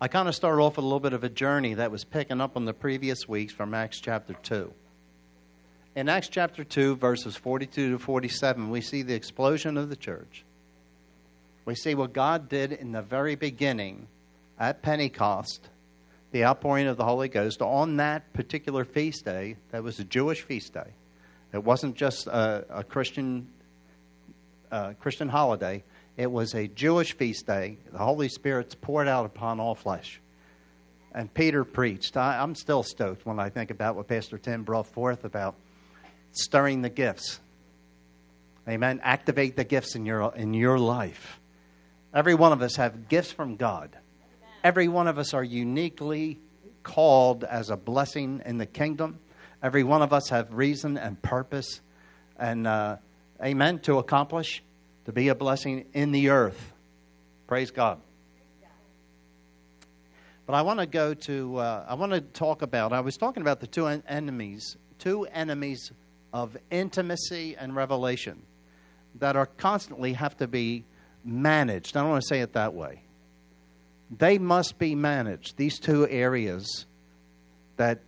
I 0.00 0.08
kind 0.08 0.28
of 0.28 0.34
started 0.34 0.60
off 0.60 0.76
with 0.76 0.84
a 0.84 0.86
little 0.86 1.00
bit 1.00 1.12
of 1.12 1.22
a 1.22 1.28
journey 1.28 1.74
that 1.74 1.92
was 1.92 2.04
picking 2.04 2.40
up 2.40 2.56
on 2.56 2.64
the 2.64 2.74
previous 2.74 3.28
weeks 3.28 3.52
from 3.52 3.74
Acts 3.74 4.00
chapter 4.00 4.34
2. 4.34 4.72
In 5.94 6.08
Acts 6.08 6.28
chapter 6.28 6.64
2, 6.64 6.96
verses 6.96 7.36
42 7.36 7.92
to 7.92 7.98
47, 8.00 8.70
we 8.70 8.80
see 8.80 9.02
the 9.02 9.14
explosion 9.14 9.76
of 9.76 9.88
the 9.88 9.96
church. 9.96 10.44
We 11.64 11.76
see 11.76 11.94
what 11.94 12.12
God 12.12 12.48
did 12.48 12.72
in 12.72 12.90
the 12.90 13.02
very 13.02 13.36
beginning 13.36 14.08
at 14.58 14.82
Pentecost, 14.82 15.68
the 16.32 16.44
outpouring 16.44 16.88
of 16.88 16.96
the 16.96 17.04
Holy 17.04 17.28
Ghost 17.28 17.62
on 17.62 17.98
that 17.98 18.32
particular 18.32 18.84
feast 18.84 19.24
day 19.24 19.56
that 19.70 19.84
was 19.84 20.00
a 20.00 20.04
Jewish 20.04 20.42
feast 20.42 20.74
day. 20.74 20.90
It 21.52 21.62
wasn't 21.62 21.94
just 21.94 22.26
a, 22.26 22.66
a 22.68 22.82
Christian, 22.82 23.46
uh, 24.72 24.94
Christian 24.98 25.28
holiday, 25.28 25.84
it 26.16 26.30
was 26.30 26.54
a 26.54 26.68
Jewish 26.68 27.16
feast 27.16 27.46
day. 27.46 27.78
The 27.90 27.98
Holy 27.98 28.28
Spirit's 28.28 28.74
poured 28.74 29.08
out 29.08 29.26
upon 29.26 29.60
all 29.60 29.74
flesh. 29.74 30.20
And 31.12 31.32
Peter 31.32 31.64
preached. 31.64 32.16
I, 32.16 32.40
I'm 32.40 32.54
still 32.54 32.82
stoked 32.82 33.24
when 33.24 33.38
I 33.38 33.48
think 33.48 33.70
about 33.70 33.96
what 33.96 34.08
Pastor 34.08 34.38
Tim 34.38 34.64
brought 34.64 34.86
forth 34.86 35.24
about 35.24 35.54
stirring 36.32 36.82
the 36.82 36.88
gifts. 36.88 37.40
Amen. 38.68 39.00
Activate 39.02 39.56
the 39.56 39.64
gifts 39.64 39.94
in 39.94 40.06
your, 40.06 40.34
in 40.34 40.54
your 40.54 40.78
life. 40.78 41.40
Every 42.12 42.34
one 42.34 42.52
of 42.52 42.62
us 42.62 42.76
have 42.76 43.08
gifts 43.08 43.32
from 43.32 43.56
God. 43.56 43.96
Every 44.62 44.88
one 44.88 45.08
of 45.08 45.18
us 45.18 45.34
are 45.34 45.44
uniquely 45.44 46.38
called 46.82 47.44
as 47.44 47.70
a 47.70 47.76
blessing 47.76 48.40
in 48.46 48.58
the 48.58 48.66
kingdom. 48.66 49.18
Every 49.62 49.82
one 49.82 50.02
of 50.02 50.12
us 50.12 50.28
have 50.30 50.52
reason 50.52 50.96
and 50.96 51.20
purpose 51.20 51.80
and, 52.36 52.66
uh, 52.66 52.96
amen, 53.42 53.80
to 53.80 53.98
accomplish, 53.98 54.62
to 55.04 55.12
be 55.12 55.28
a 55.28 55.34
blessing 55.34 55.86
in 55.92 56.12
the 56.12 56.30
earth. 56.30 56.72
Praise 57.46 57.70
God. 57.70 58.00
But 60.46 60.54
I 60.54 60.62
want 60.62 60.80
to 60.80 60.86
go 60.86 61.14
to, 61.14 61.56
uh, 61.56 61.86
I 61.88 61.94
want 61.94 62.12
to 62.12 62.20
talk 62.20 62.62
about, 62.62 62.92
I 62.92 63.00
was 63.00 63.16
talking 63.16 63.42
about 63.42 63.60
the 63.60 63.66
two 63.66 63.86
en- 63.86 64.02
enemies, 64.06 64.76
two 64.98 65.24
enemies 65.26 65.90
of 66.32 66.56
intimacy 66.70 67.56
and 67.56 67.74
revelation 67.74 68.42
that 69.20 69.36
are 69.36 69.46
constantly 69.46 70.14
have 70.14 70.36
to 70.38 70.46
be 70.46 70.84
managed. 71.24 71.96
I 71.96 72.00
don't 72.00 72.10
want 72.10 72.22
to 72.22 72.28
say 72.28 72.40
it 72.40 72.52
that 72.52 72.74
way. 72.74 73.02
They 74.10 74.38
must 74.38 74.78
be 74.78 74.94
managed, 74.94 75.56
these 75.56 75.78
two 75.78 76.06
areas 76.08 76.84
that 77.76 78.00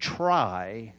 try 0.00 0.94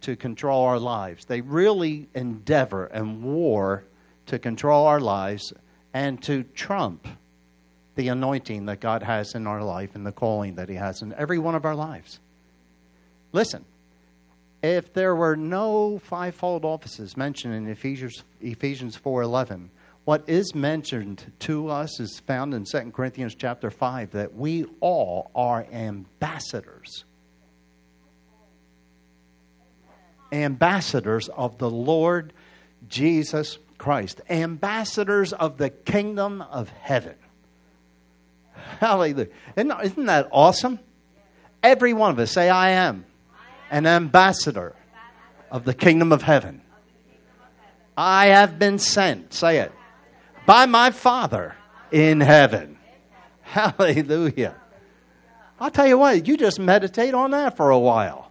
to 0.00 0.16
control 0.16 0.64
our 0.64 0.78
lives. 0.78 1.26
They 1.26 1.42
really 1.42 2.08
endeavor 2.14 2.86
and 2.86 3.22
war 3.22 3.84
to 4.28 4.38
control 4.38 4.86
our 4.86 5.00
lives 5.00 5.52
and 5.92 6.22
to 6.22 6.42
trump 6.42 7.06
the 7.94 8.08
anointing 8.08 8.66
that 8.66 8.80
God 8.80 9.02
has 9.02 9.34
in 9.34 9.46
our 9.46 9.62
life 9.62 9.94
and 9.94 10.06
the 10.06 10.12
calling 10.12 10.54
that 10.54 10.68
He 10.68 10.76
has 10.76 11.02
in 11.02 11.12
every 11.14 11.38
one 11.38 11.54
of 11.54 11.64
our 11.64 11.74
lives. 11.74 12.20
Listen, 13.32 13.64
if 14.62 14.92
there 14.92 15.14
were 15.14 15.36
no 15.36 15.98
fivefold 15.98 16.64
offices 16.64 17.16
mentioned 17.16 17.54
in 17.54 17.68
Ephesians 17.68 18.22
Ephesians 18.40 18.96
four 18.96 19.22
eleven, 19.22 19.70
what 20.04 20.28
is 20.28 20.54
mentioned 20.54 21.32
to 21.40 21.68
us 21.68 22.00
is 22.00 22.20
found 22.20 22.54
in 22.54 22.64
2 22.64 22.92
Corinthians 22.92 23.34
chapter 23.34 23.70
five 23.70 24.12
that 24.12 24.34
we 24.34 24.64
all 24.80 25.30
are 25.34 25.66
ambassadors. 25.72 27.04
Ambassadors 30.32 31.28
of 31.28 31.58
the 31.58 31.70
Lord 31.70 32.32
Jesus 32.88 33.58
Christ, 33.78 34.20
ambassadors 34.28 35.32
of 35.32 35.56
the 35.56 35.70
kingdom 35.70 36.42
of 36.42 36.68
heaven. 36.68 37.14
Hallelujah. 38.80 39.28
Isn't, 39.56 40.06
that 40.06 40.28
awesome? 40.32 40.80
Every 41.62 41.92
one 41.92 42.10
of 42.10 42.18
us 42.18 42.32
say, 42.32 42.50
I 42.50 42.70
am 42.70 43.06
an 43.70 43.86
ambassador 43.86 44.74
of 45.50 45.64
the 45.64 45.74
kingdom 45.74 46.12
of 46.12 46.22
heaven. 46.22 46.60
I 47.96 48.26
have 48.26 48.58
been 48.58 48.78
sent, 48.78 49.32
say 49.32 49.58
it, 49.58 49.72
by 50.46 50.66
my 50.66 50.90
Father 50.90 51.56
in 51.90 52.20
heaven. 52.20 52.78
Hallelujah. 53.42 54.54
I'll 55.58 55.70
tell 55.70 55.86
you 55.86 55.98
what, 55.98 56.26
you 56.26 56.36
just 56.36 56.60
meditate 56.60 57.14
on 57.14 57.30
that 57.32 57.56
for 57.56 57.70
a 57.70 57.78
while 57.78 58.27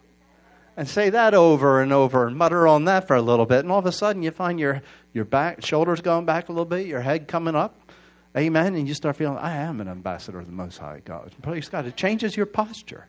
and 0.78 0.88
say 0.88 1.10
that 1.10 1.34
over 1.34 1.82
and 1.82 1.92
over 1.92 2.28
and 2.28 2.38
mutter 2.38 2.68
on 2.68 2.86
that 2.86 3.08
for 3.08 3.16
a 3.16 3.22
little 3.22 3.48
bit, 3.48 3.60
and 3.60 3.72
all 3.72 3.80
of 3.80 3.86
a 3.88 3.92
sudden 3.92 4.22
you 4.22 4.30
find 4.32 4.60
your, 4.60 4.84
your 5.12 5.26
back, 5.26 5.66
shoulders 5.66 6.02
going 6.02 6.26
back 6.26 6.48
a 6.48 6.52
little 6.52 6.66
bit, 6.66 6.86
your 6.86 7.02
head 7.02 7.28
coming 7.28 7.56
up. 7.56 7.92
Amen. 8.38 8.76
And 8.76 8.88
you 8.88 8.94
start 8.94 9.18
feeling, 9.18 9.40
I 9.40 9.56
am 9.56 9.82
an 9.82 9.88
ambassador 9.88 10.40
of 10.40 10.46
the 10.46 10.52
Most 10.52 10.78
High 10.78 11.02
God. 11.04 11.34
Praise 11.42 11.68
God. 11.68 11.88
It 11.88 11.98
changes 11.98 12.38
your 12.38 12.46
posture. 12.46 13.08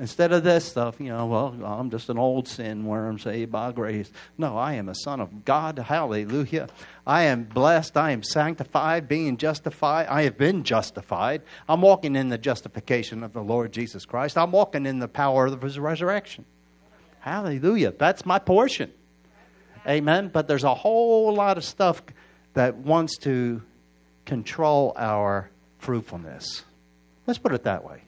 Instead 0.00 0.30
of 0.30 0.44
this 0.44 0.64
stuff, 0.64 1.00
you 1.00 1.08
know, 1.08 1.26
well, 1.26 1.56
I'm 1.64 1.90
just 1.90 2.08
an 2.08 2.18
old 2.18 2.46
sin 2.46 2.84
worm 2.84 3.18
saved 3.18 3.50
by 3.50 3.72
grace. 3.72 4.12
No, 4.36 4.56
I 4.56 4.74
am 4.74 4.88
a 4.88 4.94
son 4.94 5.20
of 5.20 5.44
God. 5.44 5.76
Hallelujah. 5.76 6.68
I 7.04 7.24
am 7.24 7.42
blessed. 7.42 7.96
I 7.96 8.12
am 8.12 8.22
sanctified, 8.22 9.08
being 9.08 9.36
justified. 9.36 10.06
I 10.06 10.22
have 10.22 10.38
been 10.38 10.62
justified. 10.62 11.42
I'm 11.68 11.82
walking 11.82 12.14
in 12.14 12.28
the 12.28 12.38
justification 12.38 13.24
of 13.24 13.32
the 13.32 13.42
Lord 13.42 13.72
Jesus 13.72 14.04
Christ. 14.04 14.38
I'm 14.38 14.52
walking 14.52 14.86
in 14.86 15.00
the 15.00 15.08
power 15.08 15.46
of 15.46 15.62
his 15.62 15.80
resurrection. 15.80 16.44
Hallelujah. 17.18 17.92
That's 17.98 18.24
my 18.24 18.38
portion. 18.38 18.92
Amen. 19.84 20.28
But 20.32 20.46
there's 20.46 20.64
a 20.64 20.74
whole 20.74 21.34
lot 21.34 21.58
of 21.58 21.64
stuff 21.64 22.02
that 22.54 22.76
wants 22.76 23.18
to 23.18 23.62
control 24.26 24.92
our 24.96 25.50
fruitfulness. 25.78 26.62
Let's 27.26 27.38
put 27.38 27.52
it 27.52 27.64
that 27.64 27.84
way. 27.84 28.02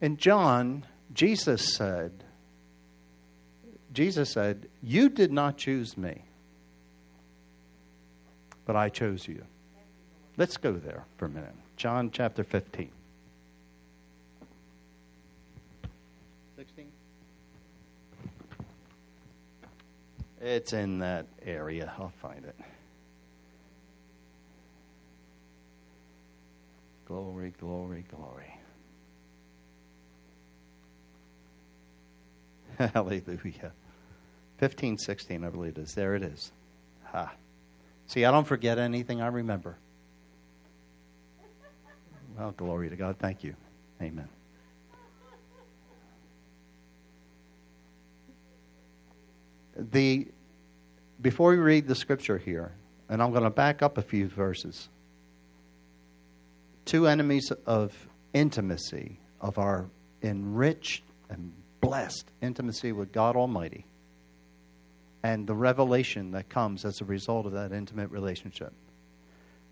In 0.00 0.16
John, 0.16 0.86
Jesus 1.12 1.74
said, 1.74 2.12
Jesus 3.92 4.30
said, 4.30 4.68
You 4.82 5.08
did 5.08 5.32
not 5.32 5.58
choose 5.58 5.96
me, 5.98 6.22
but 8.64 8.76
I 8.76 8.88
chose 8.88 9.28
you. 9.28 9.44
Let's 10.36 10.56
go 10.56 10.72
there 10.72 11.04
for 11.18 11.26
a 11.26 11.28
minute. 11.28 11.54
John 11.76 12.10
chapter 12.10 12.44
15. 12.44 12.90
16? 16.56 16.86
It's 20.40 20.72
in 20.72 21.00
that 21.00 21.26
area. 21.44 21.92
I'll 21.98 22.12
find 22.22 22.44
it. 22.44 22.56
Glory, 27.06 27.52
glory, 27.58 28.04
glory. 28.08 28.59
Hallelujah. 32.94 33.72
15, 34.56 34.96
16, 34.96 35.44
I 35.44 35.48
believe 35.50 35.76
it 35.76 35.82
is. 35.82 35.94
There 35.94 36.14
it 36.14 36.22
is. 36.22 36.50
Ha. 37.04 37.32
See, 38.06 38.24
I 38.24 38.30
don't 38.30 38.46
forget 38.46 38.78
anything 38.78 39.20
I 39.20 39.26
remember. 39.26 39.76
Well, 42.38 42.52
glory 42.52 42.88
to 42.88 42.96
God. 42.96 43.16
Thank 43.18 43.44
you. 43.44 43.54
Amen. 44.00 44.28
The 49.76 50.28
before 51.20 51.50
we 51.50 51.56
read 51.56 51.86
the 51.86 51.94
scripture 51.94 52.38
here, 52.38 52.72
and 53.10 53.22
I'm 53.22 53.30
going 53.30 53.44
to 53.44 53.50
back 53.50 53.82
up 53.82 53.98
a 53.98 54.02
few 54.02 54.26
verses. 54.28 54.88
Two 56.86 57.06
enemies 57.06 57.52
of 57.66 58.08
intimacy, 58.32 59.20
of 59.40 59.58
our 59.58 59.86
enriched 60.22 61.02
and 61.28 61.52
blessed 61.80 62.30
intimacy 62.40 62.92
with 62.92 63.12
God 63.12 63.36
Almighty 63.36 63.86
and 65.22 65.46
the 65.46 65.54
revelation 65.54 66.32
that 66.32 66.48
comes 66.48 66.84
as 66.84 67.00
a 67.00 67.04
result 67.04 67.46
of 67.46 67.52
that 67.52 67.72
intimate 67.72 68.10
relationship. 68.10 68.72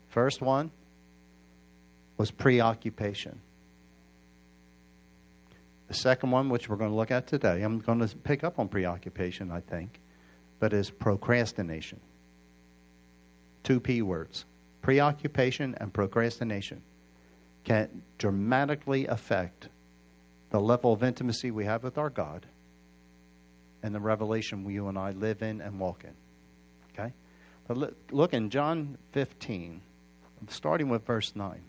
First 0.08 0.40
one 0.40 0.70
was 2.16 2.30
preoccupation. 2.30 3.40
The 5.88 5.94
second 5.94 6.30
one, 6.30 6.50
which 6.50 6.68
we're 6.68 6.76
going 6.76 6.90
to 6.90 6.96
look 6.96 7.10
at 7.10 7.26
today, 7.26 7.62
I'm 7.62 7.78
going 7.78 8.00
to 8.00 8.16
pick 8.16 8.44
up 8.44 8.58
on 8.58 8.68
preoccupation, 8.68 9.50
I 9.50 9.60
think, 9.60 10.00
but 10.58 10.72
is 10.72 10.90
procrastination. 10.90 12.00
Two 13.62 13.80
P 13.80 14.02
words 14.02 14.44
preoccupation 14.82 15.74
and 15.80 15.92
procrastination 15.92 16.82
can 17.64 18.02
dramatically 18.16 19.06
affect 19.06 19.68
the 20.50 20.60
level 20.60 20.92
of 20.92 21.02
intimacy 21.02 21.50
we 21.50 21.64
have 21.64 21.82
with 21.82 21.98
our 21.98 22.10
God 22.10 22.46
and 23.82 23.94
the 23.94 24.00
revelation 24.00 24.68
you 24.68 24.88
and 24.88 24.98
I 24.98 25.12
live 25.12 25.42
in 25.42 25.60
and 25.60 25.78
walk 25.78 26.04
in. 26.04 26.14
Okay? 26.92 27.12
But 27.66 27.94
look 28.10 28.32
in 28.32 28.50
John 28.50 28.98
15, 29.12 29.80
starting 30.48 30.88
with 30.88 31.06
verse 31.06 31.34
9. 31.34 31.60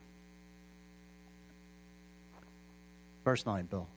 Verse 3.26 3.46
9, 3.46 3.66
Bill. 3.66 3.88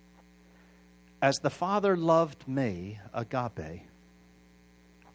As 1.23 1.37
the 1.37 1.51
Father 1.51 1.97
loved 1.97 2.49
me, 2.49 2.99
agape, 3.15 3.83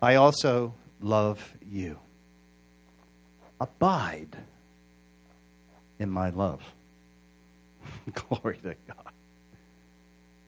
I 0.02 0.16
also 0.16 0.74
love 1.02 1.54
you. 1.70 2.00
Abide 3.60 4.38
in 6.00 6.10
my 6.10 6.30
love. 6.30 6.62
Glory 8.14 8.60
to 8.64 8.76
God. 8.88 9.12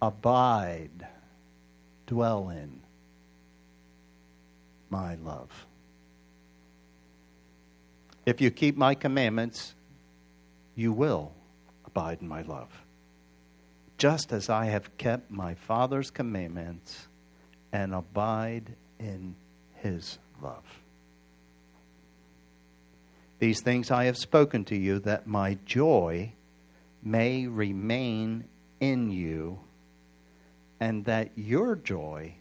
Abide, 0.01 1.07
dwell 2.07 2.49
in 2.49 2.79
my 4.89 5.15
love. 5.15 5.65
If 8.25 8.41
you 8.41 8.51
keep 8.51 8.77
my 8.77 8.95
commandments, 8.95 9.75
you 10.75 10.93
will 10.93 11.31
abide 11.85 12.19
in 12.21 12.27
my 12.27 12.41
love. 12.43 12.69
Just 13.97 14.31
as 14.31 14.49
I 14.49 14.65
have 14.65 14.97
kept 14.97 15.29
my 15.29 15.55
Father's 15.55 16.09
commandments 16.09 17.07
and 17.71 17.93
abide 17.93 18.75
in 18.99 19.35
his 19.75 20.17
love. 20.41 20.63
These 23.39 23.61
things 23.61 23.91
I 23.91 24.05
have 24.05 24.17
spoken 24.17 24.65
to 24.65 24.75
you 24.75 24.99
that 24.99 25.27
my 25.27 25.57
joy 25.65 26.33
may 27.01 27.47
remain 27.47 28.45
in 28.79 29.11
you 29.11 29.59
and 30.79 31.05
that 31.05 31.31
your 31.35 31.75
joy 31.75 32.33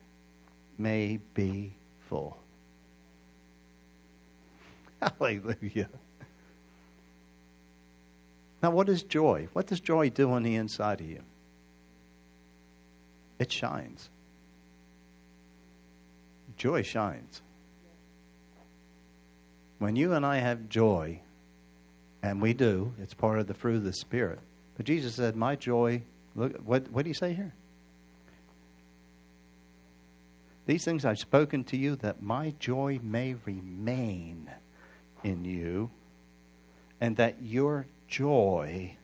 may 0.79 1.19
be 1.35 1.75
full. 2.09 2.39
Hallelujah. 5.03 5.89
Now, 8.63 8.71
what 8.71 8.89
is 8.89 9.03
joy? 9.03 9.49
What 9.53 9.67
does 9.67 9.81
joy 9.81 10.11
do 10.11 10.33
on 10.33 10.43
the 10.43 10.57
inside 10.57 11.01
of 11.01 11.09
you? 11.09 11.23
It 13.39 13.53
shines. 13.53 14.11
Joy 16.57 16.83
shines. 16.83 17.41
When 19.79 19.95
you 19.95 20.13
and 20.13 20.27
I 20.27 20.39
have 20.39 20.69
joy, 20.69 21.21
and 22.23 22.43
we 22.43 22.53
do, 22.53 22.93
it's 23.01 23.15
part 23.15 23.39
of 23.39 23.47
the 23.47 23.55
fruit 23.55 23.77
of 23.77 23.85
the 23.85 23.93
Spirit. 23.93 24.41
But 24.77 24.87
Jesus 24.87 25.15
said, 25.15 25.37
My 25.37 25.55
joy, 25.55 26.03
look, 26.35 26.57
what, 26.65 26.91
what 26.91 27.05
do 27.05 27.11
you 27.11 27.15
say 27.15 27.33
here? 27.33 27.55
These 30.69 30.85
things 30.85 31.07
I've 31.07 31.19
spoken 31.19 31.65
to 31.65 31.79
you 31.79 31.97
that 31.97 32.21
my 32.21 32.53
joy 32.61 33.01
may 33.03 33.37
remain 33.47 34.51
in 35.25 35.47
you, 35.47 35.91
and 37.01 37.17
that 37.17 37.41
your 37.41 37.87
joy 38.07 38.95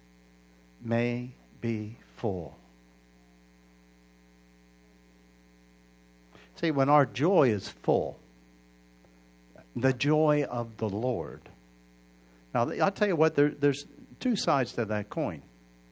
may 0.82 1.30
be 1.62 1.96
full. 2.16 2.58
See, 6.56 6.70
when 6.70 6.90
our 6.90 7.06
joy 7.06 7.48
is 7.48 7.66
full, 7.66 8.18
the 9.74 9.94
joy 9.94 10.44
of 10.44 10.76
the 10.76 10.90
Lord. 10.90 11.48
Now, 12.52 12.70
I'll 12.72 12.90
tell 12.90 13.08
you 13.08 13.16
what, 13.16 13.36
there, 13.36 13.48
there's 13.48 13.86
two 14.20 14.36
sides 14.36 14.74
to 14.74 14.84
that 14.84 15.08
coin, 15.08 15.40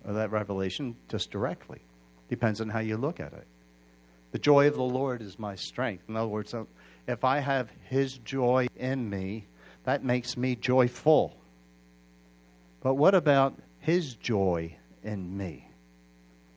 or 0.04 0.12
that 0.12 0.32
revelation, 0.32 0.96
just 1.08 1.30
directly. 1.30 1.80
Depends 2.28 2.60
on 2.60 2.68
how 2.68 2.80
you 2.80 2.98
look 2.98 3.20
at 3.20 3.32
it. 3.32 3.46
The 4.32 4.38
joy 4.38 4.66
of 4.66 4.74
the 4.74 4.82
Lord 4.82 5.22
is 5.22 5.38
my 5.38 5.54
strength. 5.54 6.04
In 6.08 6.16
other 6.16 6.28
words, 6.28 6.54
if 7.06 7.24
I 7.24 7.38
have 7.38 7.70
His 7.88 8.18
joy 8.18 8.66
in 8.76 9.08
me, 9.08 9.46
that 9.84 10.02
makes 10.02 10.36
me 10.36 10.56
joyful. 10.56 11.36
But 12.82 12.94
what 12.94 13.14
about 13.14 13.54
His 13.78 14.14
joy 14.14 14.76
in 15.04 15.36
me 15.36 15.68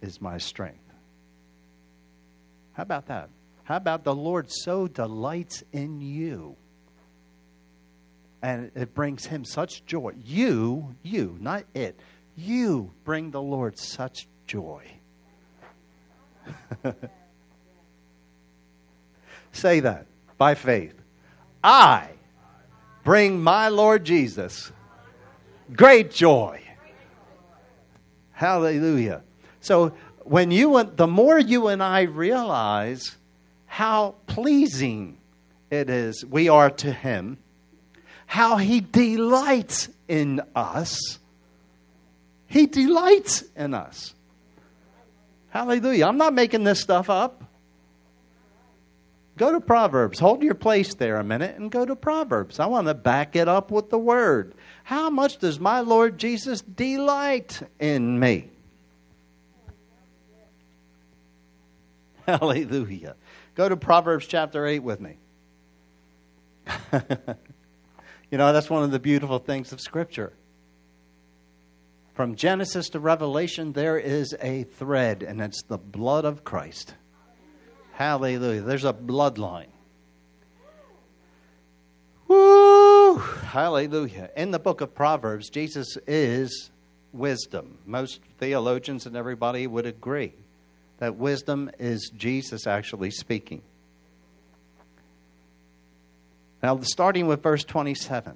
is 0.02 0.22
my 0.22 0.38
strength? 0.38 0.80
How 2.74 2.84
about 2.84 3.08
that? 3.08 3.30
How 3.66 3.78
about 3.78 4.04
the 4.04 4.16
Lord 4.16 4.52
so 4.52 4.88
delights 4.88 5.64
in 5.74 6.00
you? 6.00 6.56
And 8.42 8.72
it 8.76 8.94
brings 8.94 9.26
him 9.26 9.44
such 9.44 9.86
joy. 9.86 10.14
You, 10.24 10.96
you, 11.02 11.36
not 11.40 11.64
it, 11.74 12.00
you 12.36 12.92
bring 13.04 13.32
the 13.32 13.42
Lord 13.42 13.80
such 13.80 14.28
joy. 14.46 14.86
Say 19.56 19.80
that 19.80 20.06
by 20.38 20.54
faith. 20.54 20.94
I 21.64 22.10
bring 23.06 23.42
my 23.42 23.70
Lord 23.70 24.04
Jesus 24.04 24.70
great 25.74 26.12
joy. 26.12 26.62
Hallelujah. 28.34 29.24
So 29.62 29.94
when 30.24 30.52
you 30.52 30.76
and 30.76 30.98
the 30.98 31.08
more 31.08 31.40
you 31.40 31.70
and 31.70 31.82
I 31.82 32.02
realize 32.02 33.16
how 33.66 34.16
pleasing 34.28 35.20
it 35.72 35.90
is 35.90 36.26
we 36.26 36.50
are 36.50 36.70
to 36.72 36.92
him, 36.92 37.38
how 38.26 38.58
he 38.58 38.82
delights 38.82 39.88
in 40.10 40.42
us. 40.54 41.18
He 42.48 42.66
delights 42.66 43.46
in 43.56 43.74
us. 43.74 44.14
Hallelujah. 45.48 46.08
I'm 46.08 46.18
not 46.18 46.34
making 46.34 46.66
this 46.66 46.82
stuff 46.82 47.10
up. 47.10 47.45
Go 49.38 49.52
to 49.52 49.60
Proverbs. 49.60 50.20
Hold 50.20 50.44
your 50.44 50.54
place 50.54 50.94
there 50.94 51.18
a 51.18 51.24
minute 51.24 51.58
and 51.58 51.70
go 51.70 51.86
to 51.86 51.96
Proverbs. 51.96 52.60
I 52.60 52.68
want 52.68 52.88
to 52.88 52.94
back 52.94 53.36
it 53.36 53.50
up 53.50 53.70
with 53.70 53.90
the 53.90 54.00
word. 54.00 54.56
How 54.86 55.10
much 55.10 55.40
does 55.40 55.60
my 55.60 55.82
Lord 55.82 56.18
Jesus 56.18 56.62
delight 56.62 57.62
in 57.80 58.18
me? 58.18 58.50
Hallelujah. 62.26 63.16
Go 63.56 63.68
to 63.68 63.76
Proverbs 63.76 64.26
chapter 64.26 64.66
8 64.66 64.80
with 64.80 65.02
me. 65.02 65.18
you 68.32 68.38
know, 68.38 68.54
that's 68.54 68.70
one 68.70 68.84
of 68.84 68.92
the 68.92 69.00
beautiful 69.00 69.40
things 69.40 69.72
of 69.72 69.82
Scripture. 69.82 70.34
From 72.14 72.36
Genesis 72.36 72.90
to 72.90 73.00
Revelation, 73.00 73.74
there 73.74 73.98
is 73.98 74.34
a 74.42 74.64
thread, 74.64 75.22
and 75.22 75.42
it's 75.42 75.62
the 75.64 75.78
blood 75.78 76.24
of 76.24 76.46
Christ. 76.46 76.96
Hallelujah. 77.96 78.62
There's 78.62 78.84
a 78.84 78.92
bloodline. 78.92 79.68
Woo! 82.28 83.16
Hallelujah. 83.16 84.32
In 84.36 84.52
the 84.52 84.60
book 84.60 84.82
of 84.82 84.94
Proverbs, 84.94 85.50
Jesus 85.50 85.98
is 86.06 86.72
wisdom. 87.14 87.78
Most 87.86 88.20
theologians 88.38 89.06
and 89.06 89.16
everybody 89.16 89.66
would 89.66 89.86
agree 89.86 90.34
that 90.98 91.16
wisdom 91.16 91.72
is 91.80 92.12
Jesus 92.18 92.68
actually 92.68 93.12
speaking. 93.12 93.62
Now, 96.62 96.78
starting 96.82 97.28
with 97.28 97.42
verse 97.42 97.64
27 97.64 98.36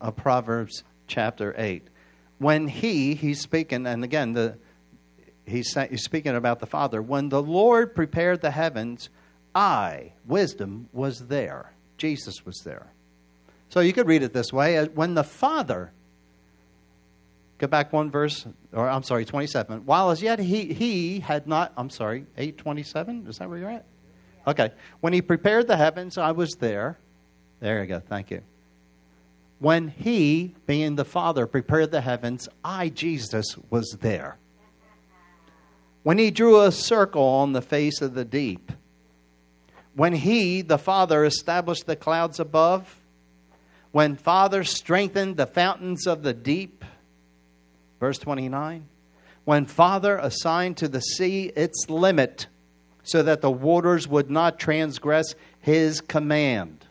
of 0.00 0.16
Proverbs 0.16 0.82
chapter 1.06 1.54
8. 1.56 1.86
When 2.38 2.66
he, 2.66 3.14
he's 3.14 3.40
speaking, 3.40 3.86
and 3.86 4.02
again, 4.02 4.32
the, 4.32 4.58
he's, 5.46 5.76
he's 5.90 6.02
speaking 6.02 6.34
about 6.34 6.60
the 6.60 6.66
Father. 6.66 7.00
When 7.00 7.28
the 7.28 7.42
Lord 7.42 7.94
prepared 7.94 8.42
the 8.42 8.50
heavens, 8.50 9.08
I, 9.54 10.12
wisdom, 10.26 10.88
was 10.92 11.28
there. 11.28 11.72
Jesus 11.96 12.44
was 12.44 12.60
there. 12.64 12.88
So 13.68 13.80
you 13.80 13.92
could 13.92 14.06
read 14.06 14.22
it 14.22 14.32
this 14.32 14.52
way 14.52 14.78
uh, 14.78 14.86
when 14.86 15.14
the 15.14 15.24
Father 15.24 15.92
Go 17.58 17.66
back 17.66 17.92
one 17.92 18.10
verse, 18.10 18.46
or 18.72 18.88
I'm 18.88 19.02
sorry, 19.02 19.24
27. 19.24 19.86
While 19.86 20.10
as 20.10 20.22
yet 20.22 20.38
he, 20.38 20.74
he 20.74 21.20
had 21.20 21.46
not, 21.46 21.72
I'm 21.76 21.88
sorry, 21.88 22.26
827? 22.36 23.26
Is 23.28 23.38
that 23.38 23.48
where 23.48 23.58
you're 23.58 23.70
at? 23.70 23.86
Okay. 24.46 24.72
When 25.00 25.12
he 25.12 25.22
prepared 25.22 25.66
the 25.66 25.76
heavens, 25.76 26.18
I 26.18 26.32
was 26.32 26.52
there. 26.60 26.98
There 27.60 27.80
you 27.80 27.86
go. 27.86 28.00
Thank 28.00 28.30
you. 28.30 28.42
When 29.58 29.88
he, 29.88 30.54
being 30.66 30.96
the 30.96 31.04
Father, 31.06 31.46
prepared 31.46 31.90
the 31.90 32.02
heavens, 32.02 32.46
I, 32.62 32.90
Jesus, 32.90 33.56
was 33.70 33.96
there. 34.00 34.36
When 36.06 36.18
he 36.18 36.30
drew 36.30 36.62
a 36.62 36.70
circle 36.70 37.24
on 37.24 37.52
the 37.52 37.60
face 37.60 38.00
of 38.00 38.14
the 38.14 38.24
deep. 38.24 38.70
When 39.96 40.12
he, 40.12 40.62
the 40.62 40.78
Father, 40.78 41.24
established 41.24 41.86
the 41.86 41.96
clouds 41.96 42.38
above. 42.38 43.00
When 43.90 44.14
Father 44.14 44.62
strengthened 44.62 45.36
the 45.36 45.48
fountains 45.48 46.06
of 46.06 46.22
the 46.22 46.32
deep 46.32 46.84
Verse 47.98 48.18
29 48.18 48.86
When 49.44 49.66
Father 49.66 50.16
assigned 50.18 50.76
to 50.76 50.86
the 50.86 51.00
sea 51.00 51.46
its 51.56 51.90
limit, 51.90 52.46
so 53.02 53.24
that 53.24 53.40
the 53.40 53.50
waters 53.50 54.06
would 54.06 54.30
not 54.30 54.60
transgress 54.60 55.34
his 55.58 56.00
command. 56.00 56.86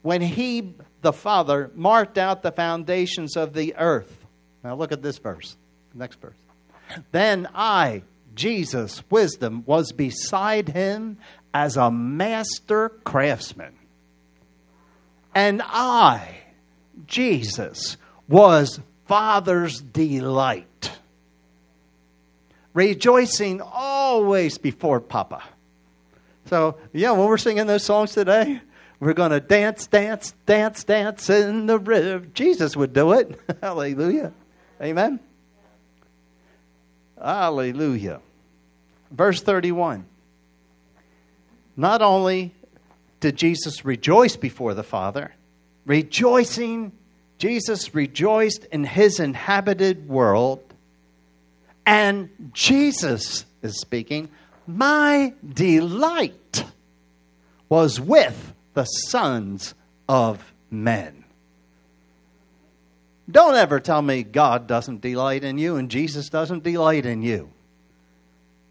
When 0.00 0.22
he, 0.22 0.74
the 1.02 1.12
Father, 1.12 1.70
marked 1.76 2.18
out 2.18 2.42
the 2.42 2.50
foundations 2.50 3.36
of 3.36 3.52
the 3.52 3.76
earth. 3.76 4.26
Now 4.64 4.74
look 4.74 4.90
at 4.90 5.02
this 5.02 5.18
verse, 5.18 5.56
next 5.94 6.20
verse. 6.20 6.41
Then 7.10 7.48
I, 7.54 8.02
Jesus, 8.34 9.02
wisdom, 9.10 9.62
was 9.66 9.92
beside 9.92 10.68
him 10.68 11.18
as 11.54 11.76
a 11.76 11.90
master 11.90 12.88
craftsman. 13.04 13.74
And 15.34 15.62
I, 15.64 16.40
Jesus, 17.06 17.96
was 18.28 18.80
Father's 19.06 19.80
delight. 19.80 20.90
Rejoicing 22.74 23.60
always 23.60 24.58
before 24.58 25.00
Papa. 25.00 25.42
So, 26.46 26.78
yeah, 26.92 27.12
when 27.12 27.28
we're 27.28 27.38
singing 27.38 27.66
those 27.66 27.84
songs 27.84 28.12
today, 28.12 28.60
we're 29.00 29.12
going 29.14 29.30
to 29.30 29.40
dance, 29.40 29.86
dance, 29.86 30.34
dance, 30.46 30.84
dance 30.84 31.28
in 31.28 31.66
the 31.66 31.78
river. 31.78 32.26
Jesus 32.34 32.76
would 32.76 32.92
do 32.92 33.12
it. 33.12 33.38
Hallelujah. 33.62 34.32
Amen? 34.80 35.20
Hallelujah. 37.22 38.20
Verse 39.10 39.40
31. 39.42 40.06
Not 41.76 42.02
only 42.02 42.52
did 43.20 43.36
Jesus 43.36 43.84
rejoice 43.84 44.36
before 44.36 44.74
the 44.74 44.82
Father, 44.82 45.32
rejoicing, 45.86 46.92
Jesus 47.38 47.94
rejoiced 47.94 48.64
in 48.66 48.84
his 48.84 49.20
inhabited 49.20 50.08
world, 50.08 50.60
and 51.86 52.28
Jesus 52.52 53.44
is 53.62 53.80
speaking, 53.80 54.28
my 54.66 55.32
delight 55.46 56.64
was 57.68 58.00
with 58.00 58.52
the 58.74 58.84
sons 58.84 59.74
of 60.08 60.52
men. 60.70 61.21
Don't 63.32 63.54
ever 63.54 63.80
tell 63.80 64.02
me 64.02 64.22
God 64.22 64.66
doesn't 64.66 65.00
delight 65.00 65.42
in 65.42 65.56
you 65.56 65.76
and 65.76 65.90
Jesus 65.90 66.28
doesn't 66.28 66.62
delight 66.62 67.06
in 67.06 67.22
you. 67.22 67.50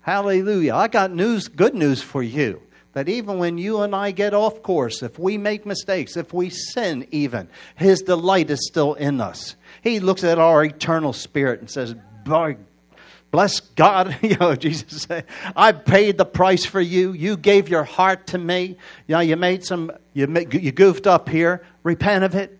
Hallelujah. 0.02 0.76
I 0.76 0.88
got 0.88 1.12
news, 1.12 1.48
good 1.48 1.74
news 1.74 2.02
for 2.02 2.22
you. 2.22 2.62
That 2.94 3.10
even 3.10 3.38
when 3.38 3.58
you 3.58 3.82
and 3.82 3.96
I 3.96 4.12
get 4.12 4.34
off 4.34 4.62
course, 4.62 5.02
if 5.02 5.18
we 5.18 5.38
make 5.38 5.66
mistakes, 5.66 6.18
if 6.18 6.34
we 6.34 6.50
sin 6.50 7.08
even, 7.12 7.48
His 7.76 8.02
delight 8.02 8.50
is 8.50 8.68
still 8.68 8.96
in 8.96 9.22
us. 9.22 9.56
He 9.82 10.00
looks 10.00 10.24
at 10.24 10.38
our 10.38 10.64
eternal 10.64 11.14
spirit 11.14 11.62
and 11.62 11.70
says, 11.70 11.96
Bless 13.32 13.62
God. 13.62 14.18
you 14.22 14.36
know, 14.36 14.56
Jesus 14.56 15.04
said, 15.04 15.26
I 15.56 15.72
paid 15.72 16.18
the 16.18 16.26
price 16.26 16.66
for 16.66 16.82
you. 16.82 17.14
You 17.14 17.38
gave 17.38 17.70
your 17.70 17.86
heart 17.86 18.28
to 18.28 18.38
me. 18.38 18.76
You 19.08 19.16
know, 19.16 19.22
you 19.22 19.38
made 19.38 19.64
some, 19.64 19.92
you, 20.14 20.28
you 20.52 20.74
goofed 20.74 21.08
up 21.08 21.30
here. 21.30 21.66
Repent 21.84 22.26
of 22.26 22.36
it. 22.36 22.60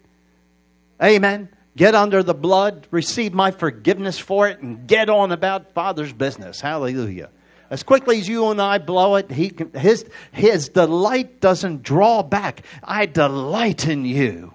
Amen. 1.04 1.50
Get 1.76 1.96
under 1.96 2.22
the 2.22 2.34
blood, 2.34 2.88
receive 2.92 3.34
my 3.34 3.52
forgiveness 3.52 4.20
for 4.20 4.48
it, 4.48 4.60
and 4.60 4.88
get 4.88 5.10
on 5.10 5.32
about 5.32 5.74
Father's 5.74 6.12
business. 6.12 6.60
Hallelujah. 6.60 7.30
As 7.70 7.84
quickly 7.84 8.20
as 8.20 8.28
you 8.28 8.50
and 8.50 8.62
I 8.62 8.78
blow 8.80 9.16
it, 9.16 9.32
he, 9.32 9.54
his, 9.74 10.06
his 10.34 10.68
delight 10.68 11.40
doesn't 11.40 11.84
draw 11.84 12.22
back. 12.22 12.64
I 12.84 13.06
delight 13.06 13.88
in 13.88 14.04
you. 14.04 14.54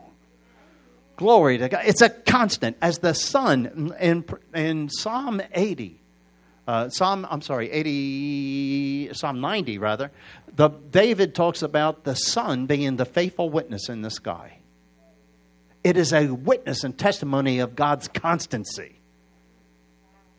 Glory 1.17 1.57
to 1.57 1.71
God. 1.71 1.85
It's 1.87 2.03
a 2.03 2.11
constant. 2.11 2.77
As 2.83 2.99
the 2.99 3.15
sun 3.15 3.95
in, 3.99 4.23
in 4.55 4.91
Psalm 4.91 5.41
80, 5.55 5.99
uh, 6.69 6.91
Psalm, 6.91 7.27
I'm 7.31 7.41
sorry, 7.41 7.71
80, 7.71 9.15
Psalm 9.15 9.41
90 9.41 9.79
rather, 9.79 10.11
the, 10.55 10.69
David 10.69 11.35
talks 11.35 11.63
about 11.63 12.05
the 12.05 12.15
sun 12.15 12.67
being 12.67 12.97
the 12.97 13.07
faithful 13.07 13.49
witness 13.49 13.89
in 13.89 14.03
the 14.03 14.11
sky. 14.11 14.56
It 15.87 15.97
is 15.97 16.13
a 16.13 16.27
witness 16.27 16.83
and 16.83 16.99
testimony 16.99 17.61
of 17.61 17.77
God's 17.77 18.09
constancy. 18.09 18.99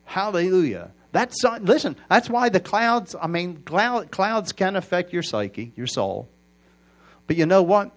Hallelujah. 0.04 0.92
That's 1.14 1.42
uh, 1.46 1.60
listen. 1.62 1.96
That's 2.10 2.30
why 2.30 2.50
the 2.50 2.60
clouds. 2.60 3.16
I 3.16 3.28
mean, 3.28 3.62
cloud, 3.62 4.12
clouds 4.12 4.52
can 4.52 4.76
affect 4.76 5.14
your 5.14 5.24
psyche, 5.24 5.72
your 5.78 5.88
soul. 5.88 6.28
But 7.28 7.38
you 7.38 7.46
know 7.46 7.64
what? 7.64 7.92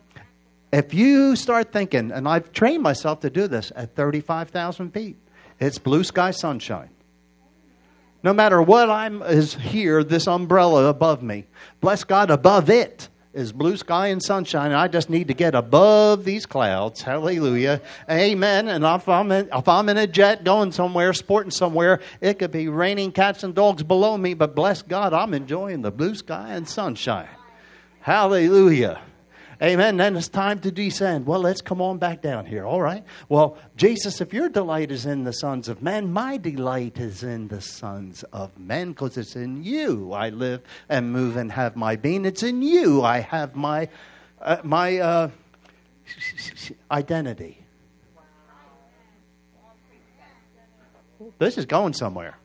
If 0.73 0.95
you 0.95 1.35
start 1.35 1.73
thinking, 1.73 2.13
and 2.13 2.29
I've 2.29 2.53
trained 2.53 2.85
myself 2.85 3.19
to 3.23 3.31
do 3.31 3.49
this 3.49 3.73
at 3.75 3.97
thirty-five 3.97 4.51
thousand 4.51 4.93
feet, 4.93 5.17
it's 5.59 5.79
blue 5.79 6.05
sky 6.05 6.31
sunshine. 6.31 6.91
No 8.23 8.33
matter 8.33 8.63
what 8.63 8.89
I'm 8.89 9.23
is 9.23 9.55
here, 9.55 10.05
this 10.05 10.29
umbrella 10.29 10.87
above 10.87 11.21
me. 11.21 11.47
Bless 11.81 12.05
God, 12.05 12.31
above 12.31 12.71
it 12.71 13.09
is 13.33 13.53
blue 13.53 13.77
sky 13.77 14.09
and 14.09 14.23
sunshine. 14.23 14.73
And 14.73 14.77
I 14.77 14.89
just 14.89 15.09
need 15.09 15.29
to 15.29 15.35
get 15.35 15.55
above 15.55 16.25
these 16.25 16.47
clouds. 16.47 17.03
Hallelujah. 17.03 17.81
Amen. 18.11 18.69
And 18.69 18.85
if 18.85 19.09
I'm, 19.09 19.31
in, 19.31 19.49
if 19.53 19.69
I'm 19.69 19.89
in 19.89 19.97
a 19.97 20.07
jet 20.07 20.45
going 20.45 20.73
somewhere, 20.73 21.13
sporting 21.13 21.51
somewhere, 21.51 22.01
it 22.21 22.39
could 22.39 22.51
be 22.51 22.69
raining 22.69 23.13
cats 23.13 23.45
and 23.45 23.55
dogs 23.55 23.83
below 23.83 24.17
me, 24.17 24.35
but 24.35 24.55
bless 24.55 24.83
God, 24.83 25.13
I'm 25.13 25.35
enjoying 25.35 25.83
the 25.83 25.93
blue 25.93 26.15
sky 26.15 26.55
and 26.55 26.69
sunshine. 26.69 27.29
Hallelujah. 28.01 29.01
Amen. 29.63 29.99
Then 29.99 30.17
it's 30.17 30.29
time 30.29 30.59
to 30.61 30.71
descend. 30.71 31.27
Well, 31.27 31.41
let's 31.41 31.61
come 31.61 31.83
on 31.83 31.99
back 31.99 32.23
down 32.23 32.47
here. 32.47 32.65
All 32.65 32.81
right. 32.81 33.05
Well, 33.29 33.59
Jesus, 33.77 34.23
if 34.23 34.33
your 34.33 34.49
delight 34.49 34.91
is 34.91 35.05
in 35.05 35.25
the 35.25 35.35
sons 35.35 35.69
of 35.69 35.83
men, 35.83 36.11
my 36.11 36.39
delight 36.39 36.99
is 36.99 37.23
in 37.23 37.49
the 37.49 37.61
sons 37.61 38.23
of 38.33 38.59
men 38.59 38.93
because 38.93 39.19
it's 39.19 39.37
in 39.37 39.63
you 39.63 40.13
I 40.13 40.31
live 40.31 40.63
and 40.89 41.13
move 41.13 41.37
and 41.37 41.53
have 41.53 41.77
my 41.77 41.97
being. 41.97 42.25
It's 42.25 42.43
in 42.43 42.63
you 42.63 43.03
I 43.03 43.21
have 43.21 43.55
my, 43.55 43.91
uh, 44.41 44.59
my 44.65 44.99
uh, 44.99 45.31
identity. 46.91 47.59
This 51.39 51.59
is 51.59 51.67
going 51.67 51.93
somewhere. 51.93 52.39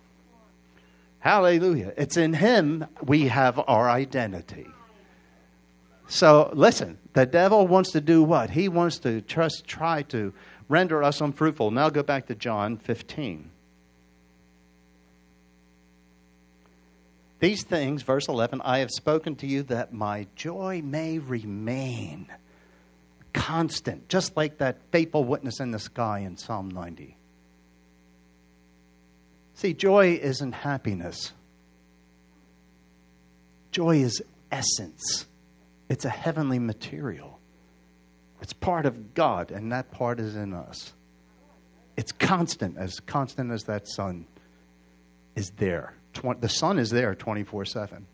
Hallelujah. 1.20 1.94
It's 1.96 2.18
in 2.18 2.34
Him 2.34 2.88
we 3.02 3.30
have 3.30 3.58
our 3.68 3.90
identity. 3.90 4.68
So 6.08 6.52
listen, 6.54 6.98
the 7.16 7.26
devil 7.26 7.66
wants 7.66 7.92
to 7.94 8.02
do 8.02 8.22
what? 8.22 8.50
He 8.50 8.68
wants 8.68 9.00
to 9.00 9.22
just 9.22 9.66
try 9.66 10.02
to 10.04 10.34
render 10.68 11.02
us 11.02 11.22
unfruitful. 11.22 11.72
Now 11.72 11.90
go 11.90 12.04
back 12.04 12.28
to 12.28 12.36
John 12.36 12.76
15. 12.76 13.50
These 17.40 17.64
things, 17.64 18.02
verse 18.02 18.28
11, 18.28 18.62
I 18.66 18.80
have 18.80 18.92
spoken 18.92 19.38
to 19.38 19.48
you 19.48 19.64
that 19.64 19.94
my 19.94 20.28
joy 20.36 20.82
may 20.84 21.20
remain 21.20 22.28
constant, 23.32 24.10
just 24.10 24.36
like 24.36 24.58
that 24.58 24.78
faithful 24.92 25.24
witness 25.24 25.62
in 25.62 25.72
the 25.72 25.80
sky 25.80 26.20
in 26.20 26.36
Psalm 26.36 26.70
90. 26.70 27.16
See, 29.54 29.74
joy 29.74 30.20
isn't 30.22 30.52
happiness, 30.52 31.32
joy 33.72 34.00
is 34.00 34.22
essence. 34.52 35.28
It's 35.90 36.06
a 36.06 36.10
heavenly 36.10 36.60
material. 36.60 37.40
It's 38.42 38.54
part 38.54 38.86
of 38.86 39.14
God, 39.14 39.52
and 39.52 39.72
that 39.72 39.92
part 39.92 40.20
is 40.20 40.36
in 40.36 40.54
us. 40.54 40.94
It's 41.96 42.12
constant, 42.12 42.78
as 42.78 43.00
constant 43.00 43.52
as 43.52 43.64
that 43.64 43.88
sun 43.88 44.26
is 45.36 45.52
there. 45.52 45.94
The 46.40 46.50
sun 46.50 46.80
is 46.80 46.90
there 46.90 47.16
24 47.16 47.66
7. 47.66 48.08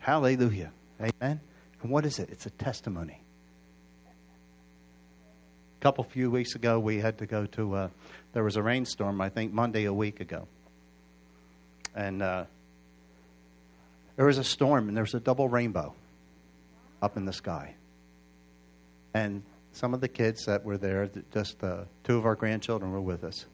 Hallelujah. 0.00 0.72
Amen. 1.00 1.40
And 1.82 1.90
what 1.90 2.06
is 2.06 2.18
it? 2.18 2.30
It's 2.30 2.46
a 2.46 2.50
testimony. 2.50 3.22
A 5.78 5.82
couple 5.82 6.04
few 6.04 6.30
weeks 6.30 6.54
ago, 6.54 6.78
we 6.78 6.98
had 6.98 7.18
to 7.18 7.26
go 7.26 7.46
to, 7.46 7.74
uh, 7.74 7.88
there 8.32 8.44
was 8.44 8.56
a 8.56 8.62
rainstorm, 8.62 9.20
I 9.20 9.28
think 9.28 9.52
Monday 9.52 9.84
a 9.84 9.92
week 9.92 10.20
ago. 10.20 10.48
And 11.94 12.22
uh, 12.22 12.44
there 14.20 14.26
was 14.26 14.36
a 14.36 14.44
storm 14.44 14.86
and 14.86 14.94
there 14.94 15.02
was 15.02 15.14
a 15.14 15.18
double 15.18 15.48
rainbow 15.48 15.94
up 17.00 17.16
in 17.16 17.24
the 17.24 17.32
sky. 17.32 17.74
And 19.14 19.42
some 19.72 19.94
of 19.94 20.02
the 20.02 20.08
kids 20.08 20.44
that 20.44 20.62
were 20.62 20.76
there, 20.76 21.08
just 21.32 21.64
uh, 21.64 21.84
two 22.04 22.18
of 22.18 22.26
our 22.26 22.34
grandchildren 22.34 22.92
were 22.92 23.00
with 23.00 23.24
us. 23.24 23.46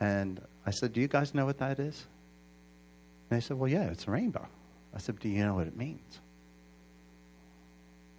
And 0.00 0.40
I 0.64 0.70
said, 0.70 0.94
Do 0.94 1.02
you 1.02 1.08
guys 1.08 1.34
know 1.34 1.44
what 1.44 1.58
that 1.58 1.78
is? 1.78 2.06
And 3.28 3.36
they 3.36 3.42
said, 3.42 3.58
Well, 3.58 3.70
yeah, 3.70 3.90
it's 3.90 4.06
a 4.06 4.10
rainbow. 4.10 4.48
I 4.94 4.98
said, 4.98 5.18
Do 5.18 5.28
you 5.28 5.44
know 5.44 5.56
what 5.56 5.66
it 5.66 5.76
means? 5.76 6.20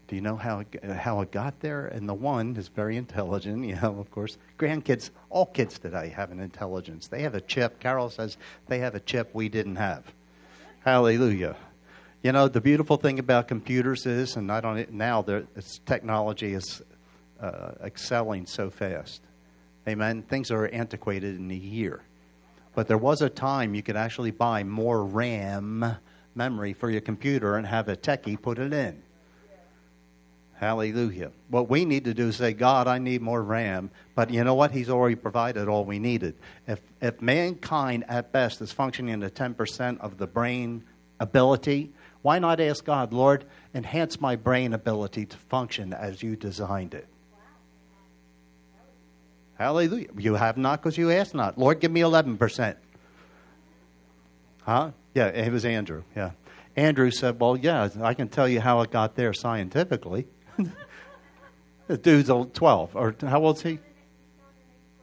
Do 0.09 0.15
you 0.15 0.21
know 0.21 0.35
how 0.35 0.59
it, 0.59 0.83
how 0.83 1.21
it 1.21 1.31
got 1.31 1.59
there? 1.61 1.87
And 1.87 2.07
the 2.07 2.13
one 2.13 2.55
is 2.55 2.67
very 2.67 2.97
intelligent, 2.97 3.65
you 3.65 3.77
know, 3.81 3.97
of 3.99 4.11
course. 4.11 4.37
Grandkids, 4.59 5.09
all 5.31 5.47
kids 5.47 5.79
today 5.79 6.09
have 6.09 6.29
an 6.29 6.39
intelligence. 6.39 7.07
They 7.07 7.23
have 7.23 7.33
a 7.33 7.41
chip. 7.41 7.79
Carol 7.79 8.11
says 8.11 8.37
they 8.67 8.77
have 8.77 8.93
a 8.93 8.99
chip 8.99 9.31
we 9.33 9.49
didn't 9.49 9.77
have. 9.77 10.03
Hallelujah. 10.84 11.55
You 12.24 12.31
know, 12.31 12.48
the 12.48 12.62
beautiful 12.62 12.98
thing 12.98 13.19
about 13.19 13.48
computers 13.48 14.05
is, 14.05 14.36
and 14.36 14.51
I 14.51 14.62
don't 14.62 14.91
now, 14.91 15.22
this 15.22 15.79
technology 15.86 16.53
is 16.53 16.81
uh, 17.39 17.72
excelling 17.84 18.46
so 18.46 18.69
fast. 18.69 19.22
Amen. 19.88 20.24
Things 20.24 20.51
are 20.51 20.67
antiquated 20.67 21.38
in 21.38 21.50
a 21.51 21.55
year. 21.55 22.01
But 22.75 22.88
there 22.88 22.98
was 22.98 23.22
a 23.22 23.29
time 23.29 23.75
you 23.75 23.84
could 23.84 23.96
actually 23.96 24.31
buy 24.31 24.63
more 24.63 25.03
RAM 25.03 25.98
memory 26.36 26.74
for 26.74 26.89
your 26.89 27.01
computer 27.01 27.55
and 27.55 27.65
have 27.65 27.88
a 27.89 27.96
techie 27.96 28.39
put 28.39 28.60
it 28.60 28.74
in. 28.74 29.01
Hallelujah. 30.59 31.31
What 31.49 31.69
we 31.69 31.85
need 31.85 32.05
to 32.05 32.15
do 32.15 32.29
is 32.29 32.37
say, 32.37 32.51
God, 32.51 32.87
I 32.87 32.97
need 32.97 33.21
more 33.21 33.43
RAM. 33.43 33.91
But 34.15 34.31
you 34.31 34.43
know 34.43 34.55
what? 34.55 34.71
He's 34.71 34.89
already 34.89 35.15
provided 35.15 35.67
all 35.67 35.85
we 35.85 35.99
needed. 35.99 36.35
If, 36.67 36.81
if 36.99 37.21
mankind 37.21 38.05
at 38.07 38.31
best 38.31 38.59
is 38.61 38.71
functioning 38.71 39.21
at 39.21 39.35
10% 39.35 39.99
of 39.99 40.17
the 40.17 40.25
brain 40.25 40.83
ability, 41.19 41.91
why 42.23 42.39
not 42.39 42.59
ask 42.59 42.83
God, 42.83 43.13
Lord, 43.13 43.45
enhance 43.75 44.19
my 44.19 44.35
brain 44.35 44.73
ability 44.73 45.27
to 45.27 45.37
function 45.37 45.93
as 45.93 46.23
you 46.23 46.35
designed 46.35 46.95
it? 46.95 47.07
Hallelujah. 49.59 50.09
You 50.17 50.35
have 50.35 50.57
not 50.57 50.81
because 50.81 50.97
you 50.97 51.11
asked 51.11 51.35
not. 51.35 51.59
Lord, 51.59 51.79
give 51.79 51.91
me 51.91 52.01
11%. 52.01 52.75
Huh? 54.63 54.91
Yeah, 55.13 55.27
it 55.27 55.51
was 55.51 55.65
Andrew. 55.65 56.03
Yeah. 56.15 56.31
Andrew 56.75 57.11
said, 57.11 57.39
Well, 57.39 57.57
yeah, 57.57 57.89
I 58.01 58.15
can 58.15 58.27
tell 58.27 58.47
you 58.47 58.59
how 58.59 58.81
it 58.81 58.91
got 58.91 59.15
there 59.15 59.33
scientifically. 59.33 60.27
The 61.87 61.97
dude's 61.97 62.29
12, 62.29 62.95
or 62.97 63.15
how 63.21 63.43
old's 63.43 63.61
he? 63.61 63.79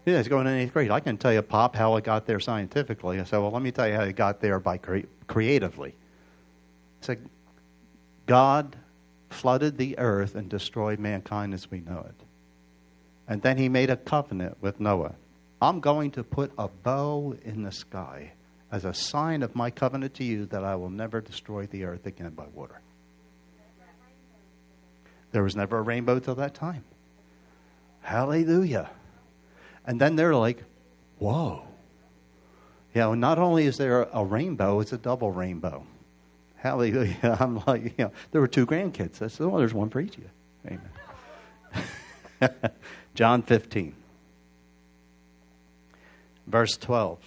Yeah, 0.05 0.19
he's 0.19 0.29
going 0.29 0.47
in 0.47 0.53
eighth 0.53 0.75
grade. 0.75 0.91
I 0.91 1.01
can 1.01 1.17
tell 1.17 1.33
you, 1.33 1.41
Pop, 1.41 1.75
how 1.75 1.97
it 1.97 2.05
got 2.05 2.27
there 2.27 2.41
scientifically. 2.41 3.19
I 3.19 3.25
said, 3.25 3.39
well, 3.39 3.51
let 3.51 3.63
me 3.63 3.73
tell 3.73 3.89
you 3.89 3.95
how 3.95 4.03
it 4.03 4.17
got 4.17 4.41
there 4.43 4.61
by 4.61 4.77
cre- 4.77 5.07
creatively. 5.27 5.95
I 7.03 7.07
said, 7.07 7.29
God 8.27 8.77
flooded 9.31 9.79
the 9.79 9.99
earth 9.99 10.35
and 10.35 10.49
destroyed 10.49 10.99
mankind 10.99 11.55
as 11.55 11.71
we 11.71 11.81
know 11.81 12.05
it. 12.07 12.27
And 13.27 13.41
then 13.41 13.57
he 13.57 13.71
made 13.71 13.89
a 13.89 13.97
covenant 13.97 14.59
with 14.61 14.79
Noah. 14.79 15.15
I'm 15.63 15.81
going 15.81 16.11
to 16.13 16.23
put 16.23 16.53
a 16.59 16.69
bow 16.69 17.35
in 17.43 17.63
the 17.63 17.73
sky 17.73 18.33
as 18.71 18.85
a 18.85 18.93
sign 18.93 19.43
of 19.43 19.55
my 19.55 19.71
covenant 19.71 20.13
to 20.15 20.25
you 20.25 20.45
that 20.47 20.65
I 20.65 20.75
will 20.75 20.91
never 20.91 21.23
destroy 21.23 21.67
the 21.67 21.85
earth 21.85 22.05
again 22.05 22.31
by 22.31 22.47
water. 22.53 22.83
There 25.35 25.43
was 25.43 25.57
never 25.57 25.79
a 25.79 25.83
rainbow 25.83 26.21
till 26.21 26.37
that 26.37 26.55
time. 26.55 26.85
Hallelujah. 28.03 28.89
And 29.85 30.01
then 30.01 30.15
they're 30.15 30.37
like, 30.37 30.63
whoa. 31.19 31.65
You 32.95 33.01
know, 33.01 33.15
not 33.15 33.41
only 33.41 33.67
is 33.67 33.77
there 33.77 34.03
a 34.13 34.25
rainbow, 34.25 34.79
it's 34.79 34.93
a 34.93 34.97
double 34.97 35.33
rainbow. 35.33 35.85
Hallelujah. 36.55 37.37
I'm 37.41 37.61
like, 37.67 37.83
you 37.83 38.05
know, 38.05 38.13
there 38.31 38.41
were 38.41 38.47
two 38.47 38.65
grandkids. 38.65 39.21
I 39.23 39.27
said, 39.27 39.49
well, 39.49 39.57
there's 39.57 39.75
one 39.75 39.91
for 39.91 40.01
each 40.01 40.17
of 40.19 40.23
you. 40.23 40.79
Amen. 41.73 42.53
John 43.17 43.43
15, 43.43 43.93
verse 46.47 46.77
12. 46.77 47.19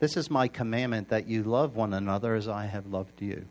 This 0.00 0.16
is 0.16 0.28
my 0.32 0.48
commandment 0.48 1.10
that 1.10 1.28
you 1.28 1.44
love 1.44 1.76
one 1.76 1.94
another 1.94 2.34
as 2.34 2.48
I 2.48 2.66
have 2.66 2.88
loved 2.88 3.22
you. 3.22 3.46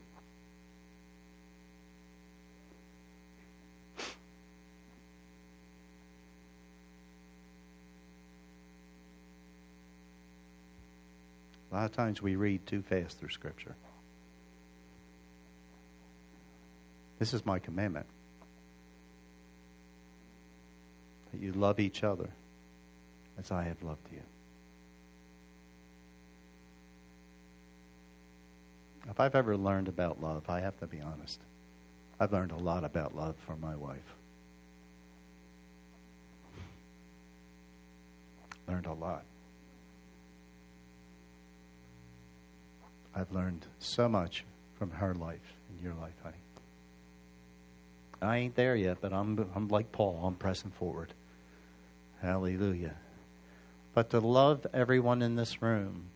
A 11.76 11.80
lot 11.80 11.84
of 11.84 11.92
times 11.92 12.22
we 12.22 12.36
read 12.36 12.64
too 12.64 12.80
fast 12.80 13.18
through 13.18 13.28
Scripture. 13.28 13.74
This 17.18 17.34
is 17.34 17.44
my 17.44 17.58
commandment 17.58 18.06
that 21.30 21.38
you 21.42 21.52
love 21.52 21.78
each 21.78 22.02
other 22.02 22.30
as 23.38 23.50
I 23.50 23.64
have 23.64 23.82
loved 23.82 24.08
you. 24.10 24.22
If 29.10 29.20
I've 29.20 29.34
ever 29.34 29.54
learned 29.54 29.88
about 29.88 30.22
love, 30.22 30.48
I 30.48 30.60
have 30.60 30.78
to 30.80 30.86
be 30.86 31.02
honest. 31.02 31.38
I've 32.18 32.32
learned 32.32 32.52
a 32.52 32.56
lot 32.56 32.84
about 32.84 33.14
love 33.14 33.36
from 33.44 33.60
my 33.60 33.76
wife. 33.76 34.14
Learned 38.66 38.86
a 38.86 38.94
lot. 38.94 39.24
I've 43.16 43.32
learned 43.32 43.66
so 43.78 44.08
much 44.10 44.44
from 44.78 44.90
her 44.90 45.14
life 45.14 45.54
and 45.70 45.80
your 45.82 45.94
life, 45.94 46.12
honey. 46.22 46.36
I 48.20 48.36
ain't 48.36 48.54
there 48.56 48.76
yet, 48.76 48.98
but 49.00 49.14
I'm, 49.14 49.50
I'm 49.54 49.68
like 49.68 49.90
Paul. 49.90 50.20
I'm 50.22 50.34
pressing 50.34 50.70
forward. 50.70 51.14
Hallelujah. 52.20 52.94
But 53.94 54.10
to 54.10 54.20
love 54.20 54.66
everyone 54.74 55.22
in 55.22 55.36
this 55.36 55.62
room 55.62 56.10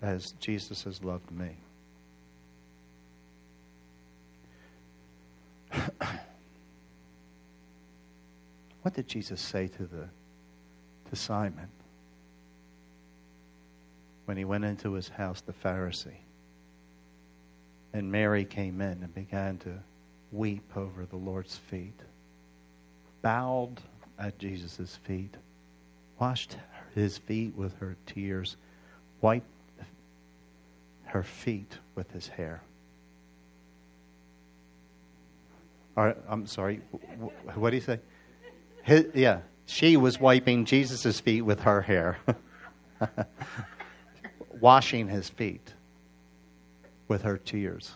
as 0.00 0.30
Jesus 0.38 0.84
has 0.84 1.02
loved 1.02 1.32
me. 1.32 1.56
what 8.82 8.94
did 8.94 9.08
Jesus 9.08 9.40
say 9.40 9.66
to 9.66 9.86
the 9.86 10.08
to 11.10 11.16
Simon 11.16 11.68
when 14.28 14.36
he 14.36 14.44
went 14.44 14.62
into 14.62 14.92
his 14.92 15.08
house, 15.08 15.40
the 15.40 15.54
Pharisee? 15.54 16.20
And 17.94 18.12
Mary 18.12 18.44
came 18.44 18.82
in 18.82 19.02
and 19.02 19.14
began 19.14 19.56
to 19.60 19.78
weep 20.30 20.70
over 20.76 21.06
the 21.06 21.16
Lord's 21.16 21.56
feet, 21.56 21.98
bowed 23.22 23.80
at 24.18 24.38
Jesus' 24.38 24.96
feet, 24.96 25.34
washed 26.20 26.58
his 26.94 27.16
feet 27.16 27.56
with 27.56 27.78
her 27.78 27.96
tears, 28.04 28.58
wiped 29.22 29.46
her 31.04 31.22
feet 31.22 31.78
with 31.94 32.10
his 32.12 32.28
hair. 32.28 32.60
Or, 35.96 36.14
I'm 36.28 36.46
sorry, 36.46 36.82
what 37.54 37.70
do 37.70 37.76
you 37.76 37.82
say? 37.82 37.98
His, 38.82 39.06
yeah, 39.14 39.40
she 39.64 39.96
was 39.96 40.20
wiping 40.20 40.66
Jesus' 40.66 41.18
feet 41.18 41.40
with 41.40 41.60
her 41.60 41.80
hair, 41.80 42.18
washing 44.60 45.08
his 45.08 45.28
feet 45.28 45.74
with 47.06 47.22
her 47.22 47.38
tears. 47.38 47.92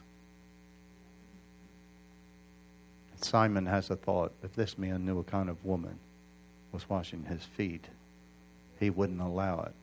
Simon 3.21 3.67
has 3.67 3.91
a 3.91 3.97
thought 3.97 4.33
if 4.43 4.55
this 4.55 4.77
man 4.77 5.05
knew 5.05 5.21
a 5.21 5.25
kind 5.25 5.49
of 5.49 5.65
woman 5.65 5.99
was 6.73 6.89
washing 6.89 7.25
his 7.25 7.43
feet, 7.45 7.85
he 8.81 8.91
wouldn't 8.91 9.21
allow 9.21 9.61
it. 9.61 9.75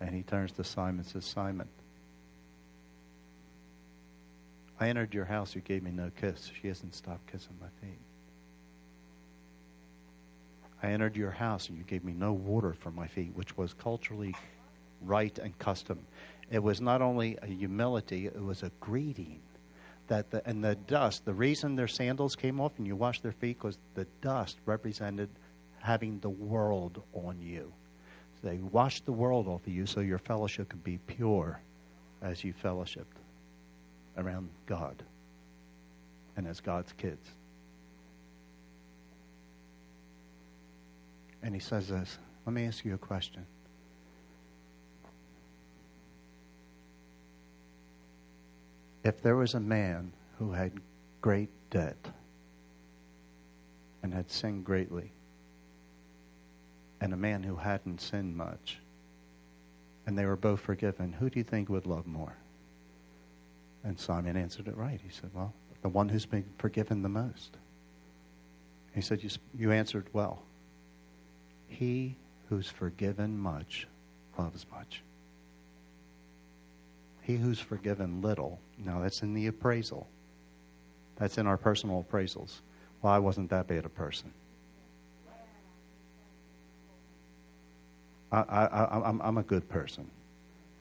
And 0.00 0.14
he 0.14 0.22
turns 0.22 0.52
to 0.52 0.64
Simon 0.64 1.00
and 1.00 1.06
says, 1.06 1.24
Simon, 1.24 1.68
I 4.78 4.88
entered 4.88 5.12
your 5.12 5.26
house, 5.26 5.54
you 5.54 5.60
gave 5.60 5.82
me 5.82 5.90
no 5.90 6.10
kiss. 6.18 6.50
She 6.60 6.68
hasn't 6.68 6.94
stopped 6.94 7.30
kissing 7.30 7.56
my 7.60 7.66
feet. 7.82 7.98
I 10.82 10.92
entered 10.92 11.16
your 11.16 11.32
house 11.32 11.68
and 11.68 11.76
you 11.76 11.84
gave 11.84 12.02
me 12.02 12.14
no 12.14 12.32
water 12.32 12.72
for 12.72 12.90
my 12.90 13.06
feet, 13.06 13.32
which 13.34 13.58
was 13.58 13.74
culturally 13.74 14.34
right 15.00 15.36
and 15.38 15.58
custom. 15.58 16.00
It 16.50 16.62
was 16.62 16.80
not 16.80 17.00
only 17.00 17.38
a 17.42 17.46
humility, 17.46 18.26
it 18.26 18.42
was 18.42 18.62
a 18.62 18.70
greeting. 18.80 19.40
That 20.08 20.30
the, 20.30 20.46
and 20.46 20.64
the 20.64 20.74
dust, 20.74 21.24
the 21.24 21.34
reason 21.34 21.76
their 21.76 21.86
sandals 21.86 22.34
came 22.34 22.60
off 22.60 22.72
and 22.78 22.86
you 22.86 22.96
washed 22.96 23.22
their 23.22 23.32
feet 23.32 23.62
was 23.62 23.78
the 23.94 24.06
dust 24.20 24.58
represented 24.66 25.28
having 25.78 26.18
the 26.18 26.30
world 26.30 27.02
on 27.12 27.40
you. 27.40 27.72
So 28.40 28.48
they 28.48 28.58
washed 28.58 29.06
the 29.06 29.12
world 29.12 29.46
off 29.46 29.66
of 29.66 29.72
you 29.72 29.86
so 29.86 30.00
your 30.00 30.18
fellowship 30.18 30.68
could 30.68 30.82
be 30.82 30.98
pure 31.06 31.60
as 32.22 32.42
you 32.42 32.52
fellowshipped 32.52 33.04
around 34.16 34.48
God 34.66 35.02
and 36.36 36.46
as 36.46 36.60
God's 36.60 36.92
kids. 36.92 37.30
And 41.42 41.54
he 41.54 41.60
says 41.60 41.88
this 41.88 42.18
Let 42.46 42.52
me 42.52 42.66
ask 42.66 42.84
you 42.84 42.94
a 42.94 42.98
question. 42.98 43.46
If 49.02 49.22
there 49.22 49.36
was 49.36 49.54
a 49.54 49.60
man 49.60 50.12
who 50.38 50.52
had 50.52 50.72
great 51.20 51.50
debt 51.70 52.10
and 54.02 54.14
had 54.14 54.30
sinned 54.30 54.64
greatly, 54.64 55.12
and 57.00 57.12
a 57.12 57.16
man 57.16 57.42
who 57.42 57.56
hadn't 57.56 58.00
sinned 58.00 58.36
much, 58.36 58.78
and 60.06 60.18
they 60.18 60.24
were 60.24 60.36
both 60.36 60.60
forgiven, 60.60 61.12
who 61.12 61.30
do 61.30 61.38
you 61.38 61.44
think 61.44 61.68
would 61.68 61.86
love 61.86 62.06
more? 62.06 62.36
And 63.84 63.98
Simon 63.98 64.36
answered 64.36 64.68
it 64.68 64.76
right. 64.76 65.00
He 65.02 65.10
said, 65.10 65.30
Well, 65.32 65.54
the 65.82 65.88
one 65.88 66.08
who's 66.08 66.26
been 66.26 66.44
forgiven 66.58 67.02
the 67.02 67.08
most. 67.08 67.56
He 68.94 69.00
said, 69.00 69.22
You, 69.22 69.30
you 69.56 69.72
answered 69.72 70.06
well. 70.12 70.42
He 71.68 72.16
who's 72.48 72.68
forgiven 72.68 73.38
much 73.38 73.86
loves 74.36 74.66
much. 74.70 75.02
He 77.22 77.36
who's 77.36 77.60
forgiven 77.60 78.20
little, 78.20 78.58
now 78.84 79.00
that's 79.00 79.22
in 79.22 79.34
the 79.34 79.46
appraisal. 79.46 80.06
That's 81.16 81.38
in 81.38 81.46
our 81.46 81.56
personal 81.56 82.06
appraisals. 82.10 82.60
Well, 83.02 83.12
I 83.12 83.18
wasn't 83.18 83.50
that 83.50 83.66
bad 83.66 83.84
a 83.84 83.88
person. 83.88 84.32
I, 88.32 88.38
I, 88.38 89.08
I'm, 89.08 89.20
I'm 89.20 89.38
a 89.38 89.42
good 89.42 89.68
person. 89.68 90.08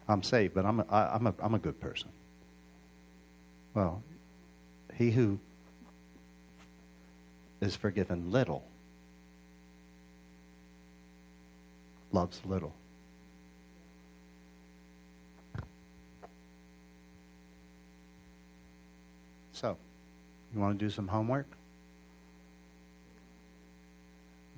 I'm 0.07 0.23
saved, 0.23 0.53
but 0.53 0.65
I'm 0.65 0.79
a, 0.79 0.85
I, 0.89 1.15
I'm, 1.15 1.27
a, 1.27 1.33
I'm 1.39 1.53
a 1.55 1.59
good 1.59 1.79
person. 1.79 2.09
Well, 3.73 4.03
he 4.95 5.12
who 5.12 5.39
is 7.62 7.75
forgiven 7.75 8.31
little 8.31 8.63
loves 12.12 12.41
little. 12.45 12.73
So, 19.53 19.77
you 20.53 20.59
want 20.59 20.79
to 20.79 20.85
do 20.85 20.89
some 20.89 21.07
homework? 21.07 21.47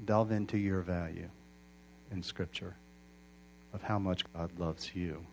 Delve 0.06 0.32
into 0.32 0.58
your 0.58 0.82
value 0.82 1.30
in 2.12 2.24
Scripture 2.24 2.76
of 3.74 3.82
how 3.82 4.00
much 4.00 4.24
God 4.34 4.52
loves 4.58 4.96
you. 4.96 5.26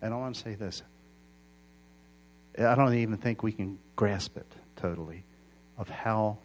And 0.00 0.14
I 0.14 0.16
want 0.16 0.34
to 0.36 0.40
say 0.40 0.54
this 0.54 0.82
I 2.58 2.74
don't 2.74 2.94
even 2.94 3.16
think 3.16 3.42
we 3.42 3.52
can 3.52 3.78
grasp 3.96 4.36
it 4.36 4.50
totally 4.76 5.24
of 5.76 5.88
how 5.88 6.38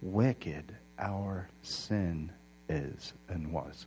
wicked 0.00 0.74
our 0.98 1.48
sin 1.62 2.32
is 2.68 3.12
and 3.28 3.52
was. 3.52 3.86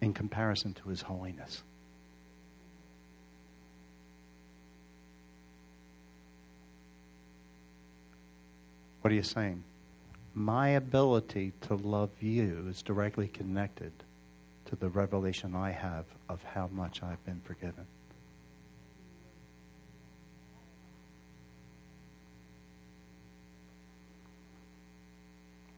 In 0.00 0.12
comparison 0.12 0.74
to 0.74 0.88
his 0.88 1.02
holiness. 1.02 1.62
What 9.02 9.10
are 9.10 9.16
you 9.16 9.24
saying? 9.24 9.64
My 10.32 10.70
ability 10.70 11.52
to 11.62 11.74
love 11.74 12.10
you 12.20 12.66
is 12.70 12.82
directly 12.82 13.26
connected 13.26 13.92
to 14.66 14.76
the 14.76 14.88
revelation 14.88 15.56
I 15.56 15.72
have 15.72 16.06
of 16.28 16.42
how 16.44 16.70
much 16.72 17.02
I've 17.02 17.22
been 17.26 17.40
forgiven. 17.44 17.84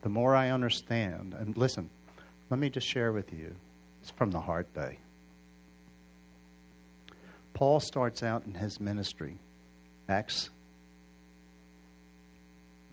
The 0.03 0.11
more 0.11 0.37
I 0.37 0.51
understand, 0.51 1.35
and 1.39 1.57
listen, 1.57 1.89
let 2.51 2.61
me 2.61 2.69
just 2.69 2.87
share 2.87 3.11
with 3.11 3.33
you, 3.33 3.57
it's 4.03 4.11
from 4.11 4.31
the 4.31 4.41
heart 4.41 4.73
day. 4.75 4.99
Paul 7.55 7.81
starts 7.81 8.23
out 8.23 8.45
in 8.45 8.53
his 8.53 8.79
ministry, 8.79 9.39
Acts 10.11 10.51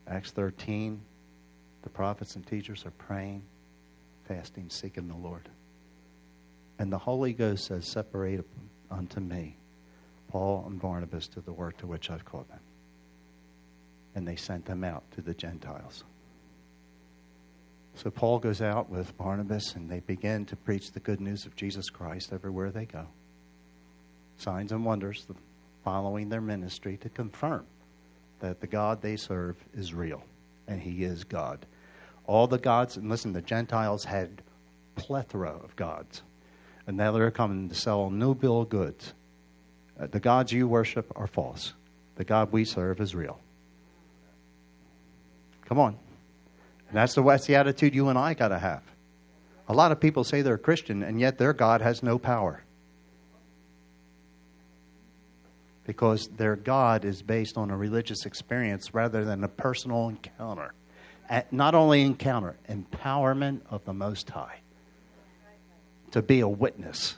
Acts 0.08 0.32
13, 0.32 1.02
the 1.84 1.90
prophets 1.90 2.36
and 2.36 2.46
teachers 2.46 2.86
are 2.86 2.92
praying, 2.92 3.44
fasting, 4.28 4.70
seeking 4.70 5.08
the 5.08 5.16
Lord. 5.16 5.50
And 6.80 6.92
the 6.92 6.98
Holy 6.98 7.34
Ghost 7.34 7.66
says, 7.66 7.88
Separate 7.88 8.46
unto 8.90 9.20
me 9.20 9.58
Paul 10.28 10.66
and 10.68 10.82
Barnabas 10.82 11.28
to 11.30 11.42
the 11.42 11.54
work 11.54 11.78
to 11.78 11.88
which 11.88 12.10
I've 12.10 12.26
called 12.26 12.50
them. 12.50 12.60
And 14.16 14.28
they 14.28 14.36
sent 14.36 14.66
them 14.66 14.84
out 14.84 15.04
to 15.12 15.22
the 15.22 15.34
Gentiles. 15.34 16.04
So 17.96 18.10
Paul 18.10 18.40
goes 18.40 18.62
out 18.62 18.90
with 18.90 19.18
Barnabas 19.18 19.76
and 19.76 19.90
they 19.90 20.00
begin 20.00 20.46
to 20.46 20.56
preach 20.56 20.92
the 20.92 21.00
good 21.00 21.22
news 21.22 21.46
of 21.46 21.56
Jesus 21.56 21.90
Christ 21.90 22.32
everywhere 22.34 22.72
they 22.72 22.86
go. 22.86 23.08
Signs 24.38 24.72
and 24.72 24.86
wonders 24.86 25.26
following 25.84 26.30
their 26.30 26.42
ministry 26.42 26.98
to 26.98 27.10
confirm 27.10 27.66
that 28.42 28.60
the 28.60 28.68
God 28.68 29.02
they 29.02 29.16
serve 29.16 29.56
is 29.74 29.94
real 29.94 30.24
and 30.68 30.82
he 30.82 31.04
is 31.04 31.24
God. 31.24 31.66
All 32.26 32.48
the 32.48 32.58
gods, 32.58 32.98
and 32.98 33.10
listen, 33.10 33.34
the 33.34 33.42
Gentiles 33.42 34.04
had 34.06 34.42
plethora 34.96 35.52
of 35.64 35.76
gods. 35.76 36.22
And 36.86 36.98
now 36.98 37.12
they're 37.12 37.32
coming 37.32 37.70
to 37.70 37.76
sell 37.76 38.10
new 38.10 38.36
bill 38.36 38.62
of 38.62 38.70
goods. 38.70 39.14
Uh, 40.00 40.08
the 40.08 40.20
gods 40.20 40.52
you 40.52 40.68
worship 40.68 41.12
are 41.16 41.28
false. 41.28 41.74
The 42.16 42.24
God 42.24 42.52
we 42.52 42.66
serve 42.66 43.00
is 43.00 43.16
real. 43.16 43.40
Come 45.66 45.80
on. 45.80 45.98
And 46.90 46.98
that's 46.98 47.14
the, 47.14 47.24
that's 47.24 47.46
the 47.46 47.56
attitude 47.56 47.96
you 47.96 48.10
and 48.10 48.18
I 48.18 48.34
got 48.34 48.50
to 48.50 48.60
have. 48.60 48.84
A 49.68 49.74
lot 49.74 49.92
of 49.92 50.00
people 50.00 50.24
say 50.24 50.42
they're 50.42 50.58
Christian, 50.58 51.04
and 51.04 51.20
yet 51.20 51.38
their 51.38 51.54
God 51.54 51.82
has 51.82 52.04
no 52.04 52.20
power. 52.20 52.64
Because 55.92 56.30
their 56.38 56.56
God 56.56 57.04
is 57.04 57.22
based 57.22 57.58
on 57.58 57.70
a 57.70 57.76
religious 57.76 58.26
experience 58.26 58.94
rather 58.94 59.26
than 59.26 59.44
a 59.44 59.50
personal 59.50 60.08
encounter. 60.08 60.74
Not 61.52 61.76
only 61.76 62.04
encounter, 62.04 62.56
empowerment 62.70 63.60
of 63.70 63.84
the 63.84 63.92
Most 63.92 64.30
High 64.30 64.62
to 66.12 66.22
be 66.22 66.40
a 66.40 66.48
witness. 66.48 67.18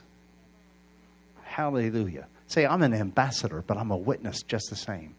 Hallelujah. 1.44 2.26
Say, 2.48 2.66
I'm 2.66 2.82
an 2.82 2.92
ambassador, 2.94 3.62
but 3.64 3.76
I'm 3.76 3.92
a 3.92 3.96
witness 3.96 4.42
just 4.42 4.70
the 4.70 4.76
same. 4.76 5.14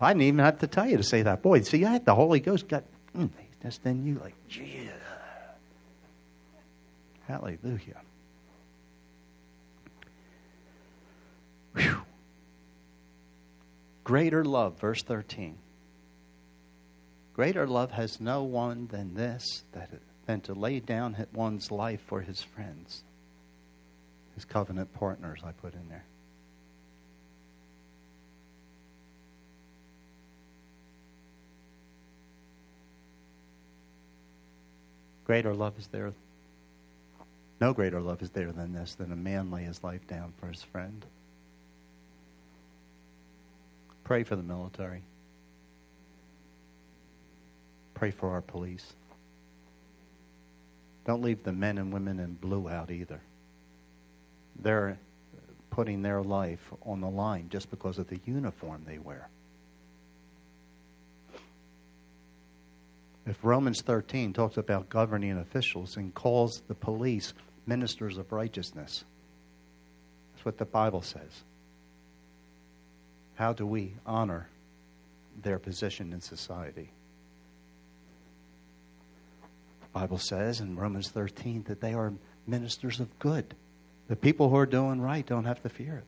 I 0.00 0.14
didn't 0.14 0.22
even 0.22 0.40
have 0.42 0.60
to 0.60 0.66
tell 0.66 0.88
you 0.88 0.96
to 0.96 1.02
say 1.02 1.20
that. 1.20 1.42
Boy, 1.42 1.60
see, 1.60 1.84
I 1.84 1.92
had 1.92 2.06
the 2.06 2.14
Holy 2.14 2.40
Ghost 2.40 2.66
got 2.66 2.84
mm, 3.14 3.28
just 3.62 3.84
in 3.84 4.06
you, 4.06 4.18
like, 4.22 4.34
yeah. 4.48 4.90
Hallelujah. 7.28 8.00
Whew. 11.74 12.02
Greater 14.04 14.44
love, 14.44 14.78
verse 14.78 15.02
13. 15.02 15.58
Greater 17.34 17.66
love 17.66 17.90
has 17.92 18.20
no 18.20 18.42
one 18.44 18.86
than 18.88 19.14
this, 19.14 19.64
that, 19.72 19.90
than 20.26 20.40
to 20.42 20.54
lay 20.54 20.78
down 20.78 21.16
one's 21.32 21.70
life 21.70 22.00
for 22.06 22.20
his 22.20 22.42
friends, 22.42 23.02
his 24.34 24.44
covenant 24.44 24.94
partners, 24.94 25.40
I 25.44 25.50
put 25.52 25.74
in 25.74 25.88
there. 25.88 26.04
Greater 35.24 35.54
love 35.54 35.78
is 35.78 35.86
there. 35.88 36.12
No 37.60 37.72
greater 37.72 38.00
love 38.00 38.22
is 38.22 38.30
there 38.30 38.52
than 38.52 38.74
this, 38.74 38.94
than 38.94 39.10
a 39.10 39.16
man 39.16 39.50
lay 39.50 39.64
his 39.64 39.82
life 39.82 40.06
down 40.06 40.34
for 40.38 40.48
his 40.48 40.62
friend. 40.62 41.04
Pray 44.04 44.22
for 44.22 44.36
the 44.36 44.42
military. 44.42 45.02
Pray 47.94 48.10
for 48.10 48.30
our 48.30 48.42
police. 48.42 48.92
Don't 51.06 51.22
leave 51.22 51.42
the 51.42 51.52
men 51.52 51.78
and 51.78 51.92
women 51.92 52.18
in 52.18 52.34
blue 52.34 52.68
out 52.68 52.90
either. 52.90 53.20
They're 54.60 54.98
putting 55.70 56.02
their 56.02 56.22
life 56.22 56.72
on 56.82 57.00
the 57.00 57.08
line 57.08 57.48
just 57.50 57.70
because 57.70 57.98
of 57.98 58.08
the 58.08 58.20
uniform 58.26 58.82
they 58.86 58.98
wear. 58.98 59.28
If 63.26 63.38
Romans 63.42 63.80
13 63.80 64.34
talks 64.34 64.58
about 64.58 64.90
governing 64.90 65.38
officials 65.38 65.96
and 65.96 66.14
calls 66.14 66.62
the 66.68 66.74
police 66.74 67.32
ministers 67.66 68.18
of 68.18 68.32
righteousness, 68.32 69.04
that's 70.32 70.44
what 70.44 70.58
the 70.58 70.66
Bible 70.66 71.00
says. 71.00 71.44
How 73.34 73.52
do 73.52 73.66
we 73.66 73.94
honor 74.06 74.48
their 75.42 75.58
position 75.58 76.12
in 76.12 76.20
society? 76.20 76.90
The 79.80 80.00
Bible 80.00 80.18
says 80.18 80.60
in 80.60 80.76
Romans 80.76 81.08
13 81.08 81.64
that 81.68 81.80
they 81.80 81.94
are 81.94 82.12
ministers 82.46 83.00
of 83.00 83.18
good. 83.18 83.54
The 84.08 84.16
people 84.16 84.50
who 84.50 84.56
are 84.56 84.66
doing 84.66 85.00
right 85.00 85.24
don't 85.26 85.44
have 85.44 85.62
to 85.62 85.68
fear 85.68 85.98
it. 85.98 86.04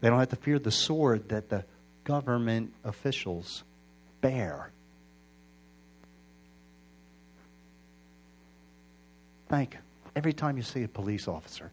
They 0.00 0.08
don't 0.08 0.18
have 0.18 0.30
to 0.30 0.36
fear 0.36 0.58
the 0.58 0.70
sword 0.70 1.28
that 1.28 1.48
the 1.50 1.64
government 2.04 2.72
officials 2.84 3.62
bear. 4.20 4.70
Thank 9.48 9.76
every 10.14 10.32
time 10.32 10.56
you 10.56 10.62
see 10.62 10.82
a 10.84 10.88
police 10.88 11.28
officer, 11.28 11.70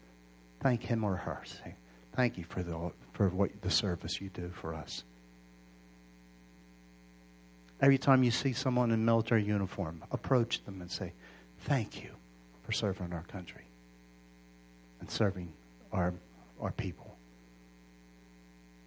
thank 0.60 0.82
him 0.82 1.04
or 1.04 1.16
her. 1.16 1.40
Say, 1.44 1.74
Thank 2.14 2.36
you 2.36 2.44
for 2.44 2.62
the, 2.64 2.90
for 3.18 3.28
what 3.30 3.62
the 3.62 3.70
service 3.70 4.20
you 4.20 4.28
do 4.28 4.48
for 4.54 4.72
us. 4.72 5.02
Every 7.80 7.98
time 7.98 8.22
you 8.22 8.30
see 8.30 8.52
someone 8.52 8.92
in 8.92 9.04
military 9.04 9.42
uniform, 9.42 10.04
approach 10.12 10.64
them 10.64 10.80
and 10.80 10.90
say, 10.90 11.12
Thank 11.62 12.00
you 12.04 12.10
for 12.62 12.70
serving 12.70 13.12
our 13.12 13.24
country 13.24 13.64
and 15.00 15.10
serving 15.10 15.52
our, 15.92 16.14
our 16.60 16.70
people. 16.70 17.16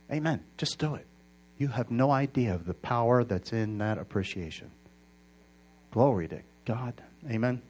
Amen. 0.10 0.42
Just 0.58 0.80
do 0.80 0.96
it. 0.96 1.06
You 1.58 1.68
have 1.68 1.92
no 1.92 2.10
idea 2.10 2.56
of 2.56 2.66
the 2.66 2.74
power 2.74 3.26
that's 3.26 3.52
in 3.52 3.80
that 3.80 3.98
appreciation. 3.98 4.72
Glory 5.92 6.30
to 6.30 6.40
God. 6.66 6.94
Amen. 7.30 7.62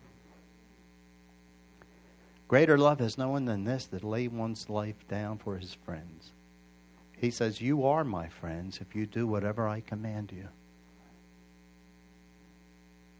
Greater 2.47 2.77
love 2.77 2.99
has 2.99 3.17
no 3.17 3.29
one 3.29 3.45
than 3.45 3.63
this 3.63 3.85
that 3.87 4.03
lay 4.03 4.27
one's 4.27 4.69
life 4.69 5.07
down 5.07 5.39
for 5.39 5.57
his 5.57 5.73
friends. 5.73 6.31
He 7.21 7.29
says, 7.29 7.61
You 7.61 7.85
are 7.85 8.03
my 8.03 8.29
friends 8.29 8.79
if 8.81 8.95
you 8.95 9.05
do 9.05 9.27
whatever 9.27 9.67
I 9.67 9.81
command 9.81 10.31
you. 10.35 10.47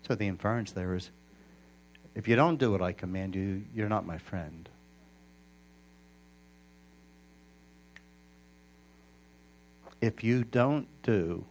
So 0.08 0.16
the 0.16 0.28
inference 0.28 0.72
there 0.72 0.96
is 0.96 1.12
if 2.16 2.28
you 2.28 2.36
don't 2.36 2.58
do 2.58 2.72
what 2.72 2.82
I 2.82 2.94
command 2.94 3.36
you, 3.36 3.64
you're 3.76 3.88
not 3.88 4.08
my 4.08 4.18
friend. 4.18 4.68
If 10.02 10.24
you 10.24 10.44
don't 10.46 10.88
do 11.04 11.46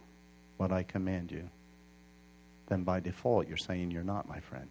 what 0.57 0.73
I 0.73 0.83
command 0.83 1.31
you, 1.31 1.49
then 2.67 2.83
by 2.83 2.99
default 2.99 3.47
you're 3.47 3.55
saying 3.55 3.91
you're 3.91 4.03
not 4.03 4.27
my 4.27 4.41
friend. 4.41 4.67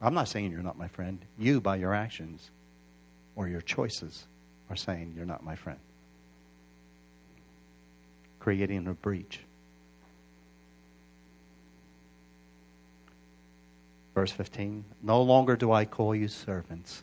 I'm 0.00 0.14
not 0.14 0.28
saying 0.28 0.52
you're 0.52 0.62
not 0.62 0.78
my 0.78 0.88
friend. 0.88 1.18
You, 1.38 1.60
by 1.60 1.76
your 1.76 1.92
actions 1.92 2.50
or 3.36 3.46
your 3.46 3.60
choices, 3.60 4.26
are 4.72 4.76
saying 4.76 5.12
you're 5.14 5.26
not 5.26 5.44
my 5.44 5.54
friend. 5.54 5.78
Creating 8.40 8.88
a 8.88 8.94
breach. 8.94 9.40
Verse 14.14 14.32
15 14.32 14.84
No 15.02 15.20
longer 15.20 15.56
do 15.56 15.70
I 15.72 15.84
call 15.84 16.14
you 16.14 16.26
servants. 16.26 17.02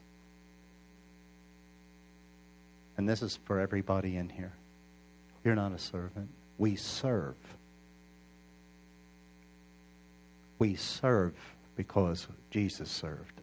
And 2.97 3.07
this 3.07 3.21
is 3.21 3.37
for 3.45 3.59
everybody 3.59 4.17
in 4.17 4.29
here. 4.29 4.53
You're 5.43 5.55
not 5.55 5.71
a 5.71 5.77
servant. 5.77 6.29
We 6.57 6.75
serve. 6.75 7.37
We 10.57 10.75
serve 10.75 11.35
because 11.77 12.27
Jesus 12.49 12.89
served. 12.89 13.38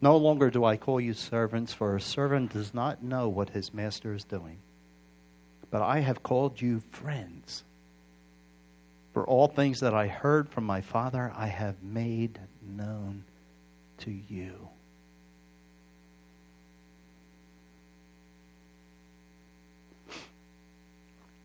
No 0.00 0.16
longer 0.16 0.50
do 0.50 0.64
I 0.64 0.76
call 0.76 1.00
you 1.00 1.14
servants, 1.14 1.72
for 1.72 1.96
a 1.96 2.00
servant 2.00 2.52
does 2.52 2.74
not 2.74 3.02
know 3.02 3.28
what 3.28 3.50
his 3.50 3.72
master 3.72 4.12
is 4.12 4.24
doing. 4.24 4.58
But 5.70 5.82
I 5.82 6.00
have 6.00 6.22
called 6.22 6.60
you 6.60 6.80
friends. 6.90 7.64
For 9.12 9.24
all 9.24 9.48
things 9.48 9.80
that 9.80 9.94
I 9.94 10.08
heard 10.08 10.48
from 10.48 10.64
my 10.64 10.80
Father, 10.80 11.32
I 11.36 11.46
have 11.46 11.82
made 11.82 12.38
known 12.62 13.24
to 13.98 14.10
you. 14.10 14.68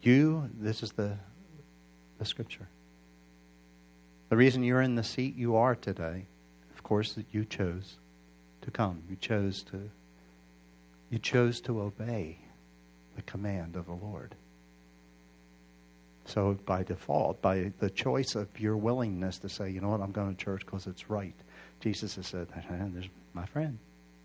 You, 0.02 0.50
this 0.60 0.82
is 0.82 0.94
the, 0.94 1.18
the 2.18 2.26
scripture. 2.26 2.68
The 4.30 4.38
reason 4.38 4.64
you're 4.64 4.82
in 4.82 4.96
the 4.96 5.04
seat 5.04 5.36
you 5.36 5.56
are 5.56 5.76
today, 5.76 6.26
of 6.74 6.84
course, 6.84 7.14
that 7.14 7.26
you 7.32 7.46
chose 7.46 7.98
to 8.70 8.78
come. 8.78 9.04
You 9.10 9.16
chose 9.16 9.64
to 9.64 9.90
you 11.10 11.18
chose 11.18 11.60
to 11.62 11.82
obey 11.82 12.38
the 13.16 13.24
command 13.24 13.76
of 13.76 13.88
the 13.88 13.94
Lord. 13.94 14.36
So 16.26 16.60
by 16.68 16.84
default, 16.84 17.42
by 17.42 17.72
the 17.80 17.90
choice 17.90 18.36
of 18.36 18.48
your 18.60 18.78
willingness 18.78 19.40
to 19.40 19.50
say, 19.50 19.72
you 19.72 19.82
know 19.82 19.90
what, 19.90 20.02
I'm 20.02 20.12
going 20.12 20.36
to 20.36 20.44
church 20.44 20.64
because 20.64 20.86
it's 20.86 21.10
right, 21.10 21.34
Jesus 21.80 22.16
has 22.18 22.28
said, 22.28 22.50
there's 22.94 23.10
my 23.34 23.48
friend. 23.48 23.80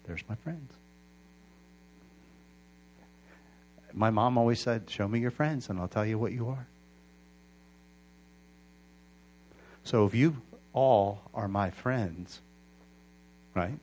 There's 0.07 0.23
my 0.29 0.35
friends. 0.35 0.75
My 3.95 4.11
mom 4.11 4.37
always 4.37 4.61
said, 4.61 4.91
show 4.91 5.09
me 5.09 5.21
your 5.21 5.31
friends 5.31 5.71
and 5.71 5.81
I'll 5.81 5.89
tell 5.89 6.05
you 6.05 6.19
what 6.19 6.33
you 6.33 6.49
are. 6.49 6.67
So 9.85 10.05
if 10.05 10.15
you 10.15 10.43
all 10.75 11.23
are 11.33 11.49
my 11.49 11.71
friends, 11.71 12.43
right? 13.55 13.79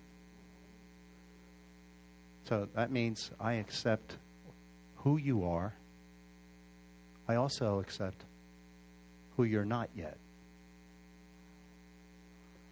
So 2.52 2.68
that 2.76 2.92
means 2.92 3.32
I 3.40 3.54
accept 3.54 4.18
who 4.98 5.16
you 5.16 5.46
are. 5.46 5.74
I 7.26 7.36
also 7.36 7.80
accept 7.80 8.26
who 9.38 9.46
you're 9.46 9.64
not 9.64 9.90
yet. 9.96 10.18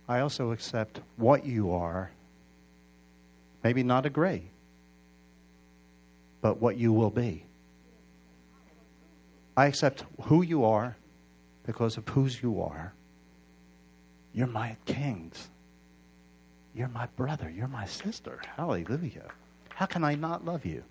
I 0.05 0.19
also 0.19 0.51
accept 0.51 0.99
what 1.15 1.45
you 1.45 1.71
are. 1.71 2.11
Maybe 3.63 3.81
not 3.83 4.05
agree, 4.05 4.49
but 6.41 6.59
what 6.59 6.75
you 6.75 6.91
will 6.91 7.09
be. 7.09 7.45
I 9.55 9.67
accept 9.67 10.03
who 10.23 10.41
you 10.41 10.65
are 10.65 10.97
because 11.65 11.95
of 11.95 12.05
whose 12.09 12.43
you 12.43 12.61
are. 12.61 12.91
You're 14.33 14.47
my 14.47 14.75
kings. 14.85 15.49
You're 16.75 16.89
my 16.89 17.07
brother. 17.15 17.49
You're 17.49 17.69
my 17.69 17.85
sister. 17.85 18.41
Hallelujah. 18.57 19.31
How 19.79 19.85
can 19.85 20.03
I 20.03 20.15
not 20.15 20.43
love 20.43 20.65
you? 20.65 20.83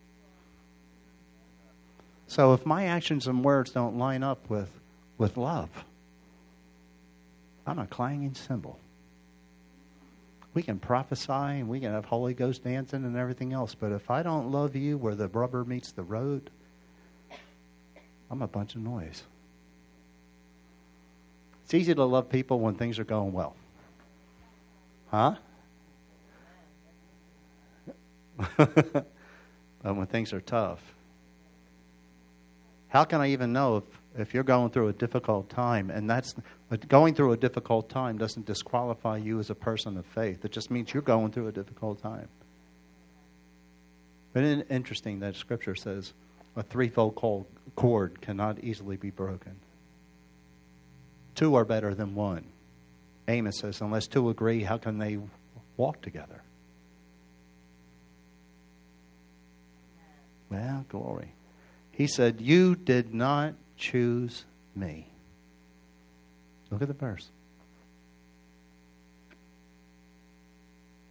So 2.26 2.54
if 2.54 2.64
my 2.64 2.86
actions 2.86 3.26
and 3.26 3.44
words 3.44 3.70
don't 3.70 3.98
line 3.98 4.22
up 4.22 4.48
with, 4.48 4.70
with 5.18 5.36
love, 5.36 5.68
I'm 7.66 7.78
a 7.78 7.86
clanging 7.86 8.32
cymbal. 8.32 8.80
We 10.54 10.62
can 10.62 10.78
prophesy 10.78 11.30
and 11.30 11.68
we 11.68 11.80
can 11.80 11.92
have 11.92 12.06
Holy 12.06 12.32
Ghost 12.32 12.64
dancing 12.64 13.04
and 13.04 13.14
everything 13.14 13.52
else, 13.52 13.74
but 13.74 13.92
if 13.92 14.10
I 14.10 14.22
don't 14.22 14.50
love 14.50 14.74
you 14.74 14.96
where 14.96 15.14
the 15.14 15.28
rubber 15.28 15.66
meets 15.66 15.92
the 15.92 16.02
road, 16.02 16.48
I'm 18.30 18.40
a 18.40 18.48
bunch 18.48 18.74
of 18.74 18.80
noise. 18.80 19.22
It's 21.64 21.74
easy 21.74 21.94
to 21.94 22.04
love 22.04 22.30
people 22.30 22.58
when 22.58 22.74
things 22.74 22.98
are 22.98 23.04
going 23.04 23.34
well. 23.34 23.54
Huh? 25.10 25.34
but 28.56 29.06
when 29.82 30.06
things 30.06 30.32
are 30.32 30.40
tough, 30.40 30.80
how 32.88 33.04
can 33.04 33.20
I 33.20 33.30
even 33.30 33.52
know 33.52 33.78
if, 33.78 33.84
if 34.20 34.34
you're 34.34 34.44
going 34.44 34.70
through 34.70 34.88
a 34.88 34.92
difficult 34.92 35.50
time? 35.50 35.90
And 35.90 36.08
that's 36.08 36.34
going 36.88 37.14
through 37.14 37.32
a 37.32 37.36
difficult 37.36 37.90
time 37.90 38.16
doesn't 38.16 38.46
disqualify 38.46 39.18
you 39.18 39.38
as 39.40 39.50
a 39.50 39.54
person 39.54 39.98
of 39.98 40.06
faith. 40.06 40.44
It 40.44 40.52
just 40.52 40.70
means 40.70 40.94
you're 40.94 41.02
going 41.02 41.32
through 41.32 41.48
a 41.48 41.52
difficult 41.52 42.02
time. 42.02 42.28
But 44.32 44.44
it's 44.44 44.70
interesting 44.70 45.20
that 45.20 45.36
Scripture 45.36 45.74
says 45.74 46.12
a 46.56 46.62
threefold 46.62 47.14
cord 47.76 48.20
cannot 48.20 48.64
easily 48.64 48.96
be 48.96 49.10
broken. 49.10 49.56
Two 51.34 51.54
are 51.54 51.64
better 51.64 51.94
than 51.94 52.14
one. 52.14 52.44
Amos 53.28 53.58
says, 53.58 53.80
unless 53.80 54.06
two 54.06 54.30
agree, 54.30 54.62
how 54.62 54.78
can 54.78 54.98
they 54.98 55.18
walk 55.76 56.00
together? 56.00 56.42
Well, 60.50 60.86
glory. 60.88 61.34
He 61.90 62.06
said, 62.06 62.40
You 62.40 62.74
did 62.74 63.12
not 63.12 63.54
choose 63.76 64.44
me. 64.74 65.08
Look 66.70 66.82
at 66.82 66.88
the 66.88 66.94
verse. 66.94 67.28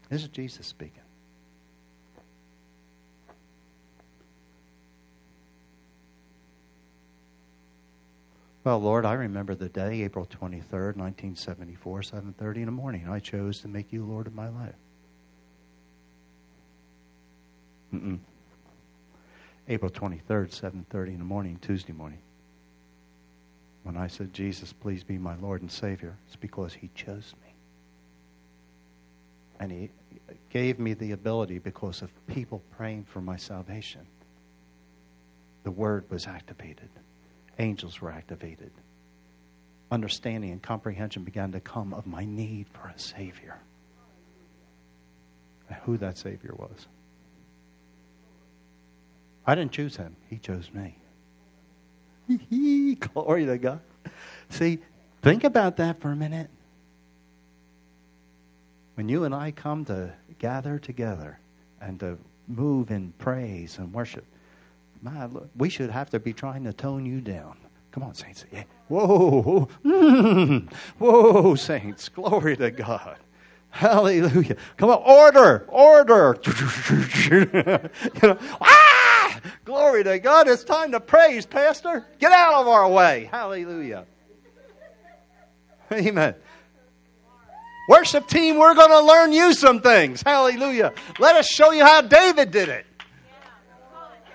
This 0.09 0.23
is 0.23 0.29
Jesus 0.29 0.65
speaking. 0.65 1.01
Well, 8.63 8.79
Lord, 8.79 9.05
I 9.05 9.13
remember 9.13 9.55
the 9.55 9.69
day, 9.69 10.01
April 10.03 10.25
23rd, 10.25 10.97
1974, 10.97 12.01
7:30 12.01 12.57
in 12.57 12.65
the 12.65 12.71
morning. 12.71 13.07
I 13.07 13.19
chose 13.19 13.61
to 13.61 13.69
make 13.69 13.93
you 13.93 14.03
Lord 14.03 14.27
of 14.27 14.35
my 14.35 14.49
life. 14.49 14.75
Mm-mm. 17.93 18.19
April 19.67 19.91
23rd, 19.91 20.51
7:30 20.51 21.13
in 21.13 21.19
the 21.19 21.25
morning, 21.25 21.57
Tuesday 21.57 21.93
morning. 21.93 22.19
When 23.83 23.97
I 23.97 24.07
said, 24.07 24.33
"Jesus, 24.33 24.73
please 24.73 25.03
be 25.03 25.17
my 25.17 25.35
Lord 25.35 25.61
and 25.61 25.71
Savior," 25.71 26.17
it's 26.25 26.35
because 26.35 26.73
he 26.73 26.89
chose 26.89 27.33
me. 27.43 27.53
And 29.59 29.71
he 29.71 29.89
gave 30.49 30.79
me 30.79 30.93
the 30.93 31.11
ability 31.11 31.59
because 31.59 32.01
of 32.01 32.27
people 32.27 32.61
praying 32.71 33.05
for 33.05 33.21
my 33.21 33.37
salvation. 33.37 34.05
The 35.63 35.71
word 35.71 36.09
was 36.09 36.27
activated 36.27 36.89
angels 37.59 38.01
were 38.01 38.11
activated. 38.11 38.71
Understanding 39.89 40.51
and 40.51 40.61
comprehension 40.61 41.23
began 41.23 41.51
to 41.53 41.59
come 41.59 41.93
of 41.93 42.05
my 42.05 42.25
need 42.25 42.67
for 42.69 42.87
a 42.87 42.99
Savior. 42.99 43.59
And 45.69 45.77
who 45.79 45.97
that 45.97 46.17
Savior 46.17 46.53
was. 46.55 46.87
I 49.47 49.55
didn't 49.55 49.71
choose 49.71 49.95
him, 49.95 50.15
he 50.29 50.37
chose 50.37 50.69
me. 50.73 50.97
Glory 53.13 53.45
to 53.45 53.57
God. 53.57 53.79
See, 54.49 54.79
think 55.21 55.45
about 55.45 55.77
that 55.77 56.01
for 56.01 56.11
a 56.11 56.15
minute. 56.15 56.49
When 58.95 59.07
you 59.07 59.23
and 59.23 59.33
I 59.33 59.51
come 59.51 59.85
to 59.85 60.11
gather 60.39 60.79
together 60.79 61.39
and 61.79 61.97
to 62.01 62.17
move 62.47 62.91
in 62.91 63.13
praise 63.19 63.77
and 63.77 63.93
worship, 63.93 64.25
my, 65.01 65.29
we 65.55 65.69
should 65.69 65.91
have 65.91 66.09
to 66.09 66.19
be 66.19 66.33
trying 66.33 66.65
to 66.65 66.73
tone 66.73 67.05
you 67.05 67.21
down. 67.21 67.55
Come 67.91 68.03
on, 68.03 68.15
saints. 68.15 68.43
Yeah. 68.51 68.63
Whoa, 68.89 69.69
whoa, 70.97 71.55
saints. 71.55 72.09
Glory 72.09 72.57
to 72.57 72.71
God. 72.71 73.17
Hallelujah. 73.69 74.55
Come 74.75 74.89
on, 74.89 75.01
order, 75.03 75.65
order. 75.69 76.37
you 77.31 77.45
know! 77.53 78.67
Glory 79.65 80.03
to 80.03 80.19
God. 80.19 80.47
It's 80.47 80.63
time 80.63 80.91
to 80.91 80.99
praise, 80.99 81.45
Pastor. 81.45 82.05
Get 82.19 82.31
out 82.31 82.61
of 82.61 82.67
our 82.67 82.89
way. 82.89 83.29
Hallelujah. 83.31 84.05
Amen. 85.91 86.35
Worship 87.89 88.27
team, 88.27 88.57
we're 88.57 88.75
going 88.75 88.89
to 88.89 89.01
learn 89.01 89.31
you 89.31 89.53
some 89.53 89.81
things. 89.81 90.21
Hallelujah. 90.21 90.93
Let 91.19 91.37
us 91.37 91.47
show 91.47 91.71
you 91.71 91.85
how 91.85 92.01
David 92.01 92.51
did 92.51 92.69
it. 92.69 92.85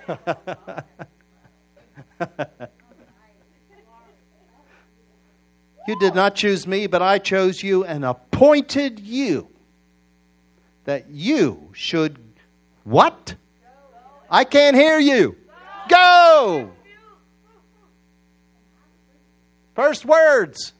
you 5.87 5.99
did 5.99 6.15
not 6.15 6.33
choose 6.33 6.65
me, 6.65 6.87
but 6.87 7.03
I 7.03 7.19
chose 7.19 7.61
you 7.61 7.85
and 7.85 8.03
appointed 8.03 8.99
you 8.99 9.49
that 10.85 11.09
you 11.09 11.69
should 11.73 12.17
what? 12.83 13.35
I 14.33 14.45
can't 14.45 14.75
hear 14.75 14.97
you. 14.97 15.37
Go. 15.87 16.71
First 19.75 20.05
words. 20.05 20.73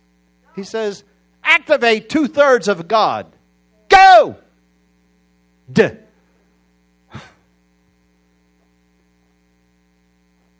He 0.55 0.63
says, 0.63 1.03
Activate 1.43 2.09
two 2.09 2.27
thirds 2.27 2.67
of 2.67 2.87
God. 2.87 3.27
Go! 3.89 4.37
D. 5.71 5.89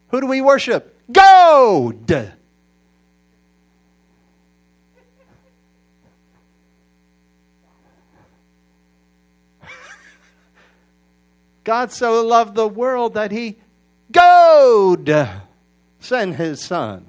Who 0.10 0.22
do 0.22 0.28
we 0.28 0.42
worship? 0.42 0.96
God. 1.12 2.36
God 11.64 11.92
so 11.92 12.26
loved 12.26 12.56
the 12.56 12.68
world 12.68 13.14
that 13.14 13.32
he 13.32 13.58
God 14.12 15.42
sent 16.00 16.36
his 16.36 16.64
son. 16.64 17.06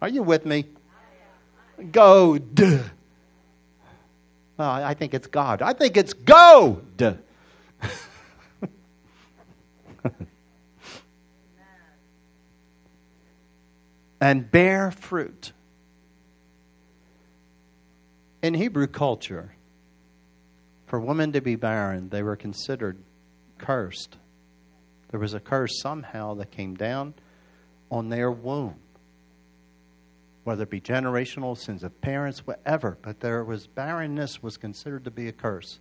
Are 0.00 0.08
you 0.08 0.22
with 0.22 0.46
me? 0.46 0.66
God. 1.92 2.90
Well, 4.56 4.70
I 4.70 4.94
think 4.94 5.14
it's 5.14 5.26
God. 5.28 5.62
I 5.62 5.72
think 5.72 5.96
it's 5.96 6.12
God. 6.12 6.82
and 14.20 14.50
bear 14.50 14.90
fruit. 14.90 15.52
In 18.42 18.54
Hebrew 18.54 18.88
culture, 18.88 19.54
for 20.88 20.98
women 20.98 21.32
to 21.32 21.40
be 21.40 21.54
barren, 21.54 22.08
they 22.08 22.22
were 22.22 22.36
considered 22.36 22.98
cursed. 23.58 24.16
There 25.10 25.20
was 25.20 25.34
a 25.34 25.40
curse 25.40 25.80
somehow 25.80 26.34
that 26.34 26.50
came 26.50 26.74
down 26.74 27.14
on 27.90 28.08
their 28.08 28.30
womb, 28.30 28.76
whether 30.44 30.62
it 30.62 30.70
be 30.70 30.80
generational 30.80 31.56
sins 31.56 31.82
of 31.82 32.00
parents, 32.00 32.46
whatever. 32.46 32.96
But 33.00 33.20
there 33.20 33.44
was 33.44 33.66
barrenness 33.66 34.42
was 34.42 34.56
considered 34.56 35.04
to 35.04 35.10
be 35.10 35.28
a 35.28 35.32
curse. 35.32 35.78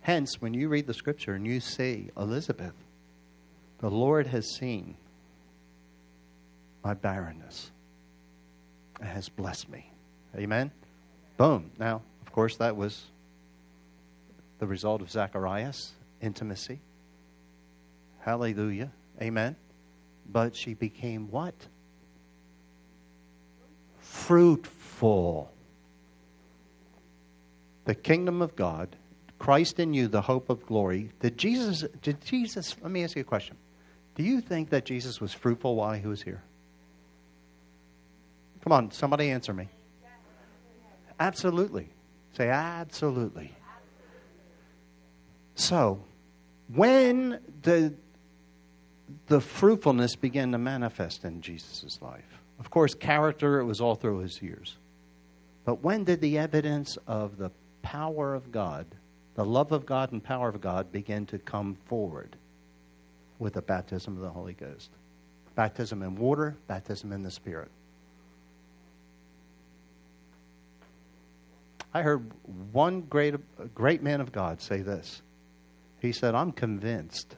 Hence, 0.00 0.40
when 0.40 0.54
you 0.54 0.68
read 0.68 0.86
the 0.86 0.94
scripture 0.94 1.34
and 1.34 1.46
you 1.46 1.60
see 1.60 2.10
Elizabeth, 2.16 2.74
the 3.78 3.90
Lord 3.90 4.28
has 4.28 4.54
seen 4.56 4.96
my 6.82 6.94
barrenness 6.94 7.70
and 9.00 9.08
has 9.08 9.28
blessed 9.28 9.68
me. 9.68 9.90
Amen? 10.34 10.70
Boom. 11.36 11.70
Now, 11.78 12.02
of 12.22 12.32
course, 12.32 12.56
that 12.56 12.76
was 12.76 13.04
the 14.58 14.66
result 14.66 15.02
of 15.02 15.10
Zacharias' 15.10 15.92
intimacy. 16.20 16.80
Hallelujah. 18.20 18.92
Amen. 19.20 19.56
But 20.30 20.54
she 20.54 20.74
became 20.74 21.30
what? 21.30 21.54
Fruitful. 24.00 25.52
The 27.84 27.94
kingdom 27.94 28.42
of 28.42 28.54
God, 28.54 28.96
Christ 29.38 29.78
in 29.78 29.94
you, 29.94 30.08
the 30.08 30.22
hope 30.22 30.50
of 30.50 30.66
glory. 30.66 31.10
Did 31.20 31.38
Jesus, 31.38 31.84
did 32.02 32.22
Jesus, 32.24 32.76
let 32.82 32.90
me 32.90 33.04
ask 33.04 33.16
you 33.16 33.22
a 33.22 33.24
question. 33.24 33.56
Do 34.14 34.22
you 34.22 34.40
think 34.40 34.70
that 34.70 34.84
Jesus 34.84 35.20
was 35.20 35.32
fruitful 35.32 35.76
while 35.76 35.94
he 35.94 36.06
was 36.06 36.22
here? 36.22 36.42
Come 38.62 38.72
on, 38.72 38.90
somebody 38.90 39.30
answer 39.30 39.54
me. 39.54 39.68
Absolutely. 41.18 41.88
Say 42.36 42.48
absolutely. 42.48 43.52
So, 45.58 46.02
when 46.68 47.40
the 47.62 47.92
the 49.26 49.40
fruitfulness 49.40 50.16
began 50.16 50.52
to 50.52 50.58
manifest 50.58 51.24
in 51.24 51.40
Jesus' 51.40 51.98
life. 52.02 52.40
Of 52.58 52.70
course, 52.70 52.94
character, 52.94 53.60
it 53.60 53.64
was 53.64 53.80
all 53.80 53.94
through 53.94 54.18
his 54.18 54.42
years. 54.42 54.76
But 55.64 55.82
when 55.82 56.04
did 56.04 56.20
the 56.20 56.38
evidence 56.38 56.96
of 57.06 57.36
the 57.36 57.50
power 57.82 58.34
of 58.34 58.50
God, 58.50 58.86
the 59.34 59.44
love 59.44 59.72
of 59.72 59.86
God 59.86 60.12
and 60.12 60.22
power 60.22 60.48
of 60.48 60.60
God, 60.60 60.90
begin 60.90 61.26
to 61.26 61.38
come 61.38 61.76
forward? 61.86 62.36
With 63.38 63.54
the 63.54 63.62
baptism 63.62 64.16
of 64.16 64.22
the 64.22 64.30
Holy 64.30 64.54
Ghost. 64.54 64.90
Baptism 65.54 66.02
in 66.02 66.16
water, 66.16 66.56
baptism 66.66 67.12
in 67.12 67.22
the 67.22 67.30
Spirit. 67.30 67.70
I 71.94 72.02
heard 72.02 72.30
one 72.72 73.02
great, 73.02 73.34
great 73.74 74.02
man 74.02 74.20
of 74.20 74.32
God 74.32 74.60
say 74.60 74.80
this. 74.82 75.22
He 76.00 76.12
said, 76.12 76.34
I'm 76.34 76.52
convinced 76.52 77.36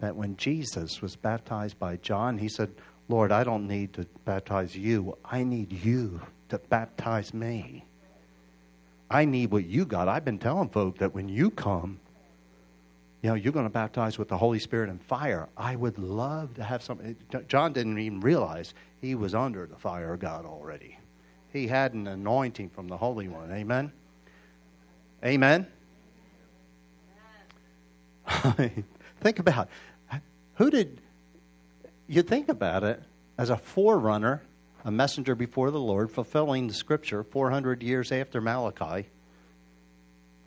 that 0.00 0.16
when 0.16 0.36
Jesus 0.36 1.00
was 1.00 1.16
baptized 1.16 1.78
by 1.78 1.96
John, 1.96 2.38
he 2.38 2.48
said, 2.48 2.72
Lord, 3.08 3.32
I 3.32 3.44
don't 3.44 3.66
need 3.66 3.92
to 3.94 4.06
baptize 4.24 4.76
you. 4.76 5.16
I 5.24 5.44
need 5.44 5.72
you 5.72 6.20
to 6.48 6.58
baptize 6.58 7.34
me. 7.34 7.84
I 9.10 9.24
need 9.24 9.50
what 9.50 9.66
you 9.66 9.84
got. 9.84 10.08
I've 10.08 10.24
been 10.24 10.38
telling 10.38 10.70
folk 10.70 10.98
that 10.98 11.14
when 11.14 11.28
you 11.28 11.50
come, 11.50 12.00
you 13.22 13.28
know, 13.28 13.34
you're 13.34 13.52
going 13.52 13.66
to 13.66 13.70
baptize 13.70 14.18
with 14.18 14.28
the 14.28 14.36
Holy 14.36 14.58
Spirit 14.58 14.88
and 14.88 15.00
fire. 15.02 15.48
I 15.56 15.76
would 15.76 15.98
love 15.98 16.54
to 16.54 16.64
have 16.64 16.82
something. 16.82 17.14
John 17.46 17.72
didn't 17.72 17.98
even 17.98 18.20
realize 18.20 18.74
he 19.00 19.14
was 19.14 19.34
under 19.34 19.66
the 19.66 19.76
fire 19.76 20.14
of 20.14 20.20
God 20.20 20.44
already. 20.44 20.98
He 21.52 21.68
had 21.68 21.94
an 21.94 22.06
anointing 22.06 22.70
from 22.70 22.88
the 22.88 22.96
Holy 22.96 23.28
One. 23.28 23.52
Amen? 23.52 23.92
Amen? 25.24 25.66
think 29.20 29.38
about 29.38 29.68
who 30.54 30.70
did 30.70 31.00
you 32.06 32.22
think 32.22 32.48
about 32.48 32.84
it 32.84 33.02
as 33.38 33.50
a 33.50 33.56
forerunner, 33.56 34.42
a 34.84 34.90
messenger 34.90 35.34
before 35.34 35.70
the 35.70 35.80
Lord, 35.80 36.10
fulfilling 36.10 36.68
the 36.68 36.74
scripture 36.74 37.22
400 37.22 37.82
years 37.82 38.12
after 38.12 38.40
Malachi. 38.40 39.08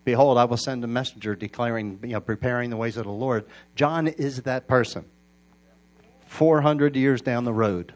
Behold, 0.04 0.38
I 0.38 0.45
will 0.45 0.58
send 0.58 0.84
a 0.84 0.88
messenger 0.88 1.36
declaring, 1.36 2.00
you 2.04 2.10
know, 2.10 2.21
preparing 2.21 2.69
the 2.69 2.78
ways 2.78 2.98
of 2.98 3.06
the 3.06 3.12
Lord. 3.12 3.45
John 3.76 4.08
is 4.08 4.43
that 4.43 4.67
person. 4.67 5.06
400 6.28 6.95
years 6.95 7.21
down 7.21 7.43
the 7.43 7.54
road. 7.54 7.93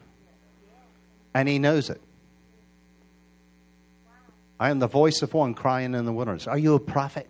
And 1.34 1.48
he 1.48 1.60
knows 1.60 1.90
it. 1.90 2.02
I 4.60 4.72
am 4.72 4.80
the 4.80 4.88
voice 4.88 5.22
of 5.22 5.34
one 5.34 5.54
crying 5.54 5.94
in 5.94 6.06
the 6.06 6.12
wilderness. 6.12 6.48
Are 6.48 6.58
you 6.58 6.74
a 6.74 6.80
prophet? 6.80 7.30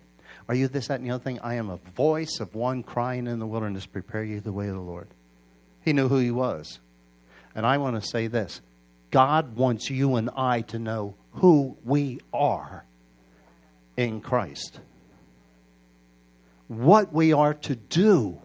Are 0.50 0.54
you 0.54 0.66
this, 0.66 0.88
that, 0.88 0.98
and 0.98 1.08
the 1.08 1.14
other 1.14 1.22
thing? 1.22 1.38
I 1.44 1.54
am 1.54 1.70
a 1.70 1.76
voice 1.94 2.40
of 2.40 2.56
one 2.56 2.82
crying 2.82 3.28
in 3.28 3.38
the 3.38 3.46
wilderness, 3.46 3.86
prepare 3.86 4.24
you 4.24 4.40
the 4.40 4.50
way 4.50 4.66
of 4.66 4.74
the 4.74 4.80
Lord. 4.80 5.06
He 5.84 5.92
knew 5.92 6.08
who 6.08 6.18
he 6.18 6.32
was. 6.32 6.80
And 7.54 7.64
I 7.64 7.78
want 7.78 8.02
to 8.02 8.08
say 8.08 8.26
this 8.26 8.60
God 9.12 9.54
wants 9.54 9.90
you 9.90 10.16
and 10.16 10.28
I 10.36 10.62
to 10.62 10.80
know 10.80 11.14
who 11.34 11.76
we 11.84 12.18
are 12.32 12.84
in 13.96 14.20
Christ, 14.20 14.80
what 16.66 17.12
we 17.12 17.32
are 17.32 17.54
to 17.54 17.76
do 17.76 18.42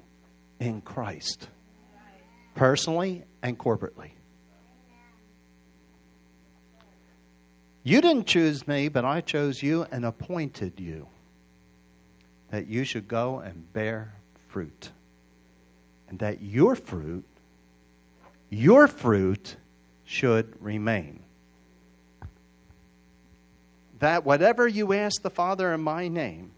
in 0.59 0.81
Christ, 0.81 1.47
personally 2.53 3.23
and 3.41 3.57
corporately. 3.57 4.11
You 7.81 7.99
didn't 7.99 8.27
choose 8.27 8.67
me, 8.67 8.89
but 8.89 9.05
I 9.05 9.21
chose 9.21 9.63
you 9.63 9.87
and 9.91 10.05
appointed 10.05 10.79
you 10.79 11.07
that 12.51 12.67
you 12.67 12.83
should 12.83 13.07
go 13.07 13.39
and 13.39 13.71
bear 13.73 14.13
fruit. 14.47 14.91
And 16.07 16.19
that 16.19 16.41
your 16.41 16.75
fruit, 16.75 17.25
your 18.49 18.87
fruit 18.87 19.55
should 20.05 20.55
remain. 20.61 21.21
That 23.99 24.23
whatever 24.25 24.67
you 24.67 24.93
ask 24.93 25.21
the 25.21 25.29
Father 25.29 25.73
in 25.73 25.81
my 25.81 26.07
name, 26.07 26.51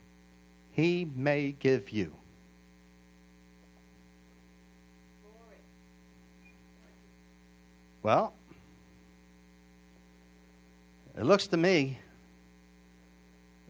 he 0.71 1.07
may 1.15 1.53
give 1.53 1.91
you. 1.91 2.13
Well, 8.03 8.33
it 11.17 11.23
looks 11.23 11.47
to 11.47 11.57
me 11.57 11.99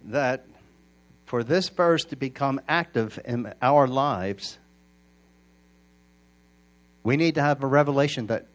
that 0.05 0.45
for 1.27 1.43
this 1.43 1.67
verse 1.67 2.05
to 2.05 2.15
become 2.15 2.61
active 2.69 3.19
in 3.25 3.53
our 3.61 3.85
lives, 3.85 4.57
we 7.03 7.17
need 7.17 7.35
to 7.35 7.41
have 7.41 7.61
a 7.61 7.67
revelation 7.67 8.27
that 8.27 8.47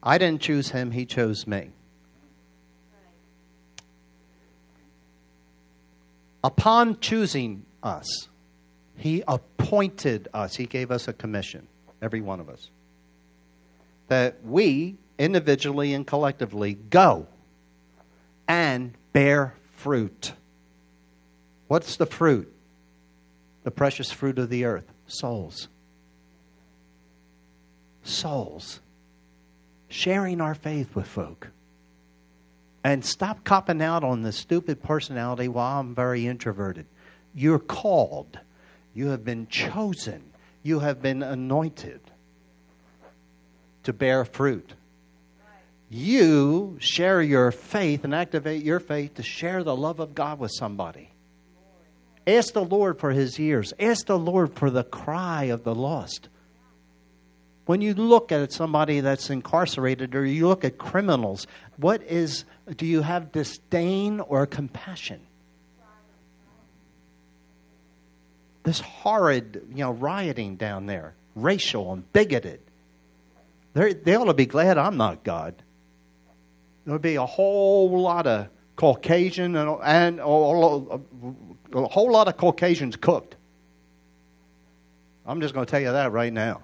I 0.00 0.18
didn't 0.18 0.40
choose 0.40 0.70
him, 0.70 0.92
he 0.92 1.04
chose 1.04 1.48
me. 1.48 1.70
Upon 6.44 7.00
choosing 7.00 7.64
us, 7.82 8.28
he 8.96 9.24
appointed 9.26 10.28
us, 10.32 10.54
he 10.54 10.66
gave 10.66 10.92
us 10.92 11.08
a 11.08 11.12
commission, 11.12 11.66
every 12.00 12.20
one 12.20 12.38
of 12.38 12.48
us, 12.48 12.70
that 14.06 14.44
we 14.44 14.96
individually 15.18 15.92
and 15.92 16.06
collectively 16.06 16.74
go 16.74 17.26
and 18.46 18.92
bear 19.12 19.54
fruit. 19.74 20.34
What's 21.72 21.96
the 21.96 22.04
fruit? 22.04 22.52
The 23.62 23.70
precious 23.70 24.12
fruit 24.12 24.38
of 24.38 24.50
the 24.50 24.66
earth 24.66 24.92
souls. 25.06 25.68
Souls. 28.02 28.80
Sharing 29.88 30.42
our 30.42 30.54
faith 30.54 30.94
with 30.94 31.06
folk. 31.06 31.48
And 32.84 33.02
stop 33.02 33.42
copping 33.44 33.80
out 33.80 34.04
on 34.04 34.20
the 34.20 34.32
stupid 34.32 34.82
personality 34.82 35.48
while 35.48 35.80
I'm 35.80 35.94
very 35.94 36.26
introverted. 36.26 36.84
You're 37.34 37.58
called. 37.58 38.38
You 38.92 39.06
have 39.06 39.24
been 39.24 39.46
chosen. 39.46 40.24
You 40.62 40.80
have 40.80 41.00
been 41.00 41.22
anointed 41.22 42.02
to 43.84 43.94
bear 43.94 44.26
fruit. 44.26 44.74
You 45.88 46.76
share 46.80 47.22
your 47.22 47.50
faith 47.50 48.04
and 48.04 48.14
activate 48.14 48.62
your 48.62 48.78
faith 48.78 49.14
to 49.14 49.22
share 49.22 49.64
the 49.64 49.74
love 49.74 50.00
of 50.00 50.14
God 50.14 50.38
with 50.38 50.50
somebody. 50.52 51.11
Ask 52.26 52.54
the 52.54 52.64
Lord 52.64 52.98
for 52.98 53.10
his 53.10 53.38
ears. 53.40 53.72
Ask 53.80 54.06
the 54.06 54.18
Lord 54.18 54.54
for 54.54 54.70
the 54.70 54.84
cry 54.84 55.44
of 55.44 55.64
the 55.64 55.74
lost. 55.74 56.28
When 57.66 57.80
you 57.80 57.94
look 57.94 58.32
at 58.32 58.52
somebody 58.52 59.00
that's 59.00 59.30
incarcerated 59.30 60.14
or 60.14 60.24
you 60.24 60.48
look 60.48 60.64
at 60.64 60.78
criminals, 60.78 61.46
what 61.76 62.02
is 62.02 62.44
do 62.76 62.86
you 62.86 63.02
have 63.02 63.32
disdain 63.32 64.20
or 64.20 64.46
compassion? 64.46 65.20
This 68.64 68.80
horrid, 68.80 69.66
you 69.70 69.78
know, 69.78 69.92
rioting 69.92 70.56
down 70.56 70.86
there, 70.86 71.14
racial 71.34 71.92
and 71.92 72.12
bigoted. 72.12 72.60
They're, 73.74 73.94
they 73.94 74.14
ought 74.14 74.24
to 74.24 74.34
be 74.34 74.46
glad 74.46 74.78
I'm 74.78 74.96
not 74.96 75.24
God. 75.24 75.54
There 76.84 76.92
would 76.92 77.02
be 77.02 77.16
a 77.16 77.26
whole 77.26 78.00
lot 78.00 78.26
of 78.26 78.48
Caucasian 78.76 79.56
and, 79.56 79.78
and 79.82 80.20
a, 80.20 81.00
a 81.74 81.86
whole 81.86 82.12
lot 82.12 82.28
of 82.28 82.36
Caucasians 82.36 82.96
cooked. 82.96 83.36
I'm 85.26 85.40
just 85.40 85.54
going 85.54 85.66
to 85.66 85.70
tell 85.70 85.80
you 85.80 85.92
that 85.92 86.12
right 86.12 86.32
now. 86.32 86.62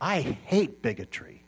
I 0.00 0.20
hate 0.20 0.80
bigotry. 0.80 1.42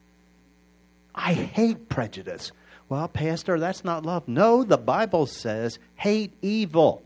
I 1.14 1.34
hate 1.34 1.88
prejudice. 1.88 2.52
Well, 2.88 3.06
Pastor, 3.06 3.60
that's 3.60 3.84
not 3.84 4.04
love. 4.04 4.26
No, 4.26 4.64
the 4.64 4.78
Bible 4.78 5.26
says 5.26 5.78
hate 5.94 6.32
evil. 6.42 7.02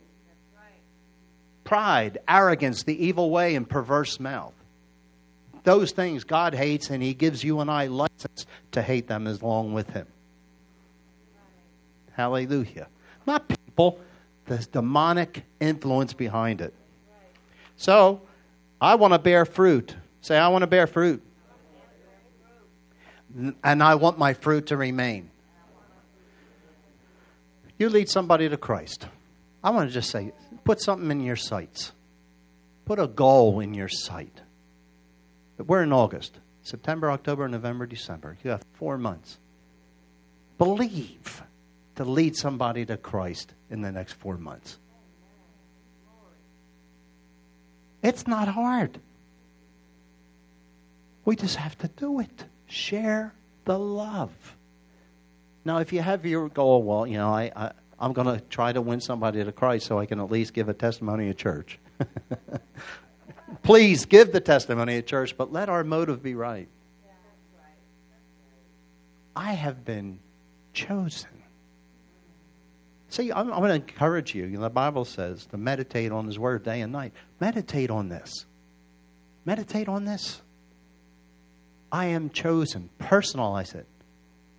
Pride, 1.64 2.18
arrogance, 2.28 2.82
the 2.82 3.06
evil 3.06 3.30
way, 3.30 3.54
and 3.54 3.68
perverse 3.68 4.20
mouth. 4.20 4.54
Those 5.64 5.92
things 5.92 6.24
God 6.24 6.54
hates, 6.54 6.90
and 6.90 7.02
He 7.02 7.14
gives 7.14 7.42
you 7.42 7.60
and 7.60 7.70
I 7.70 7.86
license 7.86 8.46
to 8.72 8.82
hate 8.82 9.08
them 9.08 9.26
as 9.26 9.42
long 9.42 9.72
with 9.72 9.90
Him. 9.90 10.06
Hallelujah. 12.12 12.88
Not 13.26 13.48
people, 13.74 14.00
the 14.46 14.58
demonic 14.72 15.44
influence 15.60 16.12
behind 16.12 16.60
it. 16.60 16.72
So, 17.76 18.22
I 18.80 18.94
want 18.94 19.14
to 19.14 19.18
bear 19.18 19.44
fruit. 19.44 19.96
Say, 20.20 20.38
I 20.38 20.48
want 20.48 20.62
to 20.62 20.66
bear 20.66 20.86
fruit 20.86 21.22
and 23.62 23.82
I 23.82 23.96
want 23.96 24.18
my 24.18 24.34
fruit 24.34 24.66
to 24.66 24.76
remain. 24.76 25.30
You 27.78 27.88
lead 27.88 28.08
somebody 28.08 28.48
to 28.48 28.56
Christ. 28.56 29.08
I 29.62 29.70
want 29.70 29.88
to 29.88 29.94
just 29.94 30.10
say, 30.10 30.32
put 30.62 30.80
something 30.80 31.10
in 31.10 31.20
your 31.20 31.36
sights. 31.36 31.92
Put 32.84 32.98
a 32.98 33.08
goal 33.08 33.60
in 33.60 33.74
your 33.74 33.88
sight. 33.88 34.40
But 35.56 35.66
we're 35.66 35.82
in 35.82 35.92
August. 35.92 36.38
September, 36.62 37.10
October, 37.10 37.48
November, 37.48 37.86
December. 37.86 38.36
You 38.44 38.50
have 38.50 38.62
four 38.74 38.96
months. 38.98 39.38
Believe 40.58 41.42
to 41.96 42.04
lead 42.04 42.36
somebody 42.36 42.84
to 42.86 42.96
Christ 42.96 43.54
in 43.70 43.82
the 43.82 43.92
next 43.92 44.14
four 44.14 44.36
months. 44.36 44.78
It's 48.02 48.26
not 48.26 48.48
hard. 48.48 49.00
We 51.24 51.36
just 51.36 51.56
have 51.56 51.78
to 51.78 51.88
do 51.88 52.20
it. 52.20 52.44
Share 52.66 53.32
the 53.64 53.78
love. 53.78 54.30
Now, 55.64 55.78
if 55.78 55.92
you 55.92 56.02
have 56.02 56.26
your 56.26 56.48
goal, 56.50 56.82
well, 56.82 57.06
you 57.06 57.16
know, 57.16 57.32
I, 57.32 57.50
I, 57.56 57.72
I'm 57.98 58.12
going 58.12 58.26
to 58.26 58.44
try 58.46 58.72
to 58.72 58.82
win 58.82 59.00
somebody 59.00 59.42
to 59.42 59.52
Christ 59.52 59.86
so 59.86 59.98
I 59.98 60.04
can 60.04 60.20
at 60.20 60.30
least 60.30 60.52
give 60.52 60.68
a 60.68 60.74
testimony 60.74 61.30
at 61.30 61.38
church. 61.38 61.78
Please 63.62 64.04
give 64.04 64.32
the 64.32 64.40
testimony 64.40 64.98
at 64.98 65.06
church, 65.06 65.36
but 65.36 65.52
let 65.52 65.70
our 65.70 65.84
motive 65.84 66.22
be 66.22 66.34
right. 66.34 66.68
I 69.34 69.52
have 69.54 69.84
been 69.84 70.20
chosen. 70.74 71.30
See, 73.14 73.30
I'm, 73.30 73.52
I'm 73.52 73.60
going 73.60 73.68
to 73.68 73.74
encourage 73.88 74.34
you. 74.34 74.44
you 74.44 74.56
know, 74.56 74.62
the 74.62 74.70
Bible 74.70 75.04
says 75.04 75.46
to 75.46 75.56
meditate 75.56 76.10
on 76.10 76.26
His 76.26 76.36
Word 76.36 76.64
day 76.64 76.80
and 76.80 76.92
night. 76.92 77.12
Meditate 77.38 77.88
on 77.88 78.08
this. 78.08 78.44
Meditate 79.44 79.86
on 79.86 80.04
this. 80.04 80.42
I 81.92 82.06
am 82.06 82.28
chosen. 82.28 82.90
Personalize 82.98 83.76
it. 83.76 83.86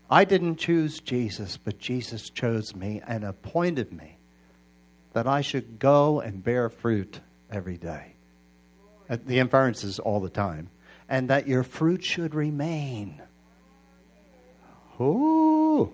I 0.10 0.24
didn't 0.24 0.56
choose 0.56 1.02
Jesus, 1.02 1.58
but 1.58 1.80
Jesus 1.80 2.30
chose 2.30 2.74
me 2.74 3.02
and 3.06 3.26
appointed 3.26 3.92
me 3.92 4.20
that 5.12 5.28
I 5.28 5.42
should 5.42 5.78
go 5.78 6.22
and 6.22 6.42
bear 6.42 6.70
fruit 6.70 7.20
every 7.52 7.76
day. 7.76 8.14
Uh, 9.10 9.18
the 9.26 9.40
inference 9.40 9.84
is 9.84 10.00
all 10.00 10.22
the 10.22 10.30
time. 10.30 10.70
And 11.10 11.30
that 11.30 11.46
your 11.46 11.64
fruit 11.64 12.06
should 12.06 12.34
remain. 12.34 13.22
Ooh. 15.02 15.92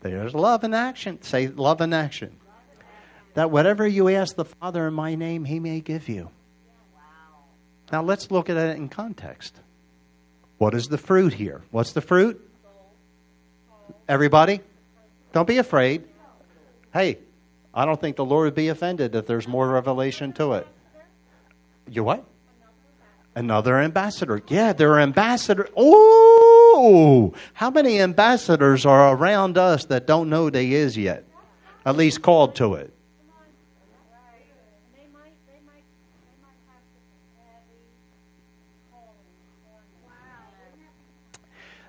There's 0.00 0.34
love 0.34 0.64
in 0.64 0.74
action. 0.74 1.22
Say 1.22 1.48
love 1.48 1.80
in 1.80 1.92
action. 1.92 2.36
That 3.34 3.50
whatever 3.50 3.86
you 3.86 4.08
ask 4.08 4.36
the 4.36 4.44
Father 4.44 4.86
in 4.88 4.94
my 4.94 5.14
name, 5.14 5.44
he 5.44 5.60
may 5.60 5.80
give 5.80 6.08
you. 6.08 6.30
Now 7.92 8.02
let's 8.02 8.30
look 8.30 8.50
at 8.50 8.56
it 8.56 8.76
in 8.76 8.88
context. 8.88 9.54
What 10.58 10.74
is 10.74 10.88
the 10.88 10.98
fruit 10.98 11.32
here? 11.34 11.62
What's 11.70 11.92
the 11.92 12.00
fruit? 12.00 12.42
Everybody? 14.08 14.60
Don't 15.32 15.46
be 15.46 15.58
afraid. 15.58 16.04
Hey, 16.92 17.18
I 17.74 17.84
don't 17.84 18.00
think 18.00 18.16
the 18.16 18.24
Lord 18.24 18.46
would 18.46 18.54
be 18.54 18.68
offended 18.68 19.14
if 19.14 19.26
there's 19.26 19.46
more 19.46 19.68
revelation 19.68 20.32
to 20.34 20.54
it. 20.54 20.66
You 21.88 22.04
what? 22.04 22.24
Another 23.34 23.78
ambassador. 23.78 24.40
Yeah, 24.48 24.72
there 24.72 24.94
are 24.94 25.00
ambassadors. 25.00 25.68
How 27.54 27.70
many 27.70 28.00
ambassadors 28.00 28.84
are 28.84 29.14
around 29.14 29.56
us 29.56 29.86
that 29.86 30.06
don't 30.06 30.28
know 30.28 30.50
they 30.50 30.72
is 30.72 30.96
yet? 30.96 31.24
At 31.84 31.96
least 31.96 32.20
called 32.20 32.54
to 32.56 32.74
it. 32.74 32.92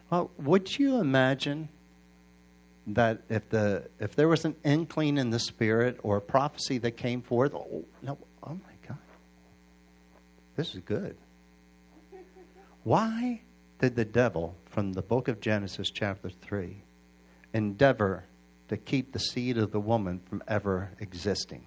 Well, 0.09 0.31
would 0.37 0.79
you 0.79 1.01
imagine 1.01 1.67
that 2.87 3.21
if 3.27 3.49
the 3.49 3.89
if 3.99 4.15
there 4.15 4.29
was 4.29 4.45
an 4.45 4.55
inkling 4.63 5.17
in 5.17 5.31
the 5.31 5.39
spirit 5.39 5.99
or 6.01 6.15
a 6.15 6.21
prophecy 6.21 6.77
that 6.77 6.91
came 6.91 7.21
forth, 7.21 7.53
oh 7.53 7.83
no, 8.01 8.17
oh 8.41 8.53
my 8.53 8.87
God, 8.87 8.97
this 10.55 10.73
is 10.73 10.81
good. 10.85 11.17
Why 12.83 13.41
did 13.79 13.95
the 13.95 14.05
devil, 14.05 14.55
from 14.65 14.93
the 14.93 15.01
book 15.01 15.27
of 15.27 15.39
Genesis, 15.39 15.89
chapter 15.89 16.29
three, 16.29 16.83
endeavor 17.53 18.25
to 18.69 18.77
keep 18.77 19.13
the 19.13 19.19
seed 19.19 19.57
of 19.57 19.71
the 19.71 19.79
woman 19.79 20.19
from 20.27 20.43
ever 20.47 20.91
existing? 20.99 21.65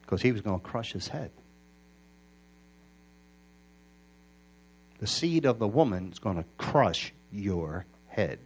Because 0.00 0.22
he 0.22 0.32
was 0.32 0.40
going 0.40 0.60
to 0.60 0.66
crush 0.66 0.92
his 0.92 1.08
head. 1.08 1.30
the 5.02 5.08
seed 5.08 5.44
of 5.46 5.58
the 5.58 5.66
woman 5.66 6.12
is 6.12 6.20
going 6.20 6.36
to 6.36 6.44
crush 6.58 7.12
your 7.32 7.86
head. 8.06 8.38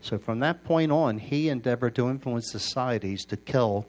So 0.00 0.16
from 0.16 0.38
that 0.38 0.64
point 0.64 0.90
on, 0.90 1.18
he 1.18 1.50
endeavored 1.50 1.94
to 1.96 2.08
influence 2.08 2.50
societies 2.50 3.26
to 3.26 3.36
kill 3.36 3.86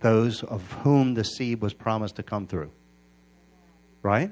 those 0.00 0.42
of 0.42 0.70
whom 0.82 1.14
the 1.14 1.24
seed 1.24 1.62
was 1.62 1.72
promised 1.72 2.16
to 2.16 2.22
come 2.22 2.46
through. 2.46 2.70
Right? 4.02 4.30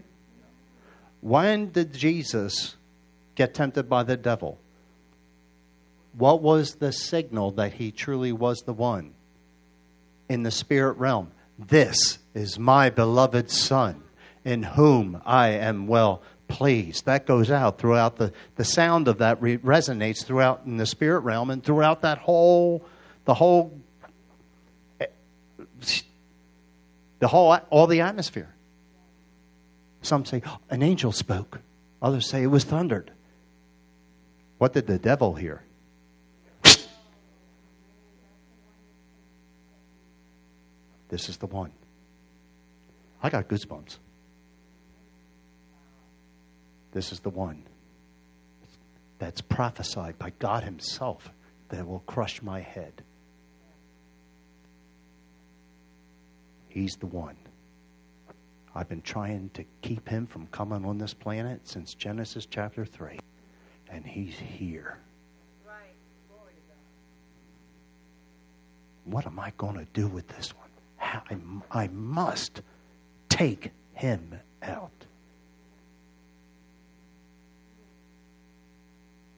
When 1.25 1.71
did 1.71 1.95
Jesus 1.95 2.77
get 3.35 3.55
tempted 3.55 3.89
by 3.89 4.03
the 4.03 4.19
devil? 4.19 4.59
What 6.13 6.43
was 6.43 6.75
the 6.75 6.93
signal 6.93 7.53
that 7.53 7.73
he 7.73 7.93
truly 7.93 8.31
was 8.31 8.61
the 8.61 8.75
one 8.75 9.15
in 10.29 10.43
the 10.43 10.51
spirit 10.51 10.99
realm? 10.99 11.31
This 11.59 12.19
is 12.35 12.59
my 12.59 12.91
beloved 12.91 13.51
Son 13.51 14.03
in 14.45 14.65
whom 14.65 15.23
I 15.25 15.49
am 15.53 15.87
well 15.87 16.21
pleased. 16.47 17.07
That 17.07 17.25
goes 17.25 17.51
out 17.51 17.79
throughout 17.79 18.17
the, 18.17 18.31
the 18.57 18.65
sound 18.67 19.09
of 19.09 19.17
that 19.17 19.41
re- 19.41 19.57
resonates 19.57 20.27
throughout 20.27 20.67
in 20.67 20.77
the 20.77 20.85
spirit 20.85 21.21
realm 21.21 21.49
and 21.49 21.65
throughout 21.65 22.03
that 22.03 22.19
whole, 22.19 22.85
the 23.25 23.33
whole, 23.33 23.81
eh, 25.01 25.07
the 27.19 27.29
whole, 27.29 27.57
all 27.71 27.87
the 27.87 28.03
atmosphere. 28.03 28.54
Some 30.05 30.27
say 30.27 30.43
an 30.69 30.83
angel 30.83 31.13
spoke. 31.13 31.61
Others 32.03 32.29
say 32.29 32.43
it 32.43 32.49
was 32.49 32.65
thundered. 32.65 33.11
What 34.59 34.75
did 34.75 34.87
the 34.87 34.99
devil 34.99 35.35
hear? 35.35 35.63
This 41.09 41.29
is 41.29 41.37
the 41.37 41.47
one. 41.47 41.71
I 43.23 43.31
got 43.31 43.47
goosebumps. 43.47 43.99
This 46.93 47.13
is 47.13 47.21
the 47.21 47.31
one. 47.31 47.63
that's 49.19 49.41
prophesied 49.41 50.19
by 50.19 50.33
God 50.39 50.65
Himself 50.65 51.31
that 51.69 51.87
will 51.87 52.01
crush 52.01 52.43
my 52.43 52.61
head. 52.61 53.03
He's 56.69 56.97
the 56.97 57.07
one. 57.07 57.37
I've 58.75 58.89
been 58.89 59.03
trying 59.03 59.51
to 59.55 59.65
keep 59.83 60.09
him 60.09 60.27
from 60.27 60.49
coming 60.49 60.85
on 60.85 60.99
this 60.99 61.15
planet 61.15 61.61
since 61.69 61.95
Genesis 61.95 62.47
chapter 62.47 62.85
3. 62.85 63.19
And 63.89 64.05
he's 64.05 64.35
here. 64.35 64.99
What 69.05 69.27
am 69.27 69.39
I 69.39 69.53
going 69.59 69.77
to 69.77 69.87
do 69.93 70.09
with 70.09 70.27
this 70.29 70.55
one? 70.57 70.69
I, 71.71 71.83
I 71.85 71.89
must 71.89 72.63
take 73.29 73.71
him 73.93 74.41
out. 74.63 74.91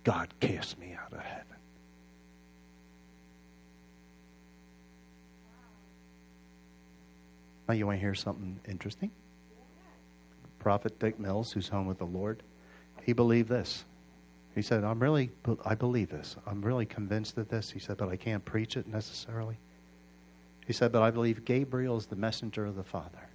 God 0.04 0.32
cast 0.38 0.78
me 0.78 0.94
out 0.94 1.12
of 1.12 1.18
heaven. 1.18 1.42
Now, 7.68 7.74
you 7.74 7.86
want 7.86 7.96
to 7.96 8.00
hear 8.00 8.14
something 8.14 8.60
interesting? 8.68 9.10
Prophet 10.66 10.98
Dick 10.98 11.20
Mills, 11.20 11.52
who's 11.52 11.68
home 11.68 11.86
with 11.86 11.98
the 11.98 12.04
Lord, 12.04 12.42
he 13.04 13.12
believed 13.12 13.48
this. 13.48 13.84
He 14.52 14.62
said, 14.62 14.82
I'm 14.82 14.98
really, 14.98 15.30
I 15.64 15.76
believe 15.76 16.08
this. 16.08 16.34
I'm 16.44 16.60
really 16.60 16.84
convinced 16.84 17.38
of 17.38 17.48
this. 17.48 17.70
He 17.70 17.78
said, 17.78 17.98
but 17.98 18.08
I 18.08 18.16
can't 18.16 18.44
preach 18.44 18.76
it 18.76 18.88
necessarily. 18.88 19.58
He 20.66 20.72
said, 20.72 20.90
but 20.90 21.02
I 21.02 21.12
believe 21.12 21.44
Gabriel 21.44 21.96
is 21.96 22.06
the 22.06 22.16
messenger 22.16 22.66
of 22.66 22.74
the 22.74 22.82
Father. 22.82 23.28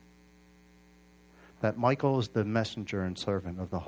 That 1.62 1.78
Michael 1.78 2.20
is 2.20 2.28
the 2.28 2.44
messenger 2.44 3.04
and 3.04 3.18
servant 3.18 3.62
of 3.62 3.70
the, 3.70 3.80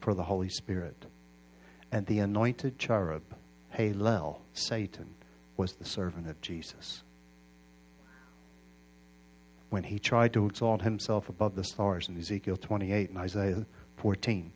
for 0.00 0.12
the 0.12 0.24
Holy 0.24 0.48
Spirit. 0.48 1.06
And 1.92 2.04
the 2.06 2.18
anointed 2.18 2.80
cherub, 2.80 3.22
Halel, 3.78 4.38
Satan, 4.54 5.14
was 5.56 5.74
the 5.74 5.84
servant 5.84 6.28
of 6.28 6.40
Jesus 6.40 7.04
when 9.72 9.84
he 9.84 9.98
tried 9.98 10.34
to 10.34 10.44
exalt 10.44 10.82
himself 10.82 11.30
above 11.30 11.54
the 11.54 11.64
stars 11.64 12.06
in 12.06 12.18
Ezekiel 12.18 12.58
28 12.58 13.08
and 13.08 13.18
Isaiah 13.18 13.64
14. 13.96 14.52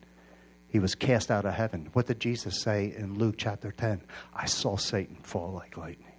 He 0.67 0.77
was 0.77 0.93
cast 0.93 1.31
out 1.31 1.43
of 1.43 1.55
heaven. 1.55 1.89
What 1.93 2.05
did 2.05 2.19
Jesus 2.19 2.61
say 2.61 2.93
in 2.95 3.17
Luke 3.17 3.33
chapter 3.35 3.71
10? 3.71 4.01
I 4.31 4.45
saw 4.45 4.77
Satan 4.77 5.15
fall 5.23 5.53
like 5.53 5.75
lightning. 5.75 6.13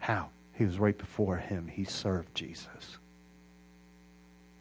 How? 0.00 0.30
He 0.54 0.64
was 0.64 0.80
right 0.80 0.98
before 0.98 1.36
him. 1.36 1.68
He 1.68 1.84
served 1.84 2.34
Jesus. 2.34 2.98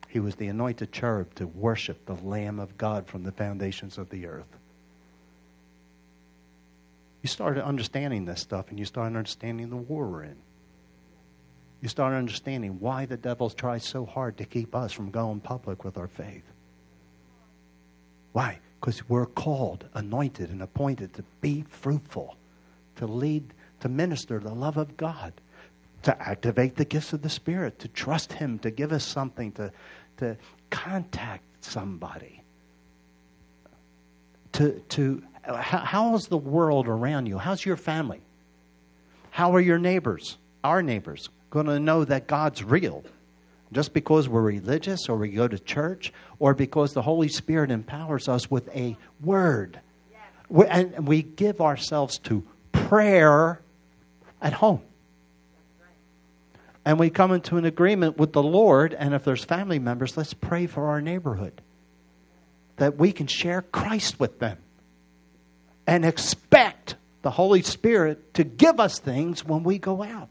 He 0.08 0.20
was 0.20 0.36
the 0.36 0.50
anointed 0.50 0.92
cherub 0.92 1.34
to 1.36 1.48
worship 1.48 2.06
the 2.06 2.14
Lamb 2.14 2.60
of 2.60 2.78
God 2.78 3.08
from 3.08 3.24
the 3.24 3.32
foundations 3.32 3.98
of 3.98 4.12
the 4.12 4.28
earth. 4.28 4.56
You 7.24 7.28
started 7.28 7.66
understanding 7.66 8.26
this 8.26 8.42
stuff 8.42 8.70
and 8.70 8.78
you 8.78 8.86
started 8.86 9.18
understanding 9.18 9.72
the 9.72 9.78
war 9.78 10.06
we're 10.06 10.24
in 10.26 10.38
you 11.84 11.90
start 11.90 12.14
understanding 12.14 12.80
why 12.80 13.06
the 13.06 13.18
devil 13.18 13.50
tries 13.50 13.84
so 13.84 14.06
hard 14.06 14.38
to 14.38 14.46
keep 14.46 14.74
us 14.74 14.94
from 14.94 15.12
going 15.12 15.42
public 15.42 15.84
with 15.84 15.98
our 15.98 16.08
faith. 16.08 16.46
Why? 18.32 18.60
Because 18.80 19.08
we're 19.10 19.26
called, 19.26 19.84
anointed, 19.94 20.50
and 20.50 20.62
appointed 20.62 21.14
to 21.16 21.26
be 21.42 21.66
fruitful, 21.68 22.38
to 22.96 23.06
lead, 23.06 23.54
to 23.82 23.90
minister 23.90 24.40
the 24.40 24.54
love 24.54 24.78
of 24.78 24.96
God, 24.96 25.34
to 26.04 26.22
activate 26.22 26.78
the 26.78 26.86
gifts 26.86 27.12
of 27.12 27.22
the 27.22 27.30
Spirit, 27.30 27.80
to 27.80 27.90
trust 27.90 28.32
Him, 28.32 28.60
to 28.60 28.72
give 28.72 28.94
us 28.94 29.04
something, 29.04 29.52
to, 29.52 29.70
to 30.20 30.38
contact 30.70 31.44
somebody. 31.60 32.44
To, 34.54 34.72
to 34.72 35.22
how, 35.44 35.80
how 35.80 36.16
is 36.16 36.28
the 36.28 36.38
world 36.38 36.88
around 36.88 37.26
you? 37.26 37.40
How's 37.40 37.66
your 37.66 37.76
family? 37.76 38.22
How 39.32 39.54
are 39.54 39.62
your 39.62 39.80
neighbors? 39.80 40.38
Our 40.64 40.82
neighbors 40.82 41.28
going 41.54 41.68
to 41.68 41.80
know 41.80 42.04
that 42.04 42.26
God's 42.26 42.64
real. 42.64 43.04
Just 43.72 43.94
because 43.94 44.28
we're 44.28 44.42
religious 44.42 45.08
or 45.08 45.18
we 45.18 45.30
go 45.30 45.48
to 45.48 45.60
church 45.60 46.12
or 46.40 46.56
because 46.56 46.94
the 46.94 47.04
Holy 47.04 47.28
Spirit 47.28 47.70
empowers 47.70 48.28
us 48.28 48.50
with 48.50 48.68
a 48.76 48.98
word. 49.22 49.80
And 50.50 51.08
we 51.08 51.22
give 51.22 51.62
ourselves 51.62 52.18
to 52.24 52.44
prayer 52.72 53.62
at 54.42 54.54
home. 54.54 54.82
And 56.86 56.98
we 56.98 57.12
come 57.12 57.32
into 57.32 57.58
an 57.58 57.66
agreement 57.66 58.18
with 58.18 58.34
the 58.34 58.44
Lord, 58.44 58.94
and 58.94 59.14
if 59.14 59.24
there's 59.24 59.46
family 59.46 59.80
members, 59.80 60.18
let's 60.18 60.34
pray 60.34 60.66
for 60.66 60.90
our 60.90 61.02
neighborhood. 61.02 61.62
That 62.78 62.98
we 62.98 63.12
can 63.12 63.28
share 63.28 63.62
Christ 63.62 64.20
with 64.20 64.40
them 64.40 64.58
and 65.86 66.04
expect 66.04 66.96
the 67.22 67.32
Holy 67.32 67.62
Spirit 67.62 68.34
to 68.34 68.44
give 68.44 68.80
us 68.80 69.00
things 69.00 69.46
when 69.46 69.64
we 69.64 69.78
go 69.78 70.04
out. 70.04 70.30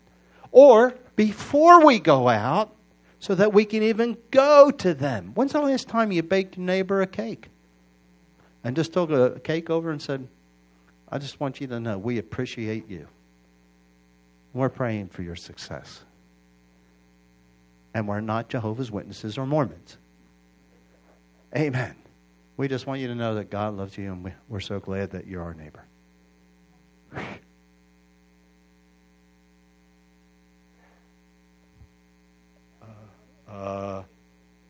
Or 0.53 0.95
before 1.17 1.85
we 1.85 1.99
go 1.99 2.29
out 2.29 2.77
so 3.19 3.35
that 3.35 3.53
we 3.53 3.65
can 3.65 3.83
even 3.83 4.17
go 4.31 4.71
to 4.71 4.95
them. 4.95 5.33
When's 5.35 5.53
the 5.53 5.61
last 5.61 5.89
time 5.89 6.13
you 6.13 6.23
baked 6.23 6.57
your 6.57 6.67
neighbor 6.67 7.03
a 7.03 7.07
cake? 7.07 7.49
And 8.63 8.77
just 8.77 8.93
took 8.93 9.11
a 9.11 9.41
cake 9.41 9.71
over 9.71 9.91
and 9.91 10.01
said, 10.01 10.29
I 11.09 11.19
just 11.19 11.41
want 11.41 11.61
you 11.61 11.67
to 11.69 11.81
know 11.81 11.99
we 11.99 12.19
appreciate 12.19 12.89
you. 12.89 13.09
We're 14.53 14.69
praying 14.69 15.09
for 15.09 15.23
your 15.23 15.37
success. 15.37 16.05
And 17.95 18.07
we're 18.07 18.21
not 18.21 18.49
Jehovah's 18.49 18.91
Witnesses 18.91 19.39
or 19.39 19.47
Mormons. 19.47 19.97
Amen. 21.57 21.95
We 22.57 22.69
just 22.69 22.87
want 22.87 23.01
you 23.01 23.09
to 23.09 23.15
know 23.15 23.35
that 23.37 23.51
God 23.51 23.77
loves 23.77 23.97
you 23.97 24.13
and 24.13 24.33
we're 24.49 24.61
so 24.61 24.81
glad 24.81 25.11
that 25.11 25.27
you're 25.27 25.43
our 25.43 25.55
neighbor. 25.55 25.85
Uh, 33.53 34.03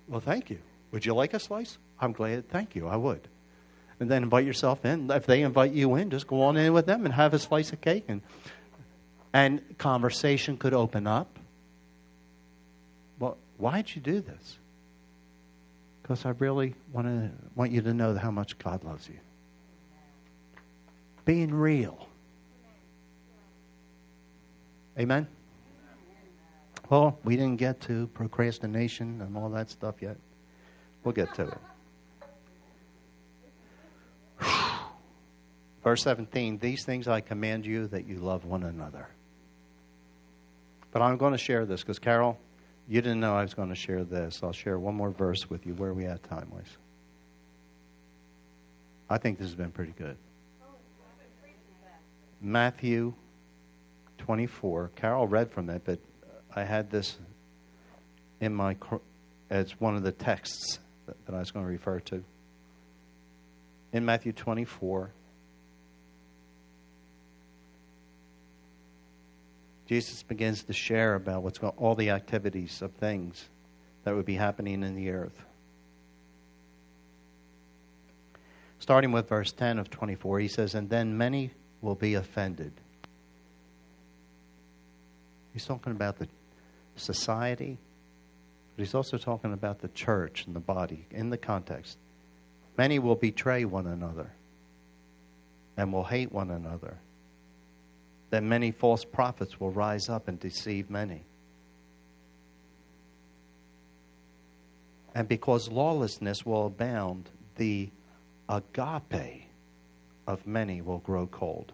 well, 0.09 0.21
thank 0.21 0.51
you. 0.51 0.59
Would 0.91 1.07
you 1.07 1.15
like 1.15 1.35
a 1.35 1.39
slice? 1.39 1.79
I'm 2.01 2.13
glad. 2.13 2.49
Thank 2.49 2.75
you. 2.75 2.89
I 2.89 2.97
would. 2.97 3.29
And 4.01 4.11
then 4.11 4.25
invite 4.25 4.45
yourself 4.45 4.85
in. 4.85 5.11
If 5.11 5.27
they 5.27 5.43
invite 5.43 5.73
you 5.73 5.95
in, 5.95 6.11
just 6.11 6.27
go 6.27 6.43
on 6.43 6.57
in 6.57 6.73
with 6.73 6.87
them 6.87 7.05
and 7.05 7.15
have 7.15 7.33
a 7.33 7.39
slice 7.39 7.73
of 7.73 7.81
cake. 7.81 8.05
And, 8.09 8.21
and 9.33 9.79
conversation 9.79 10.57
could 10.57 10.75
open 10.75 11.07
up. 11.07 11.39
Well, 13.21 13.39
why'd 13.59 13.95
you 13.95 14.03
do 14.03 14.21
this? 14.21 14.59
Because 16.03 16.27
I 16.27 16.31
really 16.31 16.75
want 16.93 17.07
to 17.07 17.31
want 17.55 17.71
you 17.71 17.81
to 17.83 17.95
know 17.95 18.17
how 18.17 18.33
much 18.33 18.59
God 18.59 18.83
loves 18.83 19.09
you. 19.09 19.21
Being 21.25 21.55
real. 21.55 22.09
Amen. 24.99 25.29
Well, 26.93 27.19
we 27.25 27.37
didn't 27.37 27.57
get 27.57 27.81
to 27.83 28.07
procrastination 28.09 29.23
and 29.23 29.35
all 29.35 29.49
that 29.49 29.71
stuff 29.71 30.03
yet. 30.03 30.19
We'll 31.03 31.15
get 31.15 31.33
to 31.37 31.49
it. 31.49 31.59
Verse 35.83 36.03
17 36.03 36.59
These 36.59 36.85
things 36.85 37.09
I 37.09 37.23
command 37.23 37.65
you 37.65 37.87
that 37.87 38.07
you 38.07 38.19
love 38.19 38.45
one 38.45 38.63
another. 38.65 39.09
But 40.91 41.01
I'm 41.01 41.17
going 41.17 41.33
to 41.33 41.39
share 41.39 41.65
this 41.65 41.81
because, 41.81 41.99
Carol, 41.99 42.39
you 42.87 43.01
didn't 43.01 43.21
know 43.21 43.35
I 43.37 43.43
was 43.43 43.55
going 43.55 43.71
to 43.71 43.75
share 43.75 44.05
this. 44.05 44.41
I'll 44.43 44.53
share 44.53 44.79
one 44.79 44.95
more 44.95 45.13
verse 45.13 45.49
with 45.49 45.65
you. 45.65 45.73
Where 45.73 45.93
are 45.93 45.95
we 45.95 46.05
at 46.05 46.23
time 46.25 46.51
wise? 46.51 46.77
I 49.09 49.17
think 49.17 49.39
this 49.39 49.47
has 49.47 49.55
been 49.55 49.71
pretty 49.71 49.95
good. 49.97 50.19
Matthew 52.43 53.15
24. 54.19 54.91
Carol 54.95 55.27
read 55.27 55.51
from 55.51 55.71
it, 55.71 55.81
but 55.87 55.99
I 56.55 56.65
had 56.65 56.91
this 56.91 57.17
in 58.41 58.55
my 58.55 58.77
as 59.51 59.73
one 59.81 59.97
of 59.97 60.03
the 60.03 60.13
texts 60.13 60.79
that, 61.07 61.27
that 61.27 61.35
I 61.35 61.39
was 61.39 61.51
going 61.51 61.65
to 61.65 61.71
refer 61.71 62.01
to. 62.01 62.25
In 63.93 64.05
Matthew 64.05 64.33
24, 64.33 65.11
Jesus 69.87 70.23
begins 70.23 70.63
to 70.65 70.73
share 70.73 71.15
about 71.15 71.43
what's 71.43 71.59
going, 71.59 71.75
all 71.77 71.95
the 71.95 72.11
activities 72.11 72.81
of 72.81 72.93
things 72.93 73.49
that 74.05 74.15
would 74.15 74.25
be 74.25 74.35
happening 74.35 74.83
in 74.83 74.95
the 74.95 75.11
earth. 75.11 75.45
Starting 78.79 79.13
with 79.13 79.29
verse 79.29 79.53
10 79.53 79.79
of 79.79 79.91
24, 79.91 80.41
he 80.41 80.49
says, 80.49 80.75
And 80.75 80.89
then 80.89 81.17
many 81.17 81.53
will 81.83 81.95
be 81.95 82.15
offended. 82.15 82.73
He's 85.53 85.67
talking 85.67 85.93
about 85.93 86.19
the 86.19 86.27
society, 86.97 87.79
but 88.77 88.85
he's 88.85 88.95
also 88.95 89.19
talking 89.19 89.53
about 89.53 89.81
the 89.81 89.89
church 89.89 90.47
and 90.47 90.55
the 90.57 90.61
body 90.61 91.07
in 91.11 91.31
the 91.31 91.39
context. 91.39 91.99
Many 92.77 92.99
will 92.99 93.17
betray 93.17 93.65
one 93.65 93.87
another 93.87 94.33
and 95.77 95.93
will 95.93 96.05
hate 96.05 96.33
one 96.33 96.51
another. 96.51 96.99
Then 98.31 98.49
many 98.49 98.71
false 98.71 99.05
prophets 99.05 99.61
will 99.61 99.71
rise 99.71 100.09
up 100.09 100.29
and 100.29 100.41
deceive 100.41 100.89
many. 100.89 101.25
And 105.15 105.29
because 105.29 105.69
lawlessness 105.69 106.47
will 106.47 106.67
abound, 106.67 107.29
the 107.57 107.91
agape 108.49 109.49
of 110.27 110.47
many 110.47 110.81
will 110.81 110.99
grow 110.99 111.27
cold. 111.27 111.73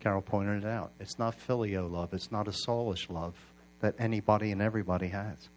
Carol 0.00 0.22
pointed 0.22 0.64
it 0.64 0.68
out. 0.68 0.92
It's 0.98 1.18
not 1.18 1.34
filial 1.34 1.88
love, 1.88 2.12
it's 2.12 2.32
not 2.32 2.48
a 2.48 2.52
soulish 2.52 3.08
love 3.10 3.34
that 3.80 3.94
anybody 3.98 4.50
and 4.50 4.60
everybody 4.60 5.08
has. 5.08 5.48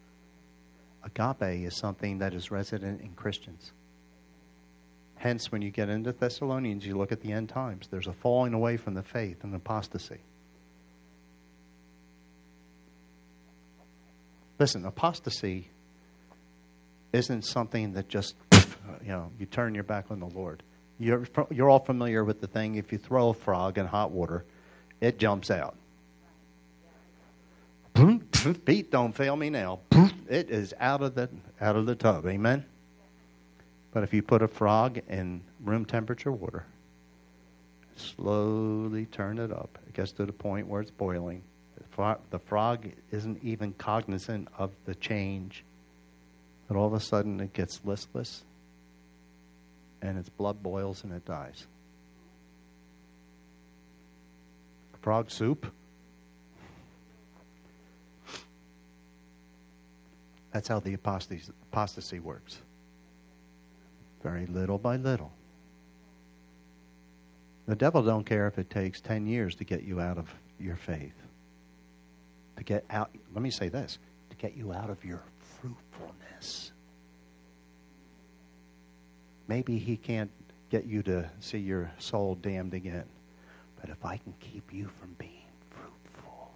Agape 1.02 1.66
is 1.66 1.76
something 1.76 2.18
that 2.18 2.32
is 2.32 2.50
resident 2.50 3.00
in 3.02 3.12
Christians. 3.12 3.72
Hence, 5.16 5.52
when 5.52 5.62
you 5.62 5.70
get 5.70 5.88
into 5.88 6.12
Thessalonians, 6.12 6.86
you 6.86 6.96
look 6.96 7.12
at 7.12 7.20
the 7.20 7.32
end 7.32 7.48
times, 7.48 7.88
there's 7.90 8.06
a 8.06 8.12
falling 8.12 8.54
away 8.54 8.76
from 8.76 8.94
the 8.94 9.02
faith 9.02 9.44
and 9.44 9.54
apostasy. 9.54 10.20
Listen, 14.58 14.84
apostasy 14.84 15.68
isn't 17.12 17.42
something 17.42 17.92
that 17.92 18.08
just, 18.08 18.34
you 19.02 19.08
know, 19.08 19.30
you 19.38 19.46
turn 19.46 19.74
your 19.74 19.84
back 19.84 20.06
on 20.10 20.20
the 20.20 20.26
Lord. 20.26 20.62
You're, 20.98 21.26
you're 21.50 21.68
all 21.68 21.80
familiar 21.80 22.24
with 22.24 22.40
the 22.40 22.46
thing 22.46 22.76
if 22.76 22.92
you 22.92 22.98
throw 22.98 23.30
a 23.30 23.34
frog 23.34 23.78
in 23.78 23.86
hot 23.86 24.10
water, 24.10 24.44
it 25.00 25.18
jumps 25.18 25.50
out. 25.50 25.76
Feet 28.66 28.90
don't 28.90 29.14
fail 29.14 29.36
me 29.36 29.50
now. 29.50 29.80
It 30.28 30.50
is 30.50 30.74
out 30.80 31.02
of 31.02 31.14
the 31.14 31.28
out 31.60 31.76
of 31.76 31.86
the 31.86 31.94
tub. 31.94 32.26
Amen. 32.26 32.64
But 33.92 34.02
if 34.02 34.12
you 34.12 34.22
put 34.22 34.42
a 34.42 34.48
frog 34.48 35.00
in 35.08 35.42
room 35.62 35.84
temperature 35.84 36.32
water, 36.32 36.66
slowly 37.96 39.06
turn 39.06 39.38
it 39.38 39.52
up, 39.52 39.78
it 39.86 39.94
gets 39.94 40.10
to 40.12 40.26
the 40.26 40.32
point 40.32 40.66
where 40.66 40.80
it's 40.80 40.90
boiling. 40.90 41.42
The 42.30 42.40
frog 42.40 42.88
isn't 43.12 43.44
even 43.44 43.72
cognizant 43.74 44.48
of 44.58 44.72
the 44.84 44.96
change. 44.96 45.64
But 46.66 46.76
all 46.76 46.88
of 46.88 46.94
a 46.94 47.00
sudden 47.00 47.38
it 47.38 47.52
gets 47.52 47.80
listless 47.84 48.42
and 50.04 50.18
its 50.18 50.28
blood 50.28 50.62
boils 50.62 51.02
and 51.02 51.12
it 51.12 51.24
dies. 51.24 51.66
Frog 55.00 55.30
soup? 55.30 55.66
That's 60.52 60.68
how 60.68 60.78
the 60.78 60.94
apostasy, 60.94 62.20
works. 62.20 62.58
Very 64.22 64.46
little 64.46 64.78
by 64.78 64.96
little. 64.96 65.32
The 67.66 67.74
devil 67.74 68.02
don't 68.02 68.24
care 68.24 68.46
if 68.46 68.58
it 68.58 68.70
takes 68.70 69.00
10 69.00 69.26
years 69.26 69.56
to 69.56 69.64
get 69.64 69.82
you 69.82 70.00
out 70.00 70.16
of 70.18 70.32
your 70.60 70.76
faith. 70.76 71.16
To 72.56 72.62
get 72.62 72.84
out, 72.88 73.10
let 73.34 73.42
me 73.42 73.50
say 73.50 73.68
this, 73.68 73.98
to 74.30 74.36
get 74.36 74.54
you 74.56 74.72
out 74.72 74.90
of 74.90 75.04
your 75.04 75.22
fruitfulness. 75.60 76.70
Maybe 79.48 79.78
he 79.78 79.96
can't 79.96 80.30
get 80.70 80.86
you 80.86 81.02
to 81.02 81.30
see 81.40 81.58
your 81.58 81.90
soul 81.98 82.34
damned 82.36 82.74
again. 82.74 83.04
But 83.80 83.90
if 83.90 84.04
I 84.04 84.16
can 84.16 84.34
keep 84.40 84.72
you 84.72 84.88
from 85.00 85.14
being 85.18 85.30
fruitful, 85.70 86.52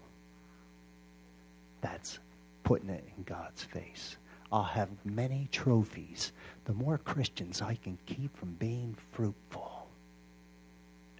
that's 1.80 2.18
putting 2.64 2.88
it 2.88 3.04
in 3.16 3.24
God's 3.24 3.62
face. 3.62 4.16
I'll 4.50 4.62
have 4.62 4.88
many 5.04 5.48
trophies. 5.52 6.32
The 6.64 6.72
more 6.72 6.96
Christians 6.98 7.60
I 7.60 7.74
can 7.74 7.98
keep 8.06 8.34
from 8.36 8.54
being 8.54 8.96
fruitful, 9.12 9.86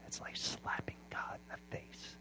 it's 0.07 0.21
like 0.21 0.37
slapping 0.37 0.97
God 1.11 1.39
in 1.51 1.57
the 1.57 1.77
face. 1.77 2.17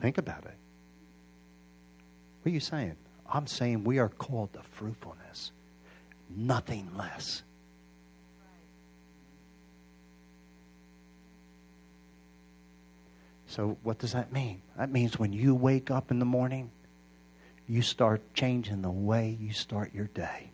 Think 0.00 0.16
about 0.18 0.44
it. 0.46 0.56
What 2.42 2.50
are 2.50 2.54
you 2.54 2.60
saying? 2.60 2.96
I'm 3.32 3.46
saying 3.46 3.84
we 3.84 3.98
are 3.98 4.10
called 4.10 4.52
to 4.52 4.60
fruitfulness, 4.62 5.52
nothing 6.28 6.90
less. 6.96 7.42
So, 13.46 13.78
what 13.82 13.98
does 13.98 14.12
that 14.12 14.32
mean? 14.32 14.62
That 14.76 14.90
means 14.90 15.18
when 15.18 15.32
you 15.32 15.54
wake 15.54 15.90
up 15.90 16.10
in 16.10 16.18
the 16.18 16.24
morning, 16.24 16.70
you 17.66 17.82
start 17.82 18.22
changing 18.34 18.82
the 18.82 18.90
way 18.90 19.36
you 19.40 19.52
start 19.52 19.94
your 19.94 20.06
day. 20.08 20.50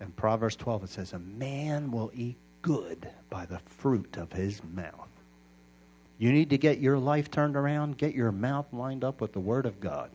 In 0.00 0.12
Proverbs 0.12 0.56
12, 0.56 0.84
it 0.84 0.90
says, 0.90 1.12
A 1.12 1.18
man 1.18 1.90
will 1.90 2.10
eat 2.14 2.38
good 2.62 3.10
by 3.28 3.44
the 3.46 3.58
fruit 3.58 4.16
of 4.16 4.32
his 4.32 4.62
mouth. 4.64 5.08
You 6.20 6.32
need 6.32 6.50
to 6.50 6.58
get 6.58 6.80
your 6.80 6.98
life 6.98 7.30
turned 7.30 7.56
around, 7.56 7.96
get 7.96 8.14
your 8.14 8.30
mouth 8.30 8.66
lined 8.74 9.04
up 9.04 9.22
with 9.22 9.32
the 9.32 9.40
Word 9.40 9.64
of 9.64 9.80
God. 9.80 10.10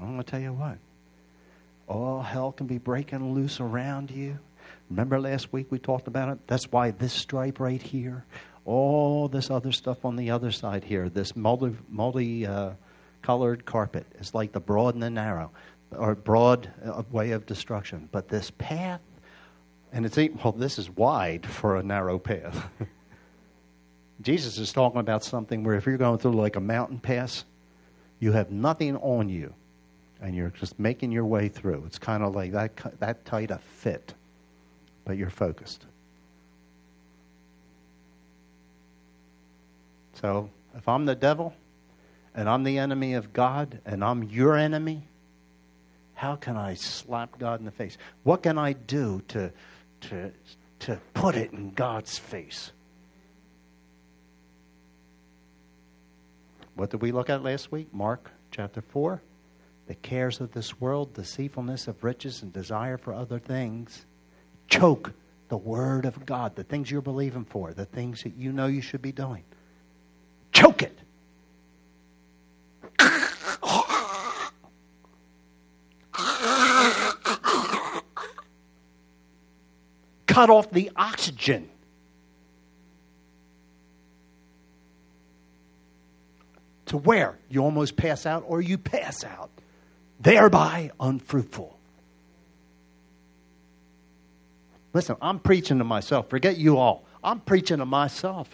I'm 0.00 0.12
going 0.12 0.18
to 0.18 0.22
tell 0.22 0.38
you 0.38 0.52
what. 0.52 0.78
All 1.88 2.22
hell 2.22 2.52
can 2.52 2.68
be 2.68 2.78
breaking 2.78 3.34
loose 3.34 3.58
around 3.58 4.12
you. 4.12 4.38
Remember 4.90 5.20
last 5.20 5.52
week 5.52 5.66
we 5.70 5.80
talked 5.80 6.06
about 6.06 6.28
it? 6.28 6.38
That's 6.46 6.70
why 6.70 6.92
this 6.92 7.14
stripe 7.14 7.58
right 7.58 7.82
here, 7.82 8.24
all 8.64 9.26
this 9.26 9.50
other 9.50 9.72
stuff 9.72 10.04
on 10.04 10.14
the 10.14 10.30
other 10.30 10.52
side 10.52 10.84
here, 10.84 11.08
this 11.08 11.34
multi, 11.34 11.74
multi 11.88 12.46
uh, 12.46 12.70
colored 13.22 13.64
carpet 13.64 14.06
is 14.20 14.34
like 14.34 14.52
the 14.52 14.60
broad 14.60 14.94
and 14.94 15.02
the 15.02 15.10
narrow, 15.10 15.50
or 15.90 16.14
broad 16.14 16.70
uh, 16.84 17.02
way 17.10 17.32
of 17.32 17.44
destruction. 17.44 18.08
But 18.12 18.28
this 18.28 18.52
path, 18.52 19.00
and 19.92 20.06
it's 20.06 20.18
even, 20.18 20.38
well, 20.42 20.52
this 20.52 20.78
is 20.78 20.90
wide 20.90 21.46
for 21.46 21.76
a 21.76 21.82
narrow 21.82 22.18
path. 22.18 22.68
Jesus 24.20 24.58
is 24.58 24.72
talking 24.72 25.00
about 25.00 25.24
something 25.24 25.64
where 25.64 25.76
if 25.76 25.86
you're 25.86 25.96
going 25.96 26.18
through 26.18 26.32
like 26.32 26.56
a 26.56 26.60
mountain 26.60 26.98
pass, 26.98 27.44
you 28.20 28.32
have 28.32 28.50
nothing 28.50 28.96
on 28.96 29.28
you, 29.28 29.54
and 30.20 30.34
you're 30.34 30.50
just 30.50 30.78
making 30.78 31.12
your 31.12 31.24
way 31.24 31.48
through. 31.48 31.84
It's 31.86 31.98
kind 31.98 32.22
of 32.22 32.34
like 32.34 32.52
that 32.52 32.72
that 32.98 33.24
tight 33.24 33.50
a 33.50 33.58
fit 33.58 34.14
but 35.08 35.16
you're 35.16 35.30
focused. 35.30 35.86
So 40.20 40.50
if 40.76 40.86
I'm 40.86 41.06
the 41.06 41.14
devil 41.14 41.54
and 42.34 42.46
I'm 42.46 42.62
the 42.62 42.76
enemy 42.76 43.14
of 43.14 43.32
God 43.32 43.80
and 43.86 44.04
I'm 44.04 44.24
your 44.24 44.54
enemy, 44.54 45.08
how 46.12 46.36
can 46.36 46.58
I 46.58 46.74
slap 46.74 47.38
God 47.38 47.60
in 47.60 47.64
the 47.64 47.72
face? 47.72 47.96
What 48.22 48.42
can 48.42 48.58
I 48.58 48.74
do 48.74 49.22
to, 49.28 49.50
to, 50.02 50.32
to 50.80 51.00
put 51.14 51.36
it 51.36 51.52
in 51.52 51.70
God's 51.70 52.18
face? 52.18 52.72
What 56.74 56.90
did 56.90 57.02
we 57.02 57.12
look 57.12 57.28
at 57.28 57.42
last 57.42 57.72
week? 57.72 57.92
Mark 57.92 58.30
chapter 58.50 58.80
4. 58.80 59.20
The 59.86 59.94
cares 59.94 60.40
of 60.40 60.52
this 60.52 60.80
world, 60.80 61.14
deceitfulness 61.14 61.88
of 61.88 62.04
riches, 62.04 62.42
and 62.42 62.52
desire 62.52 62.98
for 62.98 63.12
other 63.12 63.38
things 63.38 64.04
choke 64.68 65.12
the 65.48 65.56
Word 65.56 66.04
of 66.04 66.26
God, 66.26 66.54
the 66.54 66.64
things 66.64 66.90
you're 66.90 67.00
believing 67.00 67.44
for, 67.44 67.72
the 67.72 67.86
things 67.86 68.22
that 68.22 68.36
you 68.36 68.52
know 68.52 68.66
you 68.66 68.82
should 68.82 69.02
be 69.02 69.12
doing. 69.12 69.44
Choke 70.52 70.82
it. 70.82 70.98
Cut 80.38 80.50
off 80.50 80.70
the 80.70 80.92
oxygen. 80.94 81.68
To 86.86 86.96
where? 86.96 87.36
You 87.50 87.64
almost 87.64 87.96
pass 87.96 88.24
out 88.24 88.44
or 88.46 88.60
you 88.60 88.78
pass 88.78 89.24
out, 89.24 89.50
thereby 90.20 90.92
unfruitful. 91.00 91.76
Listen, 94.92 95.16
I'm 95.20 95.40
preaching 95.40 95.78
to 95.78 95.84
myself. 95.84 96.30
Forget 96.30 96.56
you 96.56 96.78
all. 96.78 97.04
I'm 97.24 97.40
preaching 97.40 97.78
to 97.78 97.84
myself. 97.84 98.48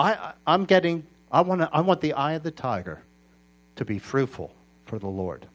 I, 0.00 0.32
I 0.44 0.54
am 0.54 0.64
getting. 0.64 1.06
I 1.30 1.42
want 1.42 1.60
to. 1.60 1.70
I 1.72 1.82
want 1.82 2.00
the 2.00 2.14
eye 2.14 2.32
of 2.32 2.42
the 2.42 2.50
tiger 2.50 3.04
to 3.76 3.84
be 3.84 4.00
fruitful 4.00 4.52
for 4.86 4.98
the 4.98 5.06
Lord. 5.06 5.46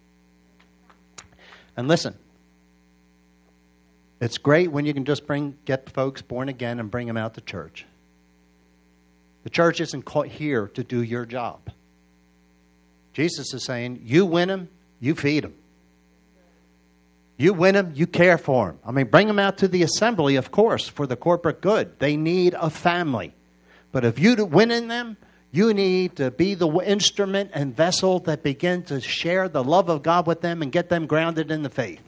And 1.75 1.89
listen, 1.89 2.15
it's 4.21 4.37
great 4.37 4.71
when 4.71 4.85
you 4.85 4.93
can 4.93 5.03
just 5.03 5.27
bring 5.27 5.57
get 5.65 5.89
folks 5.89 6.21
born 6.21 6.47
again 6.47 6.79
and 6.79 6.89
bring 6.89 7.07
them 7.07 7.17
out 7.17 7.33
to 7.33 7.41
church. 7.41 7.85
The 9.43 9.49
church 9.49 9.81
isn't 9.81 10.07
here 10.27 10.67
to 10.67 10.83
do 10.83 11.01
your 11.01 11.25
job. 11.25 11.71
Jesus 13.13 13.53
is 13.53 13.65
saying, 13.65 14.01
you 14.05 14.25
win 14.25 14.47
them, 14.47 14.69
you 14.99 15.15
feed 15.15 15.43
them. 15.43 15.55
You 17.37 17.53
win 17.53 17.73
them, 17.73 17.93
you 17.95 18.05
care 18.05 18.37
for 18.37 18.67
them. 18.67 18.79
I 18.85 18.91
mean, 18.91 19.07
bring 19.07 19.25
them 19.25 19.39
out 19.39 19.57
to 19.57 19.67
the 19.67 19.81
assembly, 19.81 20.35
of 20.35 20.51
course, 20.51 20.87
for 20.87 21.07
the 21.07 21.15
corporate 21.15 21.59
good. 21.59 21.97
They 21.97 22.15
need 22.15 22.53
a 22.53 22.69
family. 22.69 23.33
But 23.91 24.05
if 24.05 24.19
you 24.19 24.35
win 24.45 24.69
in 24.69 24.87
them, 24.87 25.17
you 25.51 25.73
need 25.73 26.17
to 26.17 26.29
be 26.29 26.53
the 26.53 26.69
instrument 26.85 27.51
and 27.53 27.75
vessel 27.75 28.19
that 28.19 28.43
begin 28.43 28.83
to 28.83 29.01
share 29.01 29.49
the 29.49 29.63
love 29.63 29.89
of 29.89 30.03
God 30.03 30.27
with 30.27 30.41
them 30.41 30.61
and 30.61 30.71
get 30.71 30.89
them 30.89 31.07
grounded 31.07 31.49
in 31.49 31.63
the 31.63 31.69
faith. 31.69 32.01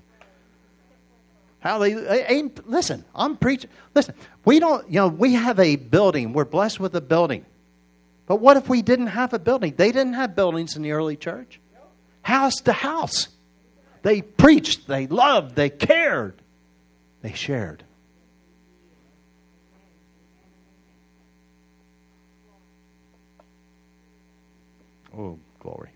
Hallelujah. 1.64 2.26
Eh, 2.28 2.50
listen, 2.66 3.06
I'm 3.16 3.38
preaching. 3.38 3.70
Listen, 3.96 4.16
we 4.44 4.60
don't, 4.60 4.86
you 4.90 4.96
know, 4.96 5.08
we 5.08 5.36
have 5.36 5.60
a 5.62 5.78
building. 5.78 6.34
We're 6.34 6.44
blessed 6.44 6.78
with 6.82 6.94
a 6.94 7.00
building. 7.00 7.46
But 8.26 8.42
what 8.42 8.58
if 8.58 8.68
we 8.68 8.82
didn't 8.82 9.08
have 9.08 9.32
a 9.32 9.40
building? 9.40 9.74
They 9.78 9.94
didn't 9.94 10.16
have 10.16 10.36
buildings 10.36 10.76
in 10.76 10.82
the 10.82 10.92
early 10.92 11.16
church. 11.16 11.62
House 12.22 12.56
to 12.66 12.74
house. 12.74 13.30
They 14.02 14.22
preached, 14.22 14.88
they 14.88 15.08
loved, 15.08 15.56
they 15.56 15.70
cared, 15.70 16.42
they 17.22 17.32
shared. 17.32 17.86
Oh, 25.18 25.40
glory. 25.62 25.92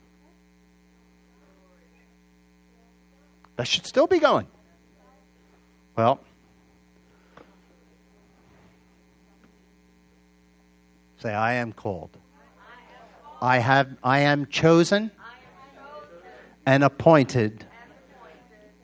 That 3.57 3.68
should 3.68 3.86
still 3.86 4.07
be 4.07 4.20
going. 4.20 4.47
Well, 5.98 6.20
say, 11.18 11.34
I 11.34 11.54
am 11.54 11.74
called. 11.74 12.16
I 13.41 13.58
have 13.58 13.98
I 14.04 14.20
am 14.20 14.45
chosen 14.45 15.10
and 16.68 16.84
appointed 16.84 17.66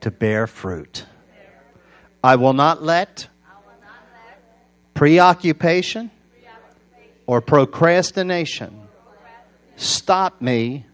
to 0.01 0.09
bear 0.09 0.47
fruit. 0.47 1.05
I 2.23 2.35
will 2.35 2.53
not 2.53 2.81
let 2.81 3.27
preoccupation 4.95 6.09
or 7.27 7.41
procrastination 7.41 8.87
stop 9.75 10.41
me 10.41 10.87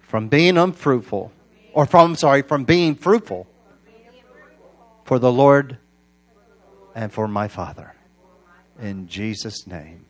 from 0.00 0.28
being 0.28 0.56
unfruitful 0.56 1.30
or 1.74 1.84
from 1.84 2.16
sorry 2.16 2.40
from 2.40 2.64
being 2.64 2.94
fruitful 2.94 3.46
for 5.06 5.20
the 5.20 5.32
Lord 5.32 5.78
and 6.94 7.12
for 7.12 7.28
my 7.28 7.46
Father. 7.46 7.94
In 8.80 9.06
Jesus' 9.06 9.66
name. 9.66 10.04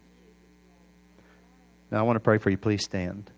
Now 1.91 1.99
I 2.01 2.03
want 2.03 2.17
to 2.17 2.21
pray 2.21 2.39
for 2.39 2.49
you. 2.51 2.57
Please 2.57 2.83
stand. 2.83 3.31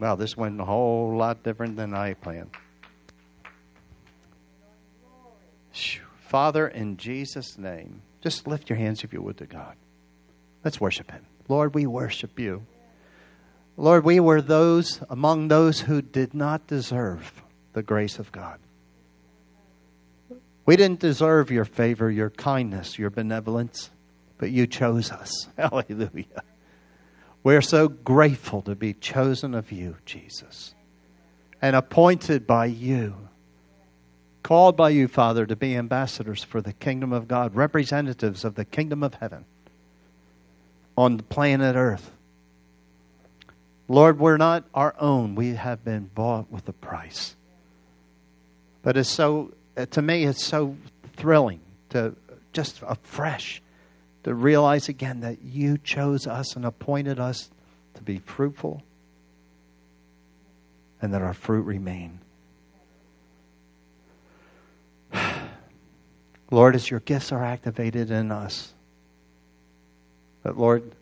Wow, 0.00 0.16
this 0.16 0.36
went 0.36 0.60
a 0.60 0.64
whole 0.64 1.14
lot 1.14 1.44
different 1.44 1.76
than 1.76 1.94
I 1.94 2.14
planned. 2.14 2.50
Father, 6.26 6.66
in 6.66 6.96
Jesus' 6.96 7.58
name, 7.58 8.00
just 8.22 8.46
lift 8.46 8.70
your 8.70 8.78
hands 8.78 9.04
if 9.04 9.12
you 9.12 9.20
would 9.20 9.36
to 9.36 9.46
God. 9.46 9.76
Let's 10.64 10.80
worship 10.80 11.10
Him. 11.10 11.26
Lord, 11.46 11.74
we 11.74 11.86
worship 11.86 12.38
you. 12.38 12.64
Lord, 13.76 14.04
we 14.04 14.20
were 14.20 14.42
those 14.42 15.00
among 15.08 15.48
those 15.48 15.80
who 15.80 16.02
did 16.02 16.34
not 16.34 16.66
deserve 16.66 17.42
the 17.72 17.82
grace 17.82 18.18
of 18.18 18.30
God. 18.30 18.58
We 20.64 20.76
didn't 20.76 21.00
deserve 21.00 21.50
your 21.50 21.64
favor, 21.64 22.10
your 22.10 22.30
kindness, 22.30 22.98
your 22.98 23.10
benevolence, 23.10 23.90
but 24.38 24.50
you 24.50 24.66
chose 24.66 25.10
us. 25.10 25.48
Hallelujah. 25.56 26.44
We're 27.42 27.62
so 27.62 27.88
grateful 27.88 28.62
to 28.62 28.76
be 28.76 28.94
chosen 28.94 29.54
of 29.54 29.72
you, 29.72 29.96
Jesus, 30.06 30.74
and 31.60 31.74
appointed 31.74 32.46
by 32.46 32.66
you, 32.66 33.28
called 34.44 34.76
by 34.76 34.90
you, 34.90 35.08
Father, 35.08 35.46
to 35.46 35.56
be 35.56 35.76
ambassadors 35.76 36.44
for 36.44 36.60
the 36.60 36.72
kingdom 36.72 37.12
of 37.12 37.26
God, 37.26 37.56
representatives 37.56 38.44
of 38.44 38.54
the 38.54 38.64
kingdom 38.64 39.02
of 39.02 39.14
heaven 39.14 39.44
on 40.96 41.16
the 41.16 41.22
planet 41.24 41.74
Earth. 41.74 42.12
Lord, 43.92 44.18
we're 44.18 44.38
not 44.38 44.64
our 44.72 44.94
own. 44.98 45.34
We 45.34 45.54
have 45.54 45.84
been 45.84 46.08
bought 46.14 46.50
with 46.50 46.66
a 46.66 46.72
price. 46.72 47.36
But 48.80 48.96
it's 48.96 49.10
so, 49.10 49.52
uh, 49.76 49.84
to 49.84 50.00
me, 50.00 50.24
it's 50.24 50.42
so 50.42 50.78
thrilling 51.14 51.60
to 51.90 52.16
just 52.54 52.80
afresh 52.80 53.60
to 54.24 54.32
realize 54.32 54.88
again 54.88 55.20
that 55.20 55.42
you 55.42 55.76
chose 55.76 56.26
us 56.26 56.56
and 56.56 56.64
appointed 56.64 57.20
us 57.20 57.50
to 57.92 58.02
be 58.02 58.16
fruitful 58.16 58.82
and 61.02 61.12
that 61.12 61.20
our 61.20 61.34
fruit 61.34 61.66
remain. 61.66 62.18
Lord, 66.50 66.74
as 66.76 66.90
your 66.90 67.00
gifts 67.00 67.30
are 67.30 67.44
activated 67.44 68.10
in 68.10 68.32
us, 68.32 68.72
but 70.42 70.56
Lord, 70.56 70.92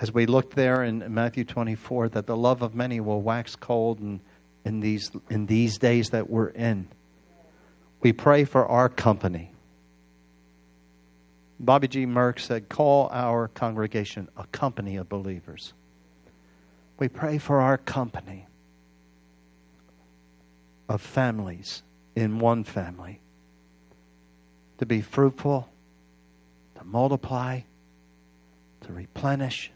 as 0.00 0.12
we 0.12 0.26
look 0.26 0.54
there 0.54 0.82
in 0.82 1.14
Matthew 1.14 1.44
24, 1.44 2.10
that 2.10 2.26
the 2.26 2.36
love 2.36 2.62
of 2.62 2.74
many 2.74 3.00
will 3.00 3.22
wax 3.22 3.56
cold 3.56 4.00
in, 4.00 4.20
in, 4.64 4.80
these, 4.80 5.10
in 5.30 5.46
these 5.46 5.78
days 5.78 6.10
that 6.10 6.28
we're 6.28 6.48
in. 6.48 6.88
We 8.00 8.12
pray 8.12 8.44
for 8.44 8.66
our 8.66 8.88
company. 8.88 9.50
Bobby 11.60 11.88
G. 11.88 12.06
Merck 12.06 12.40
said, 12.40 12.68
Call 12.68 13.08
our 13.12 13.48
congregation 13.48 14.28
a 14.36 14.46
company 14.48 14.96
of 14.96 15.08
believers. 15.08 15.72
We 16.98 17.08
pray 17.08 17.38
for 17.38 17.60
our 17.60 17.78
company 17.78 18.46
of 20.88 21.00
families 21.00 21.82
in 22.14 22.38
one 22.38 22.64
family 22.64 23.20
to 24.78 24.86
be 24.86 25.00
fruitful, 25.00 25.68
to 26.76 26.84
multiply, 26.84 27.60
to 28.82 28.92
replenish, 28.92 29.70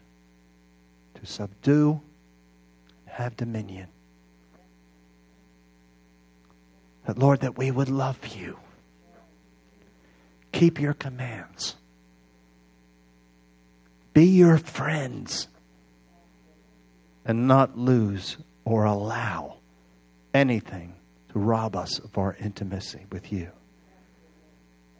to 1.19 1.25
subdue, 1.25 2.01
have 3.05 3.35
dominion. 3.35 3.87
That, 7.05 7.17
Lord, 7.17 7.41
that 7.41 7.57
we 7.57 7.71
would 7.71 7.89
love 7.89 8.19
you, 8.27 8.59
keep 10.51 10.79
your 10.79 10.93
commands, 10.93 11.75
be 14.13 14.25
your 14.25 14.57
friends, 14.57 15.47
and 17.25 17.47
not 17.47 17.77
lose 17.77 18.37
or 18.63 18.85
allow 18.85 19.57
anything 20.33 20.95
to 21.33 21.39
rob 21.39 21.75
us 21.75 21.99
of 21.99 22.17
our 22.17 22.35
intimacy 22.39 23.05
with 23.11 23.31
you. 23.31 23.51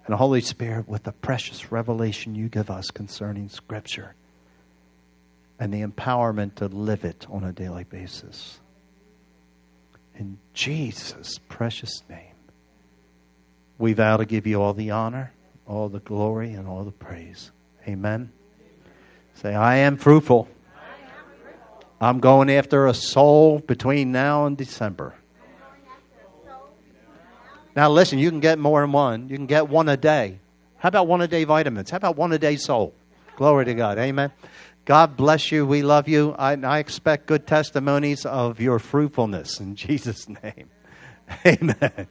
And 0.05 0.15
Holy 0.15 0.41
Spirit, 0.41 0.87
with 0.87 1.03
the 1.03 1.11
precious 1.11 1.71
revelation 1.71 2.33
you 2.33 2.49
give 2.49 2.71
us 2.71 2.89
concerning 2.89 3.47
Scripture 3.49 4.15
and 5.59 5.73
the 5.73 5.81
empowerment 5.81 6.55
to 6.55 6.67
live 6.67 7.03
it 7.03 7.27
on 7.29 7.43
a 7.43 7.51
daily 7.51 7.83
basis. 7.83 8.59
In 10.15 10.37
Jesus' 10.53 11.39
precious 11.49 12.03
name, 12.09 12.35
we 13.77 13.93
vow 13.93 14.17
to 14.17 14.25
give 14.25 14.47
you 14.47 14.61
all 14.61 14.73
the 14.73 14.91
honor, 14.91 15.33
all 15.65 15.89
the 15.89 15.99
glory, 15.99 16.53
and 16.53 16.67
all 16.67 16.83
the 16.83 16.91
praise. 16.91 17.51
Amen. 17.87 18.31
Say, 19.35 19.53
I 19.55 19.77
am 19.77 19.97
fruitful. 19.97 20.47
I'm 22.01 22.19
going 22.19 22.49
after 22.49 22.87
a 22.87 22.93
soul 22.93 23.59
between 23.59 24.11
now 24.11 24.45
and 24.45 24.57
December. 24.57 25.15
Now, 27.75 27.89
listen, 27.89 28.19
you 28.19 28.29
can 28.29 28.39
get 28.39 28.59
more 28.59 28.81
than 28.81 28.91
one. 28.91 29.29
You 29.29 29.35
can 29.35 29.45
get 29.45 29.69
one 29.69 29.87
a 29.89 29.97
day. 29.97 30.39
How 30.77 30.89
about 30.89 31.07
one 31.07 31.21
a 31.21 31.27
day 31.27 31.43
vitamins? 31.43 31.89
How 31.89 31.97
about 31.97 32.15
one 32.15 32.31
a 32.31 32.39
day 32.39 32.55
soul? 32.55 32.93
Glory 33.35 33.65
to 33.65 33.73
God. 33.73 33.97
Amen. 33.97 34.31
God 34.89 35.15
bless 35.15 35.51
you. 35.51 35.67
We 35.67 35.83
love 35.83 36.07
you. 36.07 36.31
I, 36.31 36.53
I 36.53 36.79
expect 36.79 37.27
good 37.27 37.45
testimonies 37.45 38.25
of 38.25 38.59
your 38.59 38.79
fruitfulness 38.79 39.59
in 39.59 39.75
Jesus' 39.75 40.27
name. 40.27 40.71
Amen. 41.45 42.07